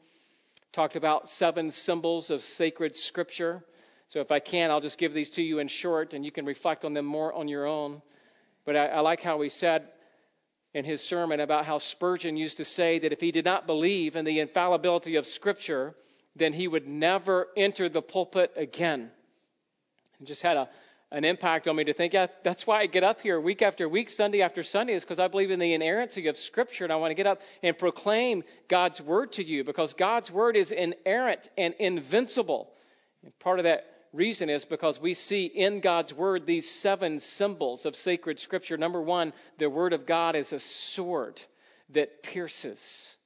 talked 0.72 0.96
about 0.96 1.28
seven 1.28 1.70
symbols 1.70 2.30
of 2.30 2.42
sacred 2.42 2.96
scripture. 2.96 3.62
So 4.08 4.20
if 4.20 4.32
I 4.32 4.40
can, 4.40 4.72
I'll 4.72 4.80
just 4.80 4.98
give 4.98 5.14
these 5.14 5.30
to 5.30 5.42
you 5.42 5.60
in 5.60 5.68
short, 5.68 6.12
and 6.12 6.24
you 6.24 6.32
can 6.32 6.44
reflect 6.44 6.84
on 6.84 6.92
them 6.92 7.06
more 7.06 7.32
on 7.32 7.46
your 7.46 7.66
own. 7.66 8.02
But 8.64 8.76
I, 8.76 8.86
I 8.88 9.00
like 9.00 9.22
how 9.22 9.40
he 9.40 9.48
said 9.48 9.86
in 10.74 10.84
his 10.84 11.02
sermon 11.02 11.40
about 11.40 11.64
how 11.64 11.78
Spurgeon 11.78 12.36
used 12.36 12.56
to 12.56 12.64
say 12.64 12.98
that 12.98 13.12
if 13.12 13.20
he 13.20 13.30
did 13.30 13.44
not 13.44 13.66
believe 13.66 14.16
in 14.16 14.24
the 14.24 14.40
infallibility 14.40 15.16
of 15.16 15.26
Scripture, 15.26 15.94
then 16.34 16.52
he 16.52 16.66
would 16.66 16.88
never 16.88 17.48
enter 17.56 17.88
the 17.88 18.02
pulpit 18.02 18.52
again. 18.56 19.10
It 20.20 20.26
just 20.26 20.42
had 20.42 20.56
a, 20.56 20.68
an 21.10 21.24
impact 21.24 21.68
on 21.68 21.76
me 21.76 21.84
to 21.84 21.92
think, 21.92 22.14
yeah, 22.14 22.26
that's 22.42 22.66
why 22.66 22.80
I 22.80 22.86
get 22.86 23.04
up 23.04 23.20
here 23.20 23.38
week 23.38 23.60
after 23.60 23.86
week, 23.86 24.08
Sunday 24.08 24.40
after 24.40 24.62
Sunday, 24.62 24.94
is 24.94 25.04
because 25.04 25.18
I 25.18 25.28
believe 25.28 25.50
in 25.50 25.58
the 25.58 25.74
inerrancy 25.74 26.26
of 26.28 26.38
Scripture, 26.38 26.84
and 26.84 26.92
I 26.92 26.96
want 26.96 27.10
to 27.10 27.14
get 27.14 27.26
up 27.26 27.42
and 27.62 27.76
proclaim 27.76 28.42
God's 28.68 29.00
Word 29.00 29.32
to 29.32 29.44
you 29.44 29.64
because 29.64 29.92
God's 29.92 30.30
Word 30.30 30.56
is 30.56 30.72
inerrant 30.72 31.50
and 31.58 31.74
invincible. 31.78 32.72
And 33.22 33.38
part 33.40 33.58
of 33.58 33.64
that 33.64 33.91
reason 34.12 34.50
is 34.50 34.64
because 34.64 35.00
we 35.00 35.14
see 35.14 35.46
in 35.46 35.80
God's 35.80 36.12
Word 36.12 36.46
these 36.46 36.70
seven 36.70 37.20
symbols 37.20 37.86
of 37.86 37.96
sacred 37.96 38.38
Scripture. 38.38 38.76
Number 38.76 39.00
one, 39.00 39.32
the 39.58 39.70
Word 39.70 39.92
of 39.92 40.06
God 40.06 40.34
is 40.36 40.52
a 40.52 40.58
sword 40.58 41.40
that 41.90 42.22
pierces. 42.22 43.16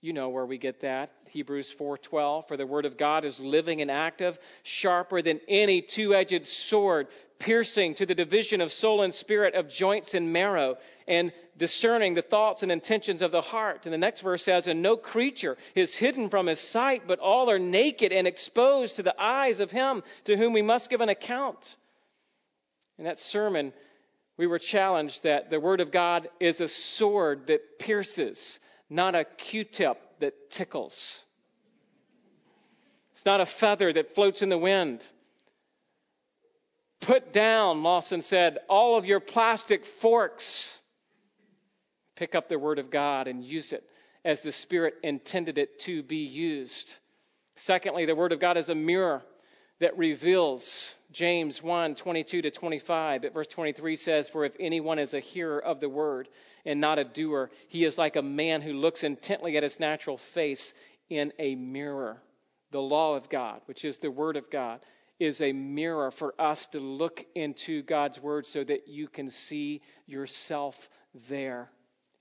You 0.00 0.12
know 0.12 0.28
where 0.28 0.46
we 0.46 0.58
get 0.58 0.80
that. 0.80 1.10
Hebrews 1.30 1.70
4:12 1.72 2.46
for 2.46 2.56
the 2.56 2.66
word 2.66 2.84
of 2.84 2.96
God 2.96 3.24
is 3.24 3.40
living 3.40 3.80
and 3.80 3.90
active, 3.90 4.38
sharper 4.62 5.22
than 5.22 5.40
any 5.48 5.82
two-edged 5.82 6.44
sword, 6.44 7.08
piercing 7.38 7.94
to 7.96 8.06
the 8.06 8.14
division 8.14 8.60
of 8.60 8.72
soul 8.72 9.02
and 9.02 9.12
spirit, 9.14 9.54
of 9.54 9.68
joints 9.68 10.14
and 10.14 10.32
marrow, 10.32 10.76
and 11.06 11.32
discerning 11.56 12.14
the 12.14 12.22
thoughts 12.22 12.62
and 12.62 12.72
intentions 12.72 13.22
of 13.22 13.30
the 13.30 13.40
heart. 13.40 13.86
And 13.86 13.92
the 13.92 13.98
next 13.98 14.20
verse 14.20 14.42
says, 14.42 14.66
And 14.66 14.82
no 14.82 14.96
creature 14.96 15.56
is 15.74 15.96
hidden 15.96 16.28
from 16.28 16.46
his 16.46 16.60
sight, 16.60 17.02
but 17.06 17.18
all 17.18 17.50
are 17.50 17.58
naked 17.58 18.12
and 18.12 18.26
exposed 18.26 18.96
to 18.96 19.02
the 19.02 19.20
eyes 19.20 19.60
of 19.60 19.70
him 19.70 20.02
to 20.24 20.36
whom 20.36 20.52
we 20.52 20.62
must 20.62 20.90
give 20.90 21.00
an 21.00 21.08
account. 21.08 21.76
In 22.98 23.04
that 23.04 23.18
sermon, 23.18 23.72
we 24.36 24.46
were 24.46 24.58
challenged 24.58 25.22
that 25.22 25.50
the 25.50 25.60
Word 25.60 25.80
of 25.80 25.90
God 25.90 26.28
is 26.40 26.60
a 26.60 26.68
sword 26.68 27.46
that 27.46 27.78
pierces, 27.78 28.60
not 28.90 29.14
a 29.14 29.24
Q 29.24 29.64
tip 29.64 29.98
that 30.20 30.50
tickles. 30.50 31.22
It's 33.12 33.24
not 33.24 33.40
a 33.40 33.46
feather 33.46 33.92
that 33.92 34.14
floats 34.14 34.42
in 34.42 34.50
the 34.50 34.58
wind. 34.58 35.06
Put 37.06 37.32
down, 37.32 37.84
Lawson 37.84 38.20
said, 38.20 38.58
all 38.68 38.98
of 38.98 39.06
your 39.06 39.20
plastic 39.20 39.84
forks. 39.86 40.76
Pick 42.16 42.34
up 42.34 42.48
the 42.48 42.58
Word 42.58 42.80
of 42.80 42.90
God 42.90 43.28
and 43.28 43.44
use 43.44 43.72
it 43.72 43.84
as 44.24 44.40
the 44.40 44.50
Spirit 44.50 44.94
intended 45.04 45.56
it 45.56 45.78
to 45.82 46.02
be 46.02 46.26
used. 46.26 46.98
Secondly, 47.54 48.06
the 48.06 48.16
Word 48.16 48.32
of 48.32 48.40
God 48.40 48.56
is 48.56 48.70
a 48.70 48.74
mirror 48.74 49.22
that 49.78 49.96
reveals 49.96 50.96
James 51.12 51.62
1 51.62 51.94
22 51.94 52.42
to 52.42 52.50
25. 52.50 53.24
At 53.24 53.34
verse 53.34 53.46
23 53.46 53.94
says, 53.94 54.28
For 54.28 54.44
if 54.44 54.56
anyone 54.58 54.98
is 54.98 55.14
a 55.14 55.20
hearer 55.20 55.60
of 55.60 55.78
the 55.78 55.88
word 55.88 56.28
and 56.64 56.80
not 56.80 56.98
a 56.98 57.04
doer, 57.04 57.52
he 57.68 57.84
is 57.84 57.96
like 57.96 58.16
a 58.16 58.22
man 58.22 58.62
who 58.62 58.72
looks 58.72 59.04
intently 59.04 59.56
at 59.56 59.62
his 59.62 59.78
natural 59.78 60.16
face 60.16 60.74
in 61.08 61.32
a 61.38 61.54
mirror. 61.54 62.20
The 62.72 62.82
law 62.82 63.14
of 63.14 63.28
God, 63.28 63.60
which 63.66 63.84
is 63.84 63.98
the 63.98 64.10
word 64.10 64.36
of 64.36 64.50
God, 64.50 64.80
is 65.18 65.40
a 65.40 65.52
mirror 65.52 66.10
for 66.10 66.34
us 66.38 66.66
to 66.68 66.80
look 66.80 67.24
into 67.34 67.82
God's 67.82 68.20
word 68.20 68.46
so 68.46 68.62
that 68.62 68.88
you 68.88 69.08
can 69.08 69.30
see 69.30 69.82
yourself 70.06 70.90
there. 71.28 71.70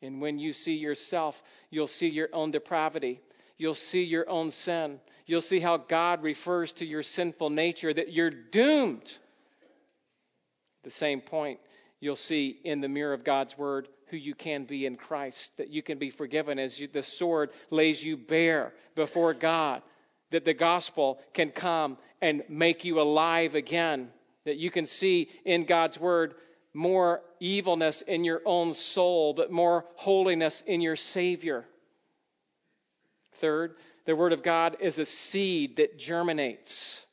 And 0.02 0.22
when 0.22 0.40
you 0.40 0.54
see 0.54 0.76
yourself, 0.76 1.42
you'll 1.70 1.88
see 1.88 2.10
your 2.10 2.30
own 2.32 2.52
depravity. 2.52 3.22
You'll 3.58 3.74
see 3.74 4.04
your 4.04 4.30
own 4.30 4.52
sin. 4.52 5.00
You'll 5.26 5.42
see 5.42 5.60
how 5.60 5.78
God 5.78 6.24
refers 6.24 6.74
to 6.74 6.86
your 6.86 7.04
sinful 7.04 7.50
nature, 7.50 7.94
that 7.94 8.14
you're 8.14 8.30
doomed. 8.30 9.18
The 10.84 10.90
same 10.90 11.22
point 11.22 11.60
you'll 12.00 12.16
see 12.16 12.60
in 12.64 12.82
the 12.82 12.90
mirror 12.90 13.14
of 13.14 13.24
God's 13.24 13.58
word 13.58 13.88
who 14.08 14.18
you 14.18 14.36
can 14.36 14.66
be 14.66 14.86
in 14.86 14.98
Christ, 14.98 15.58
that 15.58 15.70
you 15.70 15.82
can 15.82 15.98
be 15.98 16.12
forgiven 16.12 16.60
as 16.60 16.80
you, 16.80 16.88
the 16.88 17.02
sword 17.02 17.50
lays 17.72 18.04
you 18.04 18.18
bare 18.18 18.74
before 18.94 19.34
God, 19.34 19.82
that 20.32 20.46
the 20.46 20.54
gospel 20.54 21.20
can 21.34 21.52
come 21.52 21.98
and 22.22 22.44
make 22.50 22.86
you 22.86 23.00
alive 23.00 23.56
again, 23.56 24.10
that 24.46 24.58
you 24.58 24.72
can 24.72 24.86
see 24.86 25.30
in 25.44 25.66
God's 25.66 26.00
word 26.00 26.36
more 26.74 27.22
evilness 27.40 28.02
in 28.02 28.24
your 28.24 28.42
own 28.46 28.74
soul, 28.74 29.34
but 29.34 29.52
more 29.52 29.86
holiness 29.96 30.62
in 30.66 30.82
your 30.82 30.96
Savior. 30.96 31.66
Third, 33.36 33.76
the 34.06 34.16
Word 34.16 34.34
of 34.34 34.44
God 34.44 34.78
is 34.82 35.00
a 35.00 35.06
seed 35.06 35.78
that 35.78 35.98
germinates. 35.98 37.06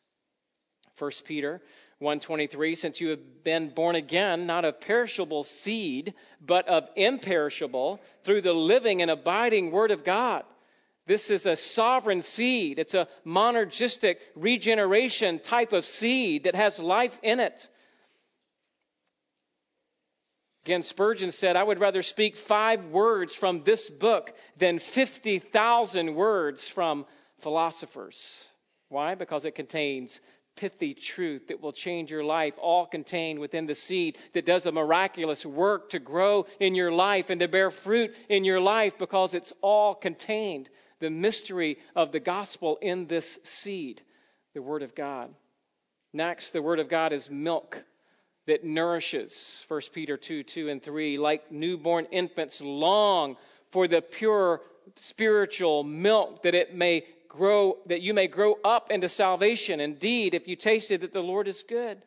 1 0.99 1.11
Peter 1.25 1.63
123 1.99 2.75
since 2.75 3.01
you 3.01 3.11
have 3.11 3.45
been 3.45 3.69
born 3.69 3.95
again 3.95 4.45
not 4.47 4.65
of 4.65 4.81
perishable 4.81 5.45
seed 5.45 6.15
but 6.41 6.67
of 6.69 6.89
imperishable 6.97 8.01
through 8.25 8.41
the 8.41 8.53
living 8.53 9.03
and 9.03 9.11
abiding 9.11 9.71
word 9.71 9.93
of 9.93 10.03
god 10.03 10.43
this 11.07 11.31
is 11.31 11.47
a 11.47 11.57
sovereign 11.57 12.23
seed 12.23 12.79
it's 12.79 12.95
a 12.95 13.09
monergistic 13.27 14.17
regeneration 14.35 15.39
type 15.39 15.73
of 15.73 15.85
seed 15.85 16.45
that 16.45 16.55
has 16.55 16.79
life 16.79 17.19
in 17.23 17.41
it 17.41 17.69
Again, 20.65 20.85
Spurgeon 20.85 21.33
said, 21.33 21.57
I 21.57 21.63
would 21.63 21.81
rather 21.81 22.03
speak 22.03 22.37
five 22.37 22.87
words 22.87 23.35
from 23.35 23.65
this 23.65 23.91
book 23.91 24.33
than 24.59 24.79
50,000 24.79 26.15
words 26.15 26.69
from 26.69 27.05
philosophers. 27.41 28.47
Why? 28.89 29.17
Because 29.17 29.45
it 29.45 29.57
contains 29.57 30.21
pithy 30.55 30.95
truth 30.95 31.49
that 31.49 31.61
will 31.61 31.73
change 31.73 32.13
your 32.13 32.23
life, 32.23 32.55
all 32.61 32.87
contained 32.87 33.41
within 33.41 33.67
the 33.67 33.75
seed 33.75 34.19
that 34.35 34.47
does 34.47 34.67
a 34.67 34.71
miraculous 34.71 35.45
work 35.45 35.91
to 35.91 35.99
grow 35.99 36.47
in 36.61 36.77
your 36.77 36.93
life 36.93 37.31
and 37.31 37.41
to 37.41 37.49
bear 37.49 37.73
fruit 37.73 38.15
in 38.29 38.45
your 38.45 38.61
life 38.61 38.99
because 38.99 39.35
it's 39.35 39.53
all 39.63 39.95
contained. 39.97 40.69
The 41.03 41.11
mystery 41.11 41.79
of 41.97 42.13
the 42.13 42.21
gospel 42.21 42.79
in 42.81 43.09
this 43.09 43.37
seed, 43.43 44.01
the 44.55 44.63
Word 44.63 44.85
of 44.85 44.95
God. 44.95 45.35
Next, 46.13 46.51
the 46.51 46.63
Word 46.63 46.79
of 46.79 46.89
God 46.89 47.13
is 47.13 47.29
milk 47.29 47.83
that 48.47 48.63
nourishes 48.63 49.65
1 49.67 49.81
Peter 49.93 50.17
2 50.17 50.45
2 50.45 50.69
and 50.69 50.81
3 50.81 51.19
like 51.19 51.51
newborn 51.51 52.07
infants 52.13 52.61
long 52.61 53.37
for 53.73 53.89
the 53.89 54.01
pure 54.01 54.61
spiritual 54.95 55.83
milk 55.83 56.43
that 56.43 56.55
it 56.55 56.73
may 56.73 57.03
grow 57.29 57.79
that 57.87 58.03
you 58.03 58.15
may 58.15 58.29
grow 58.29 58.55
up 58.65 58.93
into 58.93 59.09
salvation. 59.09 59.81
Indeed 59.81 60.35
if 60.35 60.47
you 60.47 60.55
tasted 60.55 61.01
that 61.01 61.13
the 61.13 61.21
Lord 61.21 61.49
is 61.49 61.65
good. 61.69 62.01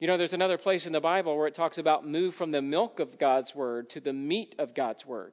You 0.00 0.08
know 0.08 0.16
there's 0.16 0.34
another 0.34 0.58
place 0.58 0.88
in 0.88 0.92
the 0.92 1.00
Bible 1.00 1.36
where 1.36 1.46
it 1.46 1.54
talks 1.54 1.78
about 1.78 2.04
move 2.04 2.34
from 2.34 2.50
the 2.50 2.60
milk 2.60 2.98
of 2.98 3.20
God's 3.20 3.54
word 3.54 3.90
to 3.90 4.00
the 4.00 4.12
meat 4.12 4.56
of 4.58 4.74
God's 4.74 5.06
word 5.06 5.32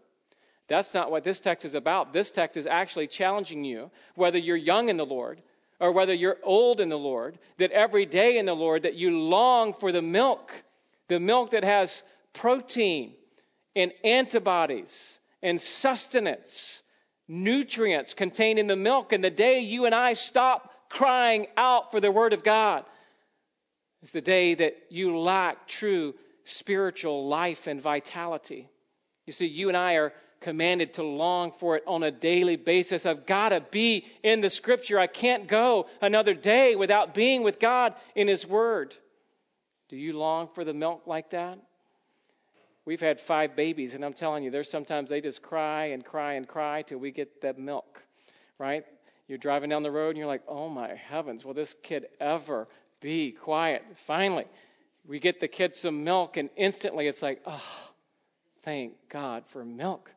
that's 0.68 0.94
not 0.94 1.12
what 1.12 1.24
this 1.24 1.40
text 1.40 1.66
is 1.66 1.76
about 1.76 2.14
this 2.14 2.32
text 2.32 2.58
is 2.58 2.66
actually 2.66 3.08
challenging 3.08 3.64
you 3.64 3.92
whether 4.16 4.38
you're 4.38 4.56
young 4.56 4.90
in 4.90 4.98
the 4.98 5.06
Lord 5.06 5.42
or 5.80 5.92
whether 5.92 6.14
you're 6.14 6.38
old 6.44 6.80
in 6.80 6.90
the 6.90 6.98
Lord, 6.98 7.38
that 7.58 7.72
every 7.72 8.06
day 8.06 8.38
in 8.38 8.46
the 8.46 8.56
Lord 8.56 8.84
that 8.84 8.96
you 8.96 9.20
long 9.20 9.74
for 9.74 9.92
the 9.92 10.02
milk, 10.02 10.52
the 11.08 11.20
milk 11.20 11.52
that 11.52 11.64
has 11.64 12.04
protein 12.34 13.14
and 13.76 13.92
antibodies 14.04 15.20
and 15.42 15.60
sustenance, 15.60 16.82
nutrients 17.28 18.14
contained 18.14 18.60
in 18.60 18.68
the 18.68 18.76
milk. 18.76 19.12
And 19.12 19.24
the 19.24 19.30
day 19.30 19.60
you 19.60 19.86
and 19.86 19.94
I 19.94 20.14
stop 20.14 20.72
crying 20.90 21.48
out 21.58 21.92
for 21.92 22.00
the 22.00 22.12
Word 22.12 22.34
of 22.34 22.44
God 22.44 22.86
is 24.02 24.12
the 24.12 24.22
day 24.22 24.56
that 24.56 24.78
you 24.90 25.18
lack 25.20 25.68
true 25.68 26.16
spiritual 26.46 27.28
life 27.28 27.68
and 27.68 27.82
vitality. 27.82 28.70
You 29.26 29.34
see, 29.34 29.48
you 29.48 29.68
and 29.68 29.76
I 29.76 29.94
are 29.96 30.14
commanded 30.46 30.94
to 30.94 31.04
long 31.04 31.52
for 31.54 31.76
it 31.76 31.84
on 31.88 32.04
a 32.04 32.12
daily 32.12 32.56
basis. 32.56 33.08
I've 33.08 33.26
got 33.26 33.50
to 33.50 33.62
be 33.62 34.06
in 34.22 34.42
the 34.42 34.50
scripture. 34.52 35.00
I 35.00 35.08
can't 35.08 35.48
go 35.48 35.88
another 36.04 36.36
day 36.36 36.76
without 36.76 37.16
being 37.16 37.42
with 37.42 37.60
God 37.60 37.96
in 38.14 38.28
His 38.28 38.46
Word. 38.46 38.94
Do 39.90 39.98
you 39.98 40.14
long 40.14 40.50
for 40.54 40.64
the 40.64 40.74
milk 40.74 41.08
like 41.08 41.32
that? 41.32 41.58
We've 42.86 43.02
had 43.02 43.20
five 43.20 43.56
babies, 43.56 43.96
and 43.96 44.06
I'm 44.06 44.14
telling 44.14 44.44
you, 44.44 44.52
there's 44.52 44.70
sometimes 44.70 45.10
they 45.10 45.20
just 45.20 45.42
cry 45.42 45.86
and 45.86 46.06
cry 46.06 46.34
and 46.34 46.48
cry 46.48 46.84
till 46.84 47.00
we 47.00 47.10
get 47.10 47.42
that 47.42 47.58
milk, 47.58 48.06
right? 48.60 48.86
You're 49.28 49.40
driving 49.40 49.72
down 49.72 49.82
the 49.82 49.90
road 49.90 50.10
and 50.10 50.20
you're 50.20 50.28
like, 50.28 50.44
oh 50.48 50.70
my 50.70 50.94
heavens, 50.94 51.44
will 51.44 51.56
this 51.56 51.76
kid 51.82 52.06
ever 52.20 52.68
be 53.02 53.32
quiet? 53.32 53.82
Finally, 53.96 54.46
we 55.08 55.18
get 55.20 55.40
the 55.40 55.48
kid 55.48 55.76
some 55.76 56.04
milk, 56.04 56.38
and 56.38 56.52
instantly 56.56 57.08
it's 57.08 57.24
like, 57.24 57.42
oh, 57.48 57.90
thank 58.62 58.94
God 59.10 59.48
for 59.48 59.66
milk. 59.66 60.12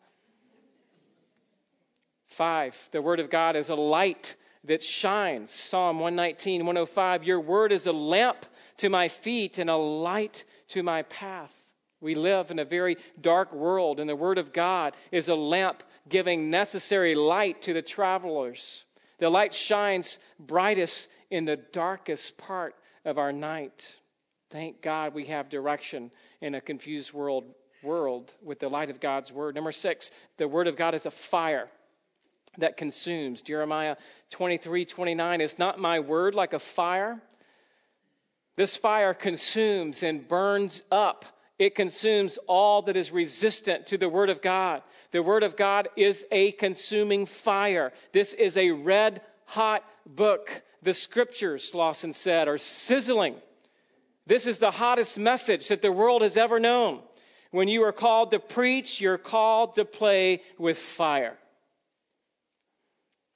Five, 2.28 2.88
the 2.92 3.02
Word 3.02 3.20
of 3.20 3.30
God 3.30 3.56
is 3.56 3.70
a 3.70 3.74
light 3.74 4.36
that 4.64 4.82
shines. 4.82 5.50
Psalm 5.50 5.98
119, 5.98 6.60
105, 6.64 7.24
Your 7.24 7.40
Word 7.40 7.72
is 7.72 7.86
a 7.86 7.92
lamp 7.92 8.44
to 8.78 8.88
my 8.88 9.08
feet 9.08 9.58
and 9.58 9.70
a 9.70 9.76
light 9.76 10.44
to 10.68 10.82
my 10.82 11.02
path. 11.02 11.54
We 12.00 12.14
live 12.14 12.50
in 12.50 12.58
a 12.58 12.64
very 12.64 12.96
dark 13.20 13.52
world, 13.52 13.98
and 13.98 14.08
the 14.08 14.14
Word 14.14 14.38
of 14.38 14.52
God 14.52 14.94
is 15.10 15.28
a 15.28 15.34
lamp 15.34 15.82
giving 16.08 16.50
necessary 16.50 17.14
light 17.14 17.62
to 17.62 17.72
the 17.72 17.82
travelers. 17.82 18.84
The 19.18 19.30
light 19.30 19.52
shines 19.52 20.18
brightest 20.38 21.08
in 21.30 21.44
the 21.44 21.56
darkest 21.56 22.38
part 22.38 22.76
of 23.04 23.18
our 23.18 23.32
night. 23.32 23.96
Thank 24.50 24.80
God 24.80 25.14
we 25.14 25.26
have 25.26 25.48
direction 25.48 26.10
in 26.40 26.54
a 26.54 26.60
confused 26.60 27.12
world 27.12 27.44
world 27.82 28.32
with 28.42 28.58
the 28.58 28.68
light 28.68 28.90
of 28.90 29.00
God's 29.00 29.32
word. 29.32 29.54
Number 29.54 29.72
6, 29.72 30.10
the 30.36 30.48
word 30.48 30.66
of 30.66 30.76
God 30.76 30.94
is 30.94 31.06
a 31.06 31.10
fire 31.10 31.68
that 32.58 32.76
consumes. 32.76 33.42
Jeremiah 33.42 33.96
23:29 34.30 35.40
is 35.40 35.58
not 35.58 35.78
my 35.78 36.00
word 36.00 36.34
like 36.34 36.52
a 36.52 36.58
fire. 36.58 37.20
This 38.56 38.76
fire 38.76 39.14
consumes 39.14 40.02
and 40.02 40.26
burns 40.26 40.82
up. 40.90 41.24
It 41.58 41.74
consumes 41.74 42.38
all 42.46 42.82
that 42.82 42.96
is 42.96 43.10
resistant 43.10 43.88
to 43.88 43.98
the 43.98 44.08
Word 44.08 44.30
of 44.30 44.42
God. 44.42 44.82
The 45.10 45.22
Word 45.22 45.42
of 45.42 45.56
God 45.56 45.88
is 45.96 46.24
a 46.30 46.52
consuming 46.52 47.26
fire. 47.26 47.92
This 48.12 48.32
is 48.32 48.56
a 48.56 48.70
red 48.70 49.20
hot 49.46 49.84
book. 50.06 50.62
The 50.82 50.94
Scriptures, 50.94 51.74
Lawson 51.74 52.12
said, 52.12 52.46
are 52.46 52.58
sizzling. 52.58 53.34
This 54.26 54.46
is 54.46 54.58
the 54.58 54.70
hottest 54.70 55.18
message 55.18 55.68
that 55.68 55.82
the 55.82 55.90
world 55.90 56.22
has 56.22 56.36
ever 56.36 56.60
known. 56.60 57.00
When 57.50 57.66
you 57.66 57.84
are 57.84 57.92
called 57.92 58.32
to 58.32 58.38
preach, 58.38 59.00
you're 59.00 59.18
called 59.18 59.76
to 59.76 59.84
play 59.84 60.42
with 60.58 60.78
fire. 60.78 61.36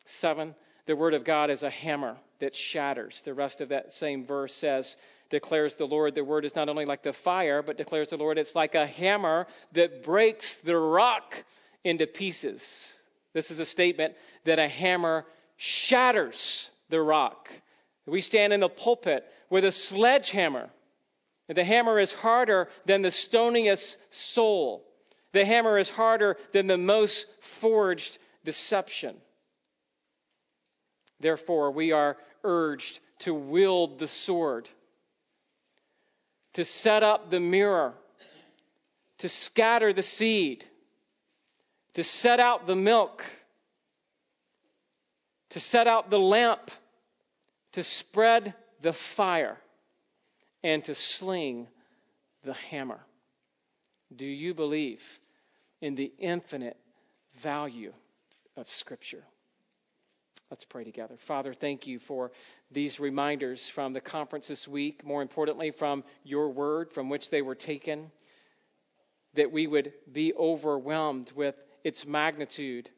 Seven, 0.04 0.54
the 0.86 0.96
word 0.96 1.14
of 1.14 1.24
God 1.24 1.50
is 1.50 1.62
a 1.62 1.70
hammer 1.70 2.16
that 2.40 2.54
shatters. 2.54 3.20
The 3.22 3.34
rest 3.34 3.60
of 3.60 3.68
that 3.70 3.92
same 3.92 4.24
verse 4.24 4.52
says, 4.54 4.96
declares 5.30 5.76
the 5.76 5.86
Lord, 5.86 6.14
the 6.14 6.24
word 6.24 6.44
is 6.44 6.54
not 6.54 6.68
only 6.68 6.84
like 6.84 7.02
the 7.02 7.12
fire, 7.12 7.62
but 7.62 7.76
declares 7.76 8.10
the 8.10 8.16
Lord, 8.16 8.38
it's 8.38 8.54
like 8.54 8.74
a 8.74 8.86
hammer 8.86 9.46
that 9.72 10.02
breaks 10.02 10.58
the 10.58 10.76
rock 10.76 11.42
into 11.84 12.06
pieces. 12.06 12.96
This 13.32 13.50
is 13.50 13.58
a 13.58 13.64
statement 13.64 14.14
that 14.44 14.58
a 14.58 14.68
hammer 14.68 15.24
shatters 15.56 16.70
the 16.90 17.00
rock. 17.00 17.50
We 18.06 18.20
stand 18.20 18.52
in 18.52 18.60
the 18.60 18.68
pulpit 18.68 19.24
with 19.48 19.64
a 19.64 19.72
sledgehammer. 19.72 20.68
The 21.48 21.64
hammer 21.64 21.98
is 21.98 22.12
harder 22.12 22.68
than 22.84 23.02
the 23.02 23.10
stoniest 23.10 23.96
soul. 24.10 24.84
The 25.32 25.44
hammer 25.44 25.78
is 25.78 25.88
harder 25.88 26.36
than 26.52 26.66
the 26.66 26.78
most 26.78 27.26
forged 27.40 28.18
deception. 28.44 29.16
Therefore, 31.22 31.70
we 31.70 31.92
are 31.92 32.16
urged 32.42 32.98
to 33.20 33.32
wield 33.32 34.00
the 34.00 34.08
sword, 34.08 34.68
to 36.54 36.64
set 36.64 37.04
up 37.04 37.30
the 37.30 37.38
mirror, 37.38 37.94
to 39.18 39.28
scatter 39.28 39.92
the 39.92 40.02
seed, 40.02 40.64
to 41.94 42.02
set 42.02 42.40
out 42.40 42.66
the 42.66 42.74
milk, 42.74 43.24
to 45.50 45.60
set 45.60 45.86
out 45.86 46.10
the 46.10 46.18
lamp, 46.18 46.72
to 47.72 47.84
spread 47.84 48.52
the 48.80 48.92
fire, 48.92 49.58
and 50.64 50.84
to 50.84 50.94
sling 50.94 51.68
the 52.42 52.54
hammer. 52.54 53.00
Do 54.14 54.26
you 54.26 54.54
believe 54.54 55.20
in 55.80 55.94
the 55.94 56.12
infinite 56.18 56.76
value 57.34 57.92
of 58.56 58.68
Scripture? 58.68 59.22
Let's 60.52 60.66
pray 60.66 60.84
together. 60.84 61.16
Father, 61.16 61.54
thank 61.54 61.86
you 61.86 61.98
for 61.98 62.30
these 62.70 63.00
reminders 63.00 63.70
from 63.70 63.94
the 63.94 64.02
conference 64.02 64.48
this 64.48 64.68
week, 64.68 65.02
more 65.02 65.22
importantly, 65.22 65.70
from 65.70 66.04
your 66.24 66.50
word 66.50 66.92
from 66.92 67.08
which 67.08 67.30
they 67.30 67.40
were 67.40 67.54
taken, 67.54 68.10
that 69.32 69.50
we 69.50 69.66
would 69.66 69.94
be 70.12 70.34
overwhelmed 70.34 71.32
with 71.34 71.54
its 71.84 72.04
magnitude, 72.04 72.90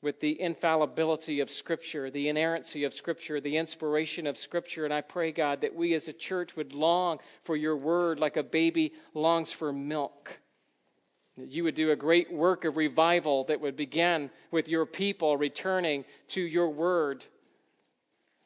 with 0.00 0.20
the 0.20 0.40
infallibility 0.40 1.40
of 1.40 1.50
Scripture, 1.50 2.08
the 2.08 2.28
inerrancy 2.28 2.84
of 2.84 2.94
Scripture, 2.94 3.40
the 3.40 3.56
inspiration 3.56 4.28
of 4.28 4.38
Scripture. 4.38 4.84
And 4.84 4.94
I 4.94 5.00
pray, 5.00 5.32
God, 5.32 5.62
that 5.62 5.74
we 5.74 5.92
as 5.94 6.06
a 6.06 6.12
church 6.12 6.54
would 6.54 6.72
long 6.72 7.18
for 7.42 7.56
your 7.56 7.76
word 7.76 8.20
like 8.20 8.36
a 8.36 8.44
baby 8.44 8.92
longs 9.12 9.50
for 9.50 9.72
milk 9.72 10.38
that 11.38 11.50
you 11.50 11.64
would 11.64 11.74
do 11.74 11.90
a 11.90 11.96
great 11.96 12.32
work 12.32 12.64
of 12.64 12.76
revival 12.76 13.44
that 13.44 13.60
would 13.60 13.76
begin 13.76 14.30
with 14.50 14.68
your 14.68 14.86
people 14.86 15.36
returning 15.36 16.04
to 16.28 16.40
your 16.40 16.70
word. 16.70 17.24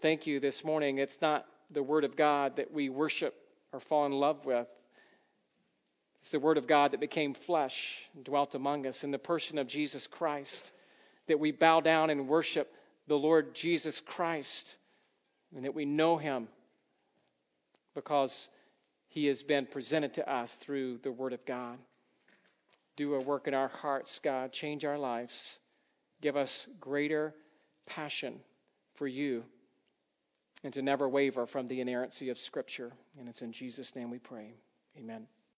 Thank 0.01 0.27
you 0.27 0.41
this 0.41 0.65
morning. 0.65 0.99
It's 0.99 1.21
not 1.21 1.47
the 1.71 1.83
word 1.83 2.05
of 2.05 2.17
God 2.17 2.57
that 2.57 2.73
we 2.73 2.89
worship 2.89 3.35
or 3.73 3.81
fall 3.81 4.07
in 4.07 4.13
love 4.13 4.45
with. 4.45 4.69
It's 6.21 6.31
the 6.31 6.41
word 6.41 6.59
of 6.59 6.67
God 6.67 6.91
that 6.91 7.01
became 7.01 7.33
flesh 7.33 7.97
and 8.15 8.25
dwelt 8.25 8.55
among 8.55 8.87
us 8.87 9.05
in 9.05 9.13
the 9.13 9.19
person 9.19 9.59
of 9.59 9.69
Jesus 9.69 10.07
Christ. 10.07 10.73
That 11.29 11.39
we 11.39 11.53
bow 11.53 11.81
down 11.81 12.11
and 12.11 12.29
worship 12.29 12.73
the 13.07 13.17
Lord 13.17 13.55
Jesus 13.55 14.01
Christ 14.01 14.77
and 15.55 15.65
that 15.65 15.75
we 15.75 15.85
know 15.85 16.17
him 16.17 16.49
because 17.95 18.49
he 19.09 19.27
has 19.27 19.43
been 19.43 19.67
presented 19.67 20.15
to 20.15 20.31
us 20.31 20.55
through 20.57 20.99
the 20.99 21.13
word 21.13 21.33
of 21.33 21.45
God 21.47 21.79
do 23.01 23.15
a 23.15 23.19
work 23.19 23.49
in 23.49 23.55
our 23.55 23.69
hearts, 23.69 24.21
God. 24.23 24.53
Change 24.53 24.85
our 24.85 24.99
lives. 24.99 25.59
Give 26.21 26.37
us 26.37 26.67
greater 26.81 27.35
passion 27.87 28.39
for 28.97 29.07
you 29.07 29.43
and 30.63 30.75
to 30.75 30.83
never 30.83 31.09
waver 31.09 31.47
from 31.47 31.67
the 31.67 31.81
inerrancy 31.81 32.29
of 32.29 32.37
Scripture. 32.37 32.93
And 33.19 33.27
it's 33.27 33.41
in 33.41 33.53
Jesus' 33.53 33.97
name 33.97 34.11
we 34.11 34.19
pray. 34.19 34.53
Amen. 34.99 35.27